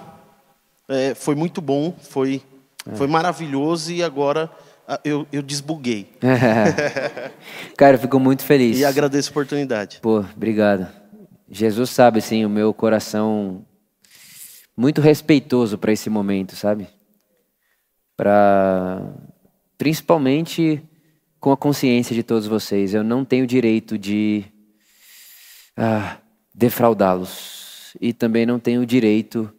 [0.90, 2.42] É, foi muito bom, foi,
[2.90, 2.96] é.
[2.96, 4.50] foi maravilhoso e agora
[5.04, 6.10] eu, eu desbuguei.
[7.76, 8.78] Cara, fico muito feliz.
[8.78, 10.00] E agradeço a oportunidade.
[10.02, 10.88] Pô, obrigado.
[11.50, 13.66] Jesus sabe, sim, o meu coração
[14.76, 16.88] muito respeitoso para esse momento, sabe?
[18.16, 19.02] Para
[19.78, 20.82] principalmente
[21.40, 24.46] com a consciência de todos vocês, eu não tenho direito de
[25.76, 26.18] ah,
[26.54, 27.57] defraudá-los
[28.00, 29.52] e também não tenho direito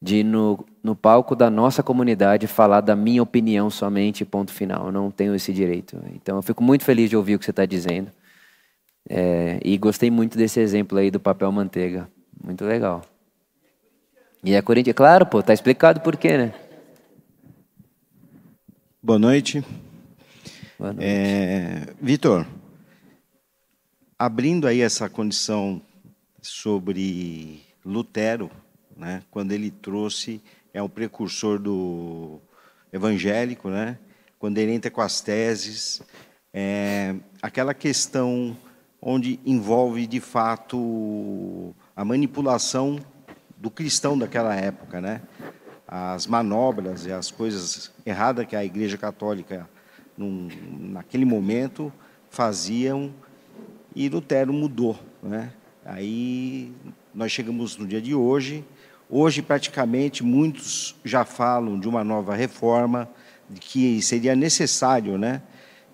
[0.00, 4.86] de no, no palco da nossa comunidade falar da minha opinião somente, ponto final.
[4.86, 5.98] Eu não tenho esse direito.
[6.14, 8.10] Então eu fico muito feliz de ouvir o que você está dizendo.
[9.08, 12.08] É, e gostei muito desse exemplo aí do papel manteiga.
[12.42, 13.02] Muito legal.
[14.44, 16.54] E a Corinthians, claro, pô, tá explicado por quê, né?
[19.02, 19.64] Boa noite.
[20.78, 21.08] Boa noite.
[21.08, 22.46] É, Vitor,
[24.18, 25.80] abrindo aí essa condição
[26.40, 28.50] sobre Lutero,
[28.96, 30.42] né, quando ele trouxe,
[30.74, 32.40] é um precursor do
[32.92, 33.98] evangélico, né,
[34.38, 36.02] quando ele entra com as teses,
[36.52, 38.56] é, aquela questão
[39.00, 42.98] onde envolve de fato a manipulação
[43.56, 45.22] do cristão daquela época, né?
[45.86, 49.68] As manobras e as coisas erradas que a Igreja Católica
[50.16, 50.48] num,
[50.90, 51.92] naquele momento
[52.28, 53.14] faziam
[53.94, 55.52] e Lutero mudou, né?
[55.84, 56.74] Aí
[57.16, 58.64] nós chegamos no dia de hoje
[59.08, 63.08] Hoje, praticamente, muitos já falam de uma nova reforma,
[63.48, 65.42] de que seria necessário, né?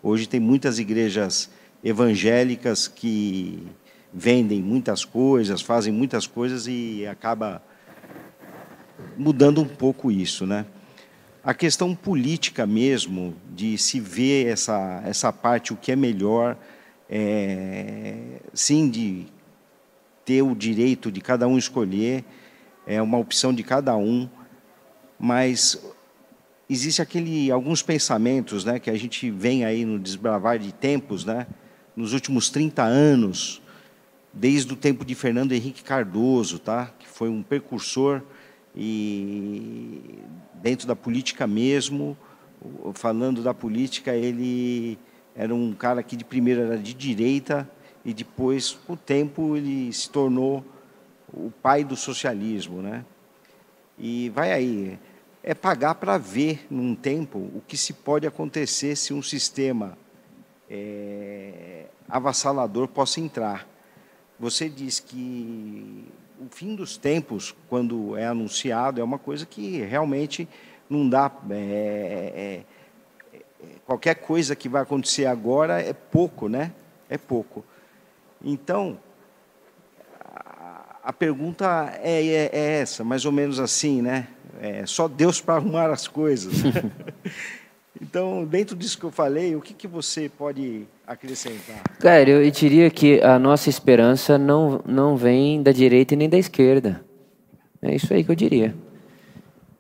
[0.03, 1.51] Hoje tem muitas igrejas
[1.85, 3.67] evangélicas que
[4.11, 7.63] vendem muitas coisas, fazem muitas coisas e acaba
[9.15, 10.65] mudando um pouco isso, né?
[11.45, 16.57] A questão política mesmo, de se ver essa, essa parte, o que é melhor,
[17.11, 19.27] é, sim, de
[20.25, 22.25] ter o direito de cada um escolher,
[22.87, 24.29] é uma opção de cada um,
[25.19, 25.81] mas
[26.69, 31.47] existe aquele alguns pensamentos, né, que a gente vem aí no desbravar de tempos, né,
[31.95, 33.61] nos últimos 30 anos,
[34.33, 38.23] desde o tempo de Fernando Henrique Cardoso, tá, que foi um precursor
[38.75, 40.21] e
[40.63, 42.17] dentro da política mesmo,
[42.95, 44.99] falando da política, ele
[45.35, 47.69] era um cara que de primeiro era de direita
[48.05, 50.65] e depois, com o tempo, ele se tornou
[51.33, 53.05] o pai do socialismo, né?
[53.99, 54.99] E vai aí,
[55.43, 59.97] é pagar para ver num tempo o que se pode acontecer se um sistema
[60.69, 63.69] é, avassalador possa entrar.
[64.39, 66.05] Você diz que
[66.41, 70.49] o fim dos tempos, quando é anunciado, é uma coisa que realmente
[70.91, 71.31] não dá.
[71.51, 72.65] É,
[73.33, 73.43] é, é
[73.87, 76.73] qualquer coisa que vai acontecer agora é pouco, né?
[77.09, 77.65] É pouco.
[78.45, 78.99] Então,
[81.03, 84.29] a pergunta é, é, é, essa, mais ou menos assim, né?
[84.61, 86.55] É só Deus para arrumar as coisas.
[88.01, 91.83] então, dentro disso que eu falei, o que, que você pode acrescentar?
[91.99, 97.05] Cara, eu diria que a nossa esperança não, não vem da direita nem da esquerda.
[97.81, 98.75] É isso aí que eu diria.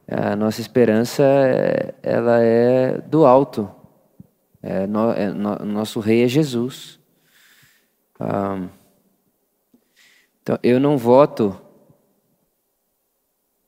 [0.09, 1.23] A nossa esperança,
[2.03, 3.71] ela é do alto.
[4.61, 6.99] É, no, é, no, nosso rei é Jesus.
[10.43, 11.57] Então, eu não voto,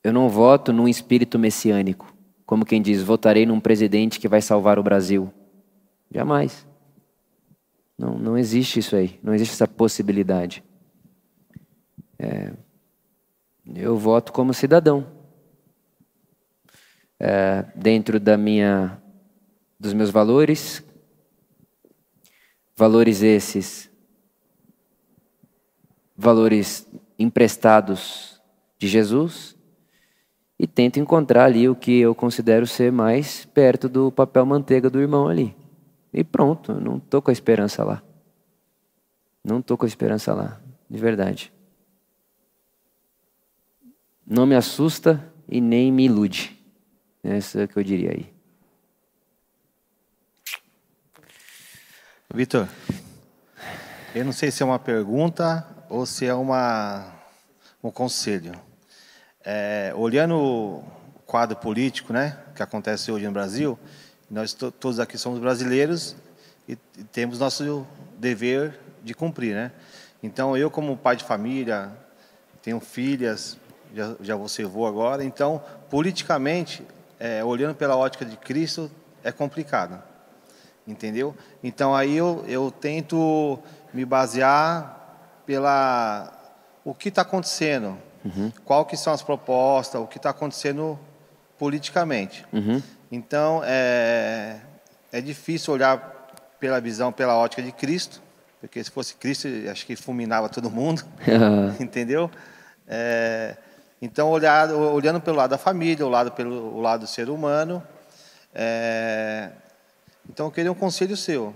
[0.03, 2.13] eu não voto num espírito messiânico,
[2.45, 5.33] como quem diz, votarei num presidente que vai salvar o Brasil.
[6.11, 6.67] Jamais.
[7.97, 10.63] Não, não existe isso aí, não existe essa possibilidade.
[12.19, 12.51] É,
[13.73, 15.07] eu voto como cidadão.
[17.17, 19.01] É, dentro da minha,
[19.79, 20.83] dos meus valores,
[22.75, 23.89] valores esses
[26.15, 26.87] valores
[27.19, 28.41] emprestados
[28.77, 29.55] de Jesus
[30.57, 35.01] e tento encontrar ali o que eu considero ser mais perto do papel manteiga do
[35.01, 35.55] irmão ali.
[36.13, 38.01] E pronto, não estou com a esperança lá.
[39.43, 40.59] Não estou com esperança lá,
[40.89, 41.51] de verdade.
[44.25, 46.57] Não me assusta e nem me ilude.
[47.21, 48.33] Essa é o que eu diria aí.
[52.33, 52.67] Vitor,
[54.13, 57.05] eu não sei se é uma pergunta ou se é uma,
[57.83, 58.53] um conselho.
[59.43, 60.83] É, olhando o
[61.25, 63.77] quadro político né, que acontece hoje no Brasil,
[64.29, 66.15] nós to todos aqui somos brasileiros
[66.67, 67.85] e, e temos nosso
[68.17, 69.53] dever de cumprir.
[69.53, 69.71] Né?
[70.23, 71.91] Então, eu, como pai de família,
[72.61, 73.57] tenho filhas,
[73.93, 76.83] já, já vou avô agora, então, politicamente,
[77.19, 78.89] é, olhando pela ótica de Cristo,
[79.23, 80.01] é complicado.
[80.87, 81.35] Entendeu?
[81.63, 83.59] Então, aí eu, eu tento
[83.93, 84.94] me basear
[85.45, 86.31] pela
[86.83, 88.51] o que está acontecendo, uhum.
[88.63, 90.99] qual que são as propostas, o que está acontecendo
[91.57, 92.45] politicamente.
[92.53, 92.81] Uhum.
[93.11, 94.57] Então, é,
[95.11, 95.97] é difícil olhar
[96.59, 98.21] pela visão, pela ótica de Cristo,
[98.59, 101.03] porque se fosse Cristo, acho que fulminava todo mundo,
[101.79, 102.29] entendeu?
[102.87, 103.55] É,
[104.01, 107.81] então, olhar, olhando pelo lado da família, o lado pelo o lado do ser humano,
[108.53, 109.49] é,
[110.29, 111.55] então eu queria um conselho seu.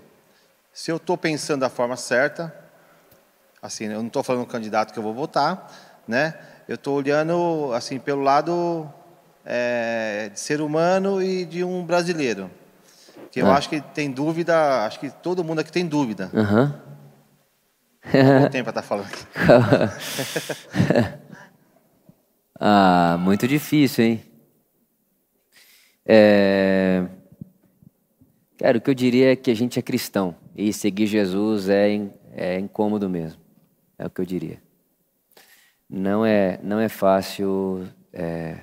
[0.74, 2.54] Se eu estou pensando da forma certa,
[3.62, 5.70] assim, eu não estou falando do candidato que eu vou votar,
[6.08, 6.34] né?
[6.68, 8.88] Eu estou olhando assim pelo lado
[9.46, 12.50] é, de ser humano e de um brasileiro,
[13.32, 13.56] que eu ah.
[13.56, 16.30] acho que tem dúvida, acho que todo mundo aqui tem dúvida.
[16.34, 16.74] Uhum.
[18.42, 19.10] Não tempo para estar tá falando.
[22.60, 24.24] ah, muito difícil, hein?
[26.06, 27.06] É...
[28.58, 32.02] Cara, o que eu diria é que a gente é cristão e seguir Jesus é,
[32.34, 33.49] é incômodo mesmo.
[34.00, 34.60] É o que eu diria.
[35.90, 37.86] Não é, não é fácil.
[38.14, 38.62] É,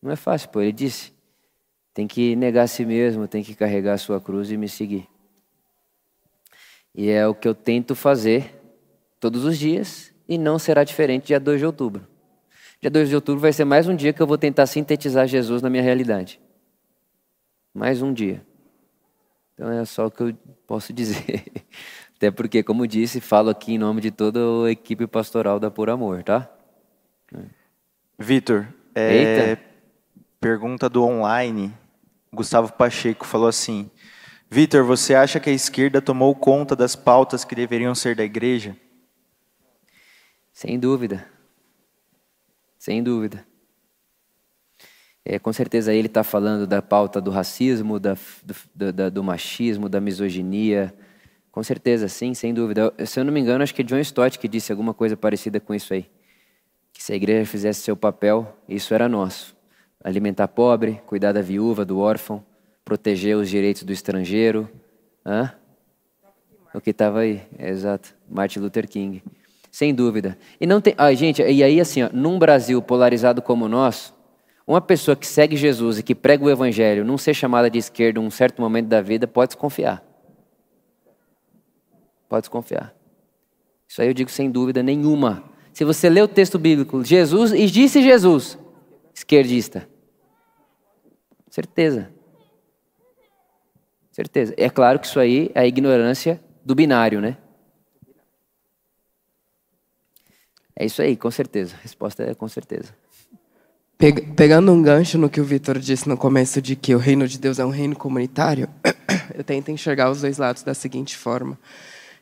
[0.00, 0.60] não é fácil, pô.
[0.60, 1.12] Ele disse:
[1.92, 5.08] tem que negar a si mesmo, tem que carregar a sua cruz e me seguir.
[6.94, 8.54] E é o que eu tento fazer
[9.18, 12.06] todos os dias e não será diferente dia 2 de outubro.
[12.80, 15.60] Dia 2 de outubro vai ser mais um dia que eu vou tentar sintetizar Jesus
[15.62, 16.40] na minha realidade.
[17.72, 18.44] Mais um dia.
[19.54, 20.34] Então é só o que eu
[20.66, 21.44] posso dizer.
[22.16, 25.90] Até porque, como disse, falo aqui em nome de toda a equipe pastoral da Por
[25.90, 26.50] Amor, tá?
[28.18, 29.58] Vitor, é,
[30.40, 31.72] pergunta do online.
[32.32, 33.90] Gustavo Pacheco falou assim:
[34.48, 38.76] Vitor, você acha que a esquerda tomou conta das pautas que deveriam ser da igreja?
[40.52, 41.26] Sem dúvida.
[42.78, 43.44] Sem dúvida.
[45.24, 48.16] É, com certeza ele está falando da pauta do racismo, da,
[48.74, 50.94] do, da, do, machismo, da misoginia.
[51.54, 52.92] Com certeza, sim, sem dúvida.
[53.06, 55.60] Se eu não me engano, acho que é John Stott que disse alguma coisa parecida
[55.60, 56.06] com isso aí.
[56.92, 59.54] Que se a igreja fizesse seu papel, isso era nosso.
[60.02, 62.44] Alimentar pobre, cuidar da viúva, do órfão,
[62.84, 64.68] proteger os direitos do estrangeiro.
[65.24, 65.52] Hã?
[66.74, 68.16] O que estava aí, é, exato.
[68.28, 69.22] Martin Luther King.
[69.70, 70.36] Sem dúvida.
[70.60, 70.92] E não tem.
[70.98, 74.12] Ah, gente, e aí assim, ó, num Brasil polarizado como o nosso,
[74.66, 78.18] uma pessoa que segue Jesus e que prega o evangelho, não ser chamada de esquerda
[78.18, 80.13] em um certo momento da vida, pode desconfiar.
[82.28, 82.94] Pode desconfiar.
[83.88, 85.44] Isso aí eu digo sem dúvida nenhuma.
[85.72, 88.58] Se você lê o texto bíblico, Jesus, e disse Jesus,
[89.14, 89.88] esquerdista.
[91.50, 92.12] Certeza.
[94.10, 94.54] Certeza.
[94.56, 97.36] É claro que isso aí é a ignorância do binário, né?
[100.76, 101.74] É isso aí, com certeza.
[101.76, 102.94] A resposta é com certeza.
[104.36, 107.38] Pegando um gancho no que o Vitor disse no começo de que o reino de
[107.38, 108.68] Deus é um reino comunitário,
[109.34, 111.58] eu tento enxergar os dois lados da seguinte forma.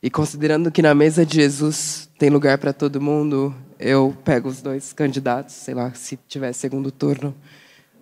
[0.02, 4.60] E considerando que na mesa de Jesus tem lugar para todo mundo, eu pego os
[4.60, 7.34] dois candidatos, sei lá, se tiver segundo turno,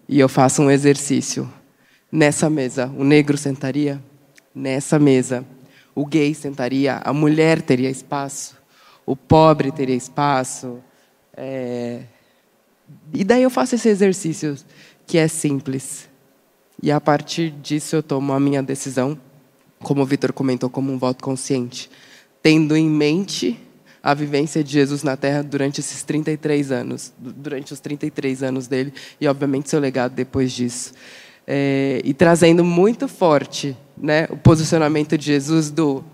[0.09, 1.51] e eu faço um exercício.
[2.10, 4.02] Nessa mesa, o negro sentaria?
[4.55, 5.44] Nessa mesa,
[5.94, 7.01] o gay sentaria?
[7.05, 8.56] A mulher teria espaço?
[9.05, 10.78] O pobre teria espaço?
[11.36, 12.01] É
[13.12, 14.56] e daí eu faço esse exercício
[15.06, 16.09] que é simples.
[16.82, 19.18] E a partir disso eu tomo a minha decisão,
[19.82, 21.90] como o Vitor comentou, como um voto consciente,
[22.43, 23.59] tendo em mente
[24.02, 28.93] a vivência de Jesus na Terra durante esses 33 anos, durante os 33 anos dele
[29.20, 30.93] e obviamente seu legado depois disso.
[31.47, 36.05] É, e trazendo muito forte, né, o posicionamento de Jesus do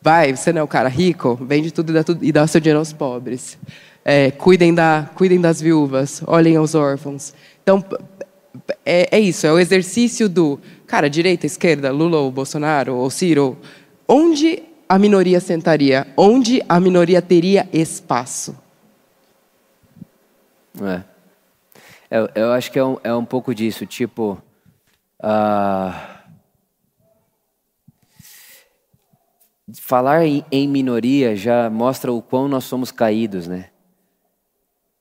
[0.00, 2.48] vai, você não é o cara rico, vende tudo e dá, tudo, e dá o
[2.48, 3.58] seu dinheiro aos pobres
[4.04, 7.32] é, cuidem, da, cuidem das viúvas, olhem aos órfãos.
[7.62, 7.82] Então,
[8.84, 13.58] é, é, isso, é o exercício do, cara, direita, esquerda, Lula ou Bolsonaro ou Ciro,
[14.06, 18.56] onde a minoria sentaria, onde a minoria teria espaço.
[20.82, 21.02] É.
[22.10, 24.40] Eu, eu acho que é um, é um pouco disso, tipo.
[25.20, 26.14] Uh...
[29.80, 33.70] falar em, em minoria já mostra o quão nós somos caídos, né?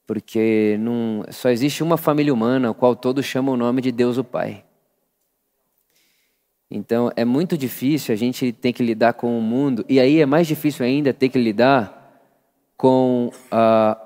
[0.05, 4.17] Porque não, só existe uma família humana, a qual todos chamam o nome de Deus
[4.17, 4.63] o Pai.
[6.69, 10.25] Então é muito difícil a gente ter que lidar com o mundo, e aí é
[10.25, 12.01] mais difícil ainda ter que lidar
[12.75, 13.97] com a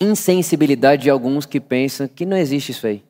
[0.00, 3.04] insensibilidade de alguns que pensam que não existe isso aí.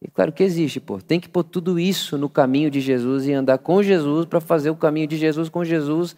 [0.00, 1.00] E claro que existe, pô.
[1.00, 4.70] Tem que pôr tudo isso no caminho de Jesus e andar com Jesus para fazer
[4.70, 6.14] o caminho de Jesus com Jesus,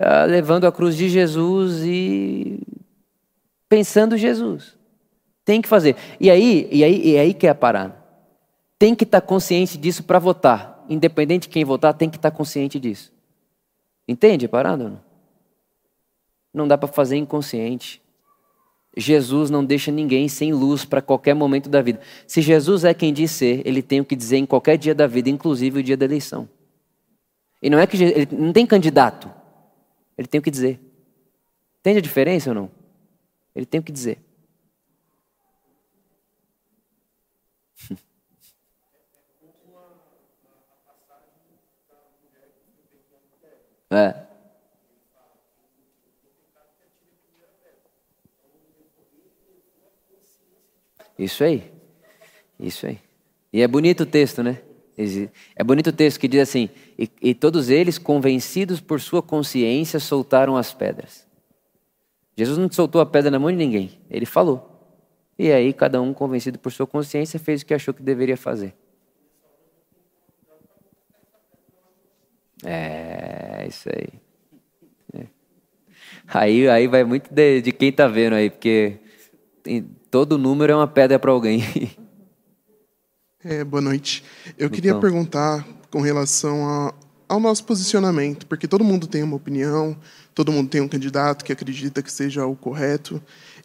[0.00, 2.60] uh, levando a cruz de Jesus e
[3.68, 4.76] pensando Jesus.
[5.44, 5.96] Tem que fazer.
[6.20, 7.96] E aí, e aí, e aí que é a parada.
[8.78, 10.84] Tem que estar tá consciente disso para votar.
[10.88, 13.12] Independente de quem votar, tem que estar tá consciente disso.
[14.06, 14.88] Entende a parada?
[14.88, 15.00] Não,
[16.54, 18.00] não dá para fazer inconsciente.
[18.96, 22.00] Jesus não deixa ninguém sem luz para qualquer momento da vida.
[22.26, 25.06] Se Jesus é quem diz ser, ele tem o que dizer em qualquer dia da
[25.06, 26.48] vida, inclusive o dia da eleição.
[27.62, 29.30] E não é que ele não tem candidato,
[30.18, 30.80] ele tem o que dizer.
[31.80, 32.70] Entende a diferença ou não?
[33.54, 34.18] Ele tem o que dizer.
[43.90, 44.26] É.
[51.18, 51.72] Isso aí.
[52.60, 53.00] Isso aí.
[53.50, 54.60] E é bonito o texto, né?
[55.54, 56.68] É bonito o texto que diz assim:
[56.98, 61.26] e, e, todos eles, convencidos por sua consciência, soltaram as pedras.
[62.36, 64.74] Jesus não soltou a pedra na mão de ninguém, ele falou.
[65.38, 68.74] E aí, cada um, convencido por sua consciência, fez o que achou que deveria fazer.
[72.64, 74.08] É, isso aí.
[75.14, 75.26] É.
[76.26, 78.98] Aí, aí vai muito de, de quem está vendo aí, porque
[80.10, 81.62] Todo número é uma pedra para alguém.
[83.44, 84.24] É, boa noite.
[84.46, 84.70] Eu então.
[84.70, 86.94] queria perguntar com relação a,
[87.28, 89.96] ao nosso posicionamento, porque todo mundo tem uma opinião,
[90.34, 93.22] todo mundo tem um candidato que acredita que seja o correto.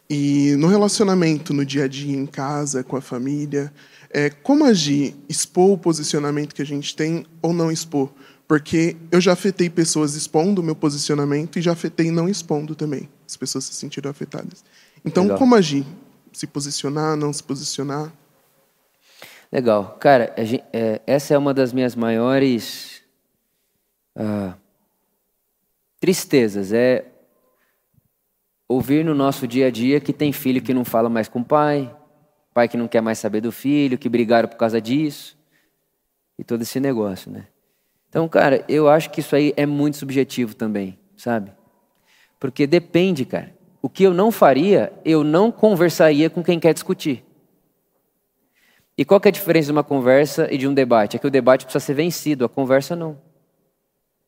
[0.08, 3.72] E no relacionamento, no dia a dia, em casa, com a família,
[4.10, 5.16] é, como agir?
[5.28, 8.12] Expor o posicionamento que a gente tem ou não expor?
[8.46, 13.08] Porque eu já afetei pessoas expondo o meu posicionamento e já afetei não expondo também.
[13.26, 14.64] As pessoas se sentiram afetadas.
[15.04, 15.38] Então, Legal.
[15.38, 15.84] como agir?
[16.34, 18.12] se posicionar, não se posicionar?
[19.54, 19.96] Legal.
[20.00, 23.04] Cara, gente, é, essa é uma das minhas maiores
[24.16, 24.54] ah,
[26.00, 26.72] tristezas.
[26.72, 27.04] É
[28.66, 31.44] ouvir no nosso dia a dia que tem filho que não fala mais com o
[31.44, 31.94] pai,
[32.52, 35.38] pai que não quer mais saber do filho, que brigaram por causa disso.
[36.36, 37.46] E todo esse negócio, né?
[38.08, 41.52] Então, cara, eu acho que isso aí é muito subjetivo também, sabe?
[42.40, 43.54] Porque depende, cara.
[43.80, 47.24] O que eu não faria, eu não conversaria com quem quer discutir.
[48.96, 51.16] E qual é a diferença de uma conversa e de um debate?
[51.16, 53.18] É que o debate precisa ser vencido, a conversa não.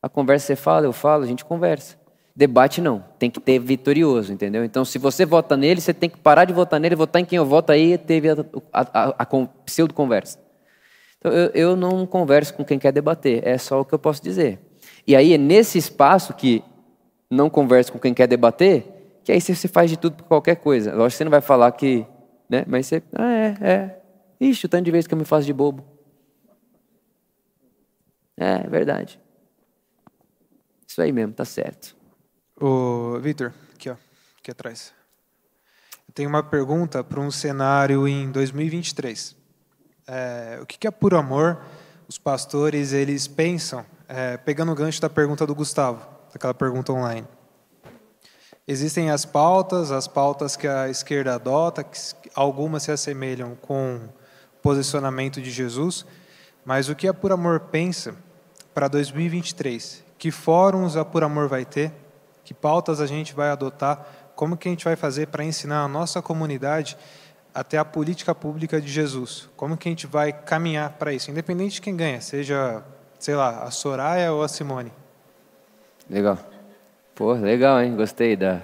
[0.02, 1.96] A conversa você fala, eu falo, a gente conversa.
[2.34, 4.62] Debate não, tem que ter vitorioso, entendeu?
[4.62, 7.38] Então, se você vota nele, você tem que parar de votar nele, votar em quem
[7.38, 8.36] eu voto, aí teve a,
[8.72, 9.26] a, a, a
[9.64, 10.38] pseudo-conversa.
[11.18, 14.22] Então, eu, eu não converso com quem quer debater, é só o que eu posso
[14.22, 14.58] dizer.
[15.06, 16.62] E aí, é nesse espaço que
[17.30, 18.84] não converso com quem quer debater,
[19.24, 20.90] que aí você faz de tudo por qualquer coisa.
[20.90, 22.06] Lógico que você não vai falar que,
[22.48, 22.64] né?
[22.66, 23.95] Mas você, ah, é, é.
[24.40, 25.84] Ixi, o tanto de vezes que eu me faço de bobo.
[28.36, 29.18] É, é verdade.
[30.86, 31.96] Isso aí mesmo, tá certo.
[32.60, 33.96] Ô, Vitor, aqui, ó,
[34.38, 34.92] aqui atrás.
[36.08, 39.36] Eu tenho uma pergunta para um cenário em 2023.
[40.06, 41.60] É, o que, é por amor?
[42.08, 47.26] Os pastores eles pensam, é, pegando o gancho da pergunta do Gustavo, daquela pergunta online.
[48.68, 51.98] Existem as pautas, as pautas que a esquerda adota, que
[52.34, 54.08] algumas se assemelham com
[54.66, 56.04] posicionamento de Jesus,
[56.64, 58.16] mas o que a Por Amor pensa
[58.74, 60.04] para 2023?
[60.18, 61.92] Que fóruns a Por Amor vai ter?
[62.42, 64.32] Que pautas a gente vai adotar?
[64.34, 66.98] Como que a gente vai fazer para ensinar a nossa comunidade
[67.54, 69.48] até a política pública de Jesus?
[69.56, 71.30] Como que a gente vai caminhar para isso?
[71.30, 72.82] Independente de quem ganha, seja,
[73.20, 74.92] sei lá, a Soraya ou a Simone.
[76.10, 76.40] Legal.
[77.14, 77.94] Pô, legal, hein?
[77.94, 78.62] Gostei da.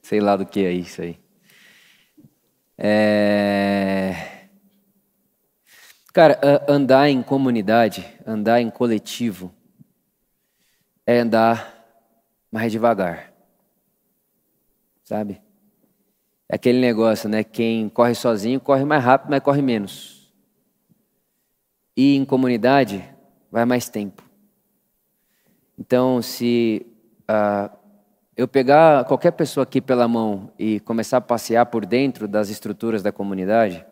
[0.00, 1.25] Sei lá do que é isso aí.
[2.78, 4.48] É...
[6.12, 9.52] Cara, andar em comunidade, andar em coletivo,
[11.06, 11.74] é andar
[12.50, 13.32] mais devagar.
[15.04, 15.40] Sabe?
[16.48, 17.44] É aquele negócio, né?
[17.44, 20.32] Quem corre sozinho corre mais rápido, mas corre menos.
[21.96, 23.04] E em comunidade,
[23.50, 24.22] vai mais tempo.
[25.78, 26.86] Então, se
[27.30, 27.70] uh,
[28.36, 33.02] eu pegar qualquer pessoa aqui pela mão e começar a passear por dentro das estruturas
[33.02, 33.84] da comunidade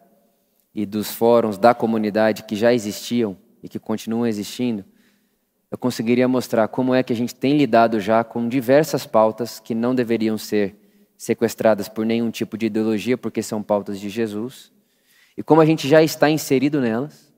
[0.75, 4.85] e dos fóruns da comunidade que já existiam e que continuam existindo,
[5.71, 9.75] eu conseguiria mostrar como é que a gente tem lidado já com diversas pautas que
[9.75, 10.77] não deveriam ser
[11.17, 14.71] sequestradas por nenhum tipo de ideologia, porque são pautas de Jesus,
[15.37, 17.33] e como a gente já está inserido nelas,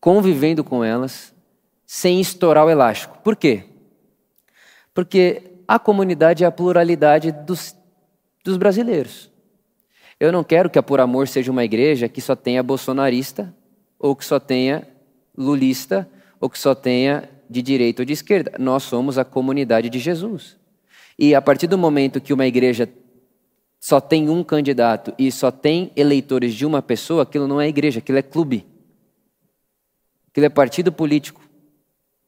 [0.00, 1.34] convivendo com elas,
[1.86, 3.18] sem estourar o elástico.
[3.18, 3.64] Por quê?
[4.94, 7.76] Porque a comunidade é a pluralidade dos,
[8.44, 9.30] dos brasileiros.
[10.18, 13.54] Eu não quero que a Por Amor seja uma igreja que só tenha bolsonarista,
[13.96, 14.84] ou que só tenha
[15.38, 16.10] lulista,
[16.40, 18.50] ou que só tenha de direita ou de esquerda.
[18.58, 20.56] Nós somos a comunidade de Jesus.
[21.16, 22.88] E a partir do momento que uma igreja
[23.78, 28.00] só tem um candidato e só tem eleitores de uma pessoa, aquilo não é igreja,
[28.00, 28.66] aquilo é clube.
[30.32, 31.40] Aquilo é partido político,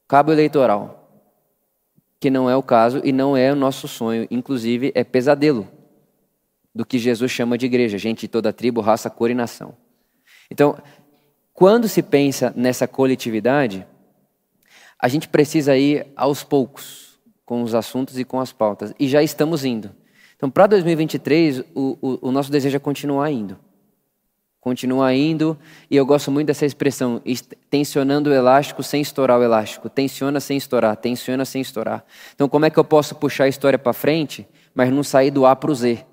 [0.07, 1.02] cabo eleitoral.
[2.23, 5.67] Que não é o caso e não é o nosso sonho, inclusive é pesadelo
[6.73, 9.75] do que Jesus chama de igreja, gente de toda tribo, raça, cor e nação.
[10.49, 10.81] Então,
[11.53, 13.85] quando se pensa nessa coletividade,
[14.97, 18.95] a gente precisa ir aos poucos com os assuntos e com as pautas.
[19.01, 19.91] E já estamos indo.
[20.37, 23.59] Então, para 2023, o, o, o, nosso desejo é continuar indo.
[24.63, 25.59] Continuar indo,
[25.91, 27.21] e eu gosto muito dessa expressão,
[27.69, 29.91] tensionando o elástico sem estourar o elástico.
[29.91, 32.05] Tensiona sem estourar, tensiona sem estourar.
[32.33, 35.45] Então, como é que eu posso puxar a história para frente, mas não sair do
[35.45, 36.07] A para o Z?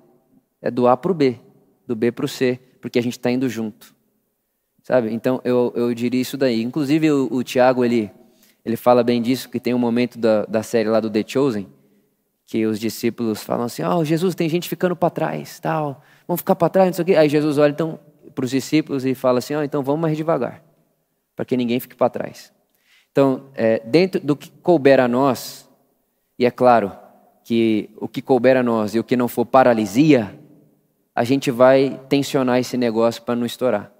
[0.60, 1.38] É do A para o B,
[1.86, 3.94] do B para o C, porque a gente está indo junto.
[4.82, 5.14] Sabe?
[5.14, 6.60] Então, eu, eu diria isso daí.
[6.60, 8.10] Inclusive, o, o Tiago, ele,
[8.64, 11.68] ele fala bem disso, que tem um momento da, da série lá do The Chosen,
[12.48, 16.56] que os discípulos falam assim, oh, Jesus, tem gente ficando para trás, tal, vamos ficar
[16.56, 17.14] para trás, não sei o quê.
[17.14, 18.09] Aí Jesus olha então
[18.40, 20.62] para os discípulos e fala assim, oh, então vamos mais devagar,
[21.36, 22.50] para que ninguém fique para trás.
[23.12, 25.68] Então, é, dentro do que couber a nós,
[26.38, 26.90] e é claro
[27.44, 30.38] que o que couber a nós e o que não for paralisia,
[31.14, 33.92] a gente vai tensionar esse negócio para não estourar.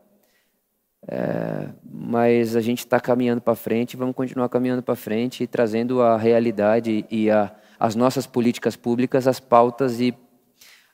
[1.06, 6.00] É, mas a gente está caminhando para frente, vamos continuar caminhando para frente e trazendo
[6.00, 10.14] a realidade e a, as nossas políticas públicas, as pautas e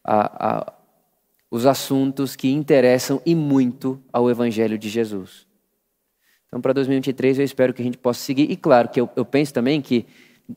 [0.03, 0.73] a, a,
[1.51, 5.47] os assuntos que interessam e muito ao Evangelho de Jesus.
[6.47, 8.51] Então, para 2023, eu espero que a gente possa seguir.
[8.51, 10.07] E claro que eu, eu penso também que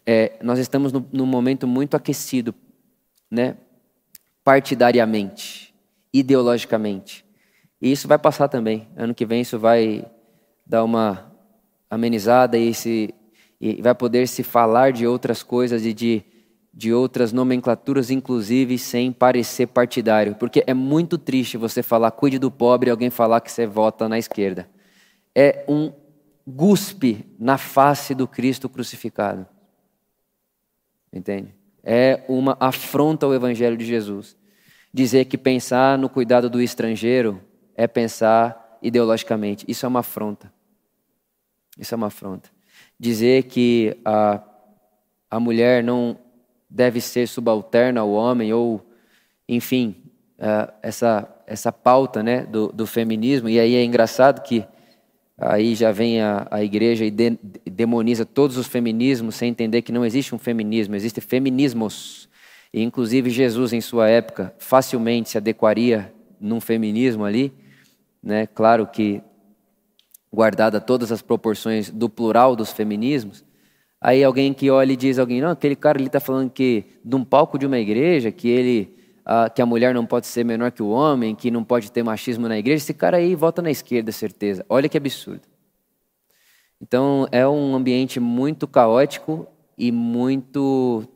[0.05, 2.53] é, nós estamos no, num momento muito aquecido,
[3.29, 3.57] né?
[4.43, 5.73] partidariamente,
[6.13, 7.25] ideologicamente.
[7.81, 8.87] E isso vai passar também.
[8.95, 10.05] Ano que vem isso vai
[10.65, 11.31] dar uma
[11.89, 13.13] amenizada e, se,
[13.59, 16.23] e vai poder se falar de outras coisas e de,
[16.73, 20.35] de outras nomenclaturas, inclusive sem parecer partidário.
[20.35, 24.07] Porque é muito triste você falar cuide do pobre e alguém falar que você vota
[24.07, 24.69] na esquerda.
[25.35, 25.91] É um
[26.47, 29.47] guspe na face do Cristo crucificado.
[31.11, 31.53] Entende?
[31.83, 34.37] É uma afronta ao Evangelho de Jesus.
[34.93, 37.41] Dizer que pensar no cuidado do estrangeiro
[37.75, 39.65] é pensar ideologicamente.
[39.67, 40.51] Isso é uma afronta.
[41.77, 42.49] Isso é uma afronta.
[42.99, 44.41] Dizer que a,
[45.29, 46.17] a mulher não
[46.69, 48.85] deve ser subalterna ao homem, ou,
[49.47, 49.95] enfim,
[50.37, 53.49] uh, essa, essa pauta né, do, do feminismo.
[53.49, 54.65] E aí é engraçado que
[55.37, 59.91] aí já vem a, a igreja e de, demoniza todos os feminismos sem entender que
[59.91, 62.29] não existe um feminismo, existe feminismos.
[62.71, 67.51] E, inclusive, Jesus, em sua época, facilmente se adequaria num feminismo ali,
[68.21, 68.45] né?
[68.47, 69.23] Claro que
[70.31, 73.43] guardada todas as proporções do plural dos feminismos.
[74.01, 77.15] Aí alguém que olha e diz alguém, não, aquele cara ele está falando que de
[77.15, 78.95] um palco de uma igreja que ele
[79.25, 82.01] ah, que a mulher não pode ser menor que o homem, que não pode ter
[82.01, 82.77] machismo na igreja.
[82.83, 84.65] Esse cara aí vota na esquerda, certeza.
[84.67, 85.41] Olha que absurdo.
[86.81, 89.47] Então é um ambiente muito caótico
[89.77, 91.07] e muito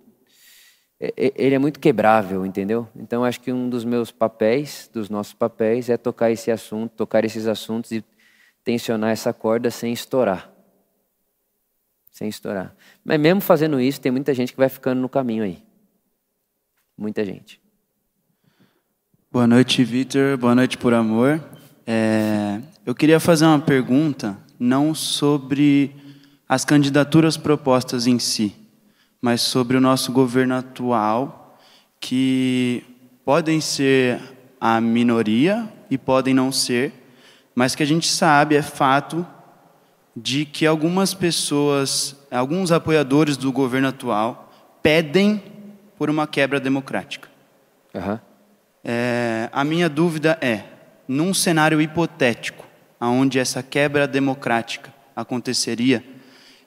[1.17, 2.87] ele é muito quebrável, entendeu?
[2.95, 7.25] Então acho que um dos meus papéis, dos nossos papéis, é tocar esse assunto, tocar
[7.25, 8.03] esses assuntos e
[8.63, 10.52] tensionar essa corda sem estourar.
[12.13, 12.75] Sem estourar.
[13.03, 15.63] Mas mesmo fazendo isso, tem muita gente que vai ficando no caminho aí.
[16.95, 17.59] Muita gente.
[19.31, 20.37] Boa noite, Vitor.
[20.37, 21.43] Boa noite, por amor.
[21.87, 25.95] É, eu queria fazer uma pergunta, não sobre
[26.47, 28.55] as candidaturas propostas em si,
[29.19, 31.57] mas sobre o nosso governo atual,
[31.99, 32.83] que
[33.25, 34.21] podem ser
[34.61, 36.93] a minoria e podem não ser,
[37.55, 39.25] mas que a gente sabe, é fato,
[40.15, 45.41] de que algumas pessoas, alguns apoiadores do governo atual, pedem
[45.97, 47.29] por uma quebra democrática.
[47.93, 48.19] Uhum.
[48.83, 50.63] É, a minha dúvida é,
[51.07, 52.65] num cenário hipotético,
[52.99, 56.03] onde essa quebra democrática aconteceria,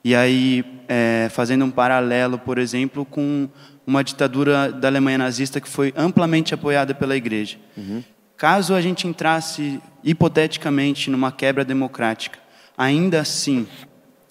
[0.05, 3.49] e aí, é, fazendo um paralelo, por exemplo, com
[3.85, 7.59] uma ditadura da Alemanha nazista que foi amplamente apoiada pela igreja.
[7.77, 8.05] Uhum.
[8.37, 12.39] Caso a gente entrasse, hipoteticamente, numa quebra democrática,
[12.77, 13.67] ainda assim,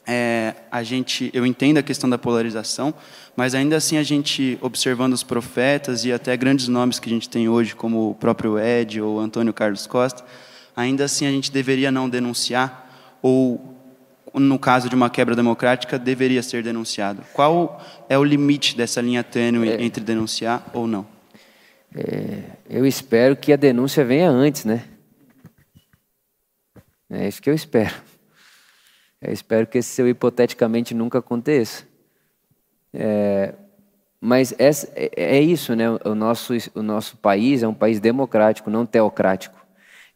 [0.08, 2.94] é, a gente, eu entendo a questão da polarização,
[3.36, 7.28] mas ainda assim a gente, observando os profetas e até grandes nomes que a gente
[7.28, 10.24] tem hoje, como o próprio Ed ou Antônio Carlos Costa,
[10.76, 13.74] ainda assim a gente deveria não denunciar ou
[14.34, 17.24] no caso de uma quebra democrática, deveria ser denunciado.
[17.34, 21.08] Qual é o limite dessa linha tênue é, entre denunciar ou não?
[21.96, 24.84] É, eu espero que a denúncia venha antes, né?
[27.10, 27.94] É isso que eu espero.
[29.22, 31.86] Eu espero que esse seu hipoteticamente nunca aconteça.
[32.94, 33.54] É,
[34.20, 34.72] mas é,
[35.16, 35.86] é isso, né?
[36.04, 39.56] O nosso, o nosso país é um país democrático, não teocrático.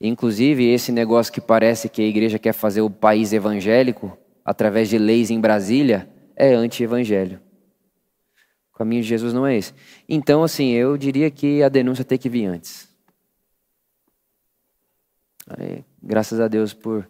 [0.01, 4.97] Inclusive, esse negócio que parece que a igreja quer fazer o país evangélico, através de
[4.97, 7.41] leis em Brasília, é anti-evangelho.
[8.73, 9.73] O caminho de Jesus não é esse.
[10.07, 12.87] Então, assim, eu diria que a denúncia tem que vir antes.
[15.49, 17.09] Aí, graças a Deus por,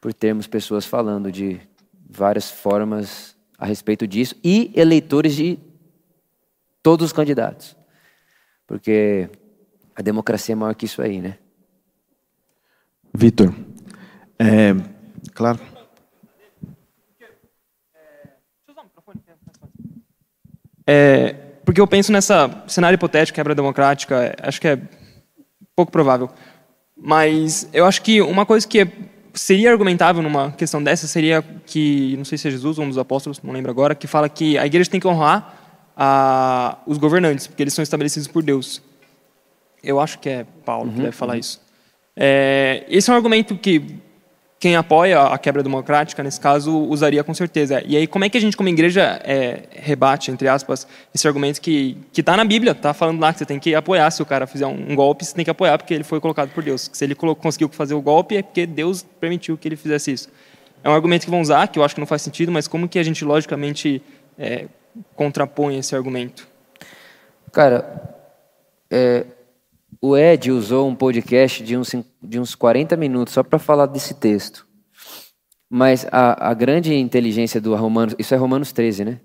[0.00, 1.60] por termos pessoas falando de
[2.08, 5.58] várias formas a respeito disso e eleitores de
[6.82, 7.76] todos os candidatos.
[8.66, 9.28] Porque
[9.94, 11.38] a democracia é maior que isso aí, né?
[13.12, 13.54] Vitor,
[14.38, 14.74] é,
[15.32, 15.58] claro.
[20.86, 21.32] É,
[21.64, 24.80] porque eu penso nessa cenário hipotético, quebra democrática, acho que é
[25.74, 26.30] pouco provável.
[26.96, 28.86] Mas eu acho que uma coisa que
[29.36, 32.98] seria argumentável numa questão dessa seria que, não sei se é Jesus ou um dos
[32.98, 35.54] apóstolos, não lembro agora, que fala que a igreja tem que honrar
[35.96, 38.82] a, os governantes, porque eles são estabelecidos por Deus.
[39.82, 41.40] Eu acho que é Paulo uhum, que deve falar uhum.
[41.40, 41.60] isso.
[42.16, 43.96] É, esse é um argumento que
[44.58, 47.82] quem apoia a quebra democrática, nesse caso, usaria com certeza.
[47.86, 51.60] E aí, como é que a gente, como igreja, é, rebate, entre aspas, esse argumento
[51.60, 54.46] que está na Bíblia, está falando lá que você tem que apoiar, se o cara
[54.46, 56.88] fizer um, um, golpe, você tem que apoiar porque ele foi colocado por Deus.
[56.90, 60.28] Se ele conseguiu fazer o golpe, é porque Deus permitiu que ele fizesse isso.
[60.82, 62.88] É um argumento que vão usar, que eu acho que não faz sentido, mas como
[62.88, 64.02] que a gente, logicamente,
[64.38, 64.66] é,
[65.14, 66.48] contrapõe esse argumento?
[67.52, 68.16] Cara,
[68.90, 69.26] é,
[70.06, 74.14] o Ed usou um podcast de uns, de uns 40 minutos só para falar desse
[74.14, 74.66] texto.
[75.68, 79.20] Mas a, a, grande inteligência do Romanos, isso é Romanos 13, né?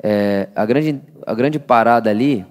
[0.00, 2.46] É, a, grande, a grande parada ali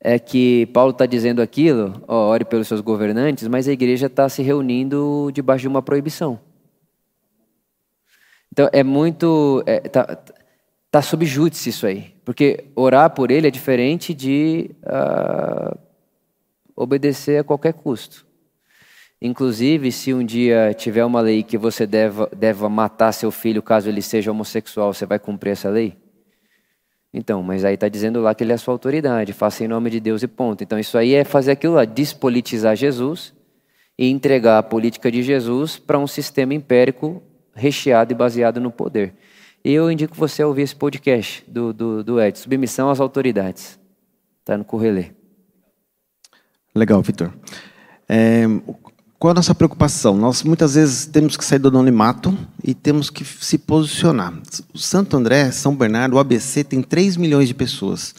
[0.00, 4.28] é que Paulo está dizendo aquilo, ó, ore pelos seus governantes, mas a igreja está
[4.28, 6.40] se reunindo debaixo de uma proibição.
[8.50, 9.62] Então é muito.
[9.66, 10.18] É, tá,
[10.90, 12.14] tá sob júdice isso aí.
[12.24, 15.78] Porque orar por ele é diferente de uh,
[16.74, 18.26] obedecer a qualquer custo.
[19.20, 23.88] Inclusive, se um dia tiver uma lei que você deva, deva matar seu filho caso
[23.88, 25.96] ele seja homossexual, você vai cumprir essa lei?
[27.14, 30.00] Então, mas aí está dizendo lá que ele é sua autoridade, faça em nome de
[30.00, 30.62] Deus e ponto.
[30.62, 33.32] Então, isso aí é fazer aquilo lá, despolitizar Jesus
[33.98, 37.22] e entregar a política de Jesus para um sistema empérico
[37.54, 39.14] recheado e baseado no poder
[39.64, 43.78] eu indico você a ouvir esse podcast do, do, do Ed, Submissão às Autoridades.
[44.40, 45.10] Está no Correlê.
[46.74, 47.32] Legal, Vitor.
[48.08, 48.44] É,
[49.18, 50.16] qual a nossa preocupação?
[50.16, 54.32] Nós muitas vezes temos que sair do anonimato e temos que se posicionar.
[54.74, 58.14] O Santo André, São Bernardo, o ABC tem 3 milhões de pessoas.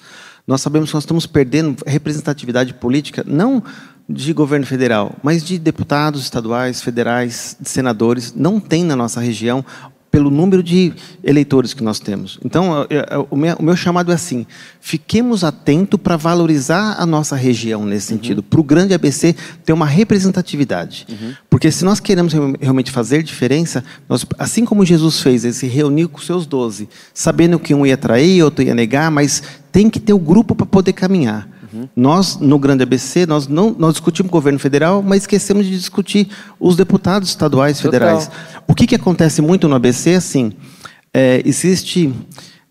[0.47, 3.63] Nós sabemos que nós estamos perdendo representatividade política, não
[4.09, 8.33] de governo federal, mas de deputados estaduais, federais, de senadores.
[8.33, 9.63] Não tem na nossa região
[10.09, 10.93] pelo número de
[11.23, 12.39] eleitores que nós temos.
[12.43, 12.87] Então,
[13.29, 14.45] o meu chamado é assim:
[14.79, 18.17] fiquemos atentos para valorizar a nossa região nesse uhum.
[18.17, 19.35] sentido, para o grande ABC
[19.65, 21.05] ter uma representatividade.
[21.09, 21.33] Uhum.
[21.49, 26.09] Porque se nós queremos realmente fazer diferença, nós, assim como Jesus fez, ele se reuniu
[26.09, 30.13] com seus doze, sabendo que um ia trair, outro ia negar, mas tem que ter
[30.13, 31.56] o grupo para poder caminhar.
[31.77, 31.89] Uhum.
[31.95, 36.27] Nós, no Grande ABC, nós, não, nós discutimos o governo federal, mas esquecemos de discutir
[36.59, 38.27] os deputados estaduais federais.
[38.27, 38.63] Total.
[38.67, 40.53] O que, que acontece muito no ABC, assim,
[41.13, 42.13] é, existe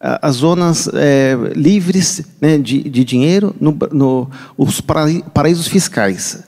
[0.00, 6.44] as zonas é, livres né, de, de, dinheiro, no, no, os paraísos fiscais.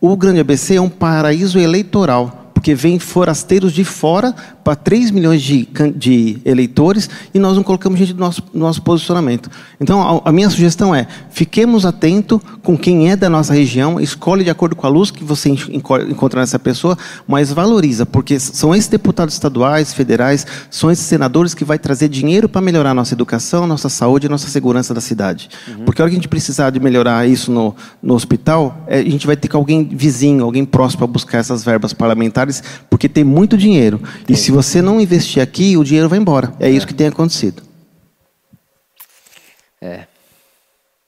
[0.00, 5.42] O Grande ABC é um paraíso eleitoral porque vem forasteiros de fora para 3 milhões
[5.42, 9.50] de, de, eleitores e nós não colocamos gente do nosso, do nosso posicionamento.
[9.78, 14.42] Então, a, a, minha sugestão é, fiquemos atentos com quem é da nossa região, escolhe
[14.42, 16.96] de acordo com a luz que você encontra nessa pessoa,
[17.28, 22.48] mas valoriza, porque são esses deputados estaduais, federais, são esses senadores que vai trazer dinheiro
[22.48, 25.50] para melhorar a nossa educação, nossa saúde e nossa segurança da cidade.
[25.68, 25.84] Uhum.
[25.84, 29.02] Porque a hora que a gente precisar de melhorar isso no, no hospital, é, a
[29.02, 33.24] gente vai ter que alguém vizinho, alguém próximo para buscar essas verbas parlamentares porque tem
[33.24, 34.00] muito dinheiro.
[34.28, 36.54] E se você não investir aqui, o dinheiro vai embora.
[36.60, 37.60] É, isso que tem acontecido.
[39.80, 40.06] É.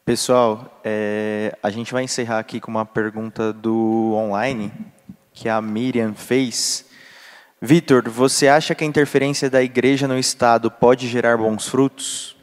[0.04, 4.72] Pessoal, é, a gente vai encerrar aqui com uma pergunta do online
[5.32, 6.86] que a Miriam fez.
[7.62, 12.35] Vitor, você acha que a interferência da igreja no Estado pode gerar bons frutos?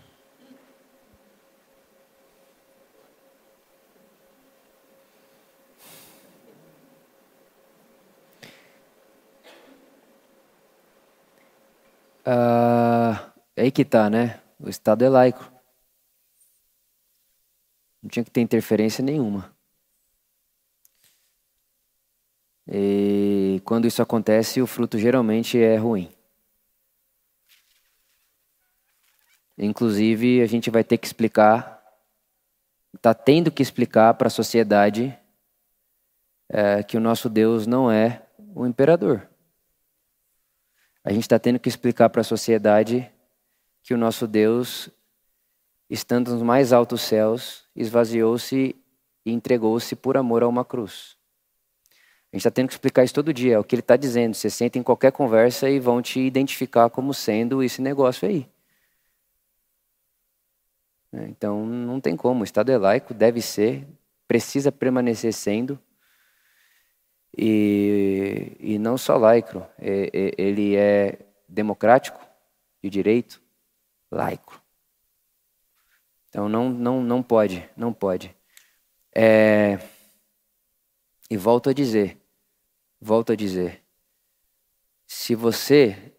[12.26, 14.42] É aí que tá, né?
[14.60, 15.52] O Estado é laico.
[18.02, 19.54] Não tinha que ter interferência nenhuma.
[22.68, 26.12] E quando isso acontece, o fruto geralmente é ruim.
[29.58, 31.84] Inclusive, a gente vai ter que explicar,
[32.96, 35.18] está tendo que explicar para a sociedade
[36.50, 38.26] é, que o nosso Deus não é
[38.56, 39.30] o imperador.
[41.04, 43.12] A gente está tendo que explicar para a sociedade
[43.82, 44.90] que o nosso Deus,
[45.90, 48.76] estando nos mais altos céus, esvaziou-se
[49.26, 51.18] e entregou-se por amor a uma cruz.
[52.32, 54.34] A gente está tendo que explicar isso todo dia, é o que ele está dizendo.
[54.34, 58.50] Você senta em qualquer conversa e vão te identificar como sendo esse negócio aí.
[61.12, 63.86] É, então não tem como, o Estado é laico, deve ser,
[64.28, 65.80] precisa permanecer sendo.
[67.36, 72.20] E, e não só laico, é, é, ele é democrático,
[72.82, 73.42] de direito,
[74.12, 74.62] laico.
[76.30, 78.36] Então não, não, não pode, não pode.
[79.16, 79.80] É,
[81.30, 82.20] e volto a dizer,
[83.00, 83.84] volto a dizer,
[85.08, 86.14] se você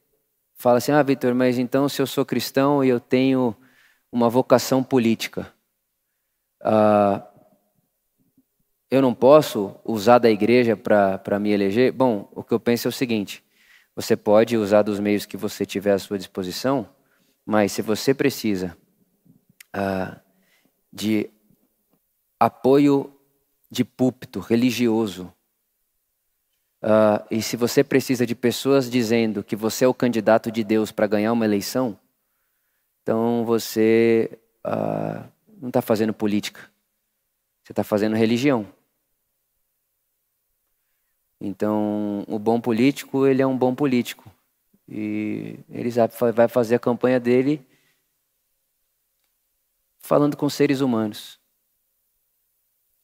[0.54, 3.56] fala assim, ah, Vitor, mas então se eu sou cristão e eu tenho
[4.10, 5.52] uma vocação política,
[6.60, 7.28] ah,
[8.94, 11.92] eu não posso usar da igreja para me eleger?
[11.92, 13.42] Bom, o que eu penso é o seguinte:
[13.94, 16.88] você pode usar dos meios que você tiver à sua disposição,
[17.44, 18.76] mas se você precisa
[19.72, 20.20] ah,
[20.92, 21.30] de
[22.38, 23.12] apoio
[23.70, 25.32] de púlpito religioso,
[26.82, 30.92] ah, e se você precisa de pessoas dizendo que você é o candidato de Deus
[30.92, 31.98] para ganhar uma eleição,
[33.02, 35.26] então você ah,
[35.60, 36.60] não está fazendo política,
[37.64, 38.66] você está fazendo religião.
[41.46, 44.32] Então, o bom político, ele é um bom político.
[44.88, 45.90] E ele
[46.34, 47.62] vai fazer a campanha dele
[49.98, 51.38] falando com seres humanos.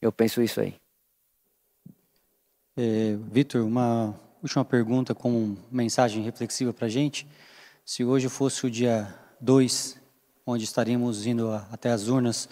[0.01, 0.75] Eu penso isso aí.
[2.79, 7.27] É, Vitor, uma última pergunta com mensagem reflexiva para a gente.
[7.85, 10.01] Se hoje fosse o dia 2,
[10.47, 12.49] onde estaríamos indo até as urnas,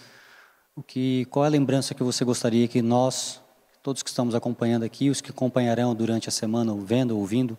[0.76, 3.42] o que, qual é a lembrança que você gostaria que nós,
[3.88, 7.56] todos que estamos acompanhando aqui, os que acompanharão durante a semana, vendo, ouvindo,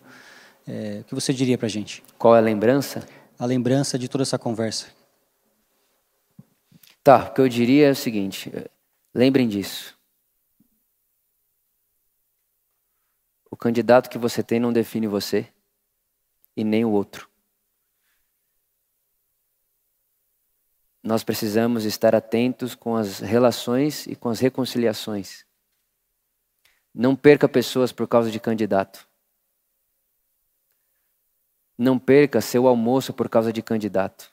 [0.64, 2.04] é, o que você diria para a gente?
[2.16, 3.04] Qual é a lembrança?
[3.36, 4.86] A lembrança de toda essa conversa.
[7.02, 8.48] Tá, o que eu diria é o seguinte:
[9.12, 9.98] lembrem disso.
[13.50, 15.48] O candidato que você tem não define você
[16.56, 17.28] e nem o outro.
[21.02, 25.49] Nós precisamos estar atentos com as relações e com as reconciliações.
[26.94, 29.08] Não perca pessoas por causa de candidato.
[31.78, 34.32] Não perca seu almoço por causa de candidato.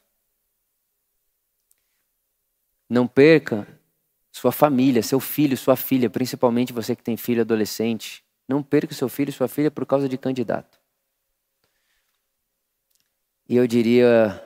[2.89, 3.67] Não perca
[4.31, 8.25] sua família, seu filho, sua filha, principalmente você que tem filho adolescente.
[8.47, 10.79] Não perca seu filho sua filha por causa de candidato.
[13.47, 14.45] E eu diria,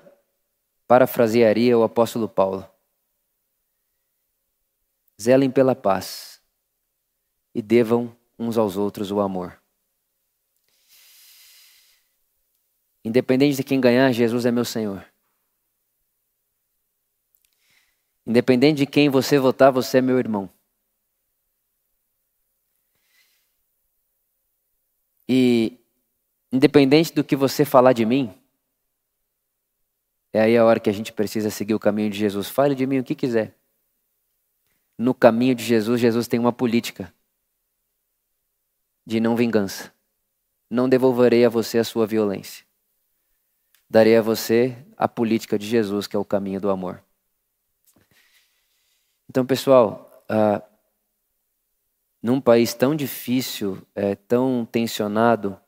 [0.88, 2.70] parafrasearia o apóstolo Paulo:
[5.20, 6.31] zelem pela paz
[7.54, 9.62] e devam uns aos outros o amor.
[13.04, 15.06] Independente de quem ganhar, Jesus é meu Senhor.
[18.26, 20.50] Independente de quem você votar, você é meu irmão.
[25.28, 25.80] E
[26.52, 28.38] independente do que você falar de mim,
[30.34, 32.48] é aí a hora que a gente precisa seguir o caminho de Jesus.
[32.48, 33.58] Fale de mim o que quiser.
[34.98, 37.14] No caminho de Jesus, Jesus tem uma política
[39.06, 39.94] de não vingança.
[40.70, 42.66] Não devolverei a você a sua violência.
[43.90, 47.04] Darei a você a política de Jesus, que é o caminho do amor.
[49.30, 50.62] Então, pessoal, uh,
[52.22, 55.60] num país tão difícil, é, tão tensionado,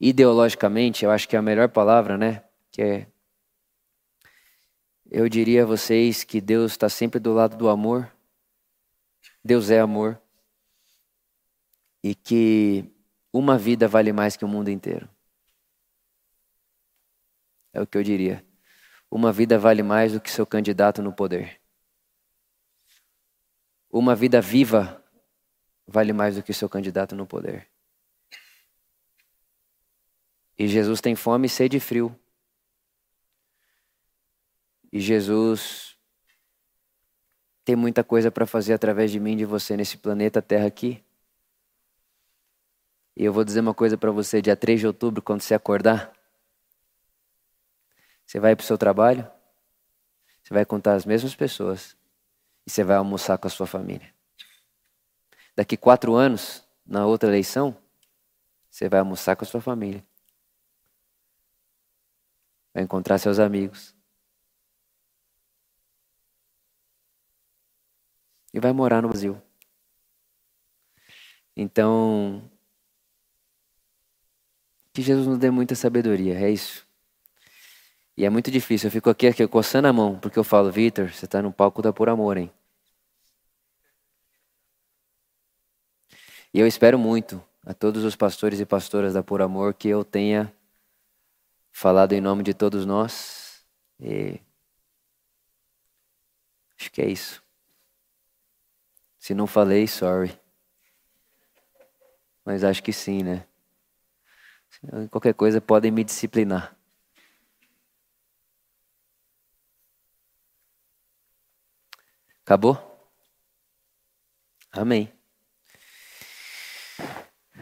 [0.00, 2.44] ideologicamente, eu acho que é a melhor palavra, né?
[2.70, 3.06] Que é,
[5.10, 8.10] eu diria a vocês que Deus está sempre do lado do amor.
[9.44, 10.21] Deus é amor
[12.02, 12.84] e que
[13.32, 15.08] uma vida vale mais que o mundo inteiro.
[17.72, 18.44] É o que eu diria.
[19.10, 21.60] Uma vida vale mais do que seu candidato no poder.
[23.90, 25.02] Uma vida viva
[25.86, 27.70] vale mais do que seu candidato no poder.
[30.58, 32.18] E Jesus tem fome, sede e frio.
[34.92, 35.96] E Jesus
[37.64, 41.02] tem muita coisa para fazer através de mim, de você, nesse planeta Terra aqui.
[43.16, 46.12] E eu vou dizer uma coisa para você: dia 3 de outubro, quando você acordar,
[48.26, 49.30] você vai para o seu trabalho,
[50.42, 51.96] você vai contar as mesmas pessoas
[52.66, 54.12] e você vai almoçar com a sua família.
[55.54, 57.76] Daqui quatro anos, na outra eleição,
[58.70, 60.02] você vai almoçar com a sua família.
[62.72, 63.94] Vai encontrar seus amigos.
[68.54, 69.40] E vai morar no Brasil.
[71.54, 72.50] Então,
[74.92, 76.86] que Jesus nos dê muita sabedoria, é isso.
[78.16, 81.10] E é muito difícil, eu fico aqui, aqui coçando a mão, porque eu falo, Vitor,
[81.10, 82.52] você está no palco da Por Amor, hein?
[86.52, 90.04] E eu espero muito a todos os pastores e pastoras da Por Amor que eu
[90.04, 90.54] tenha
[91.70, 93.64] falado em nome de todos nós.
[93.98, 94.38] E
[96.78, 97.42] acho que é isso.
[99.18, 100.38] Se não falei, sorry.
[102.44, 103.46] Mas acho que sim, né?
[105.10, 106.76] Qualquer coisa podem me disciplinar.
[112.44, 112.76] Acabou?
[114.72, 115.12] Amém.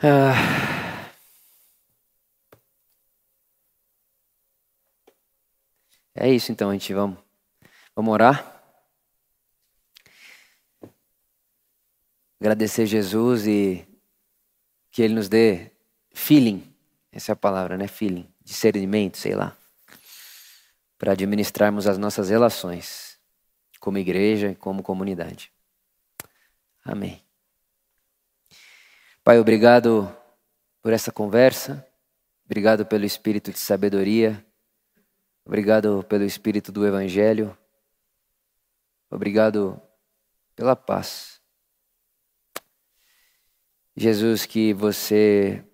[0.02, 0.60] Ah.
[6.14, 7.18] É isso então, a gente vamos,
[7.94, 8.60] vamos orar.
[12.40, 13.86] Agradecer Jesus e
[14.90, 15.72] que Ele nos dê
[16.12, 16.69] feeling,
[17.12, 17.88] essa é a palavra, né?
[17.88, 19.56] Feeling, discernimento, sei lá,
[20.98, 23.18] para administrarmos as nossas relações
[23.80, 25.50] como igreja e como comunidade.
[26.84, 27.24] Amém.
[29.24, 30.14] Pai, obrigado
[30.82, 31.86] por essa conversa,
[32.44, 34.44] obrigado pelo espírito de sabedoria,
[35.44, 37.56] obrigado pelo espírito do Evangelho,
[39.10, 39.80] obrigado
[40.54, 41.40] pela paz.
[43.96, 45.64] Jesus, que você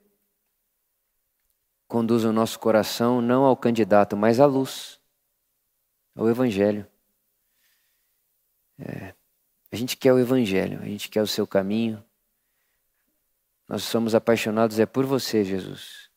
[1.89, 5.01] conduza o nosso coração não ao candidato, mas à luz,
[6.15, 6.87] ao Evangelho.
[8.79, 9.15] É,
[9.71, 12.05] a gente quer o Evangelho, a gente quer o seu caminho.
[13.69, 16.11] Nós somos apaixonados é por você, Jesus.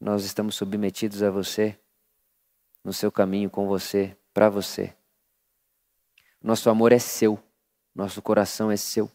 [0.00, 1.78] Nós estamos submetidos a você,
[2.84, 4.94] no seu caminho com você, para você.
[6.40, 7.38] Nosso amor é seu,
[7.94, 9.10] nosso coração é seu.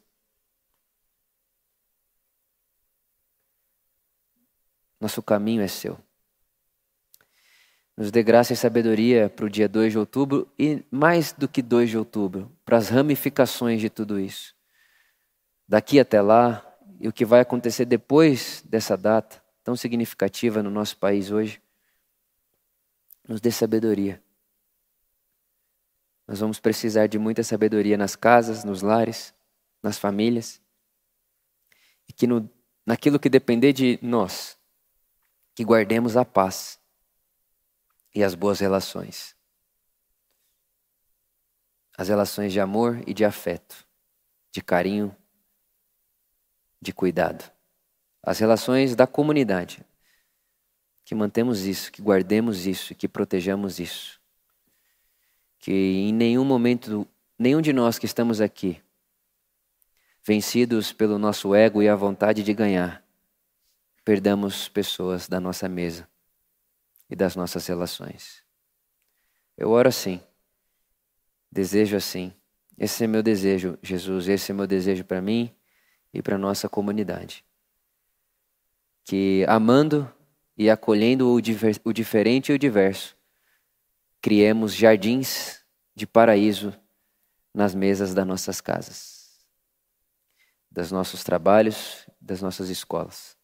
[5.03, 5.99] Nosso caminho é seu.
[7.97, 11.61] Nos dê graça e sabedoria para o dia 2 de outubro e mais do que
[11.61, 14.55] 2 de outubro, para as ramificações de tudo isso.
[15.67, 16.65] Daqui até lá
[17.01, 21.61] e o que vai acontecer depois dessa data tão significativa no nosso país hoje.
[23.27, 24.23] Nos dê sabedoria.
[26.25, 29.33] Nós vamos precisar de muita sabedoria nas casas, nos lares,
[29.81, 30.61] nas famílias.
[32.07, 32.49] E que no,
[32.85, 34.57] naquilo que depender de nós,
[35.55, 36.79] que guardemos a paz
[38.13, 39.35] e as boas relações.
[41.97, 43.85] As relações de amor e de afeto,
[44.51, 45.15] de carinho,
[46.81, 47.51] de cuidado.
[48.21, 49.85] As relações da comunidade.
[51.05, 54.19] Que mantemos isso, que guardemos isso, que protejamos isso.
[55.59, 57.07] Que em nenhum momento,
[57.37, 58.81] nenhum de nós que estamos aqui,
[60.23, 63.02] vencidos pelo nosso ego e a vontade de ganhar,
[64.03, 66.07] perdamos pessoas da nossa mesa
[67.09, 68.43] e das nossas relações.
[69.57, 70.21] Eu oro assim,
[71.51, 72.33] desejo assim.
[72.77, 75.55] Esse é meu desejo, Jesus, esse é meu desejo para mim
[76.13, 77.45] e para nossa comunidade.
[79.03, 80.11] Que amando
[80.57, 83.15] e acolhendo o, diver, o diferente e o diverso,
[84.21, 85.63] criemos jardins
[85.95, 86.73] de paraíso
[87.53, 89.45] nas mesas das nossas casas,
[90.71, 93.37] dos nossos trabalhos, das nossas escolas.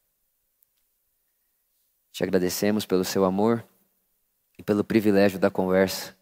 [2.12, 3.66] Te agradecemos pelo seu amor
[4.58, 6.16] e pelo privilégio da conversa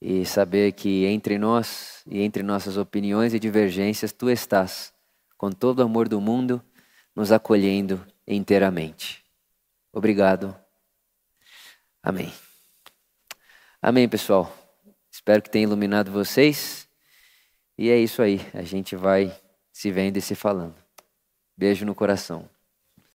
[0.00, 4.94] e saber que entre nós e entre nossas opiniões e divergências tu estás
[5.36, 6.62] com todo o amor do mundo
[7.14, 9.24] nos acolhendo inteiramente.
[9.92, 10.56] Obrigado.
[12.02, 12.32] Amém.
[13.82, 14.54] Amém, pessoal.
[15.10, 16.88] Espero que tenha iluminado vocês.
[17.76, 18.40] E é isso aí.
[18.54, 19.36] A gente vai
[19.72, 20.76] se vendo e se falando.
[21.56, 22.48] Beijo no coração.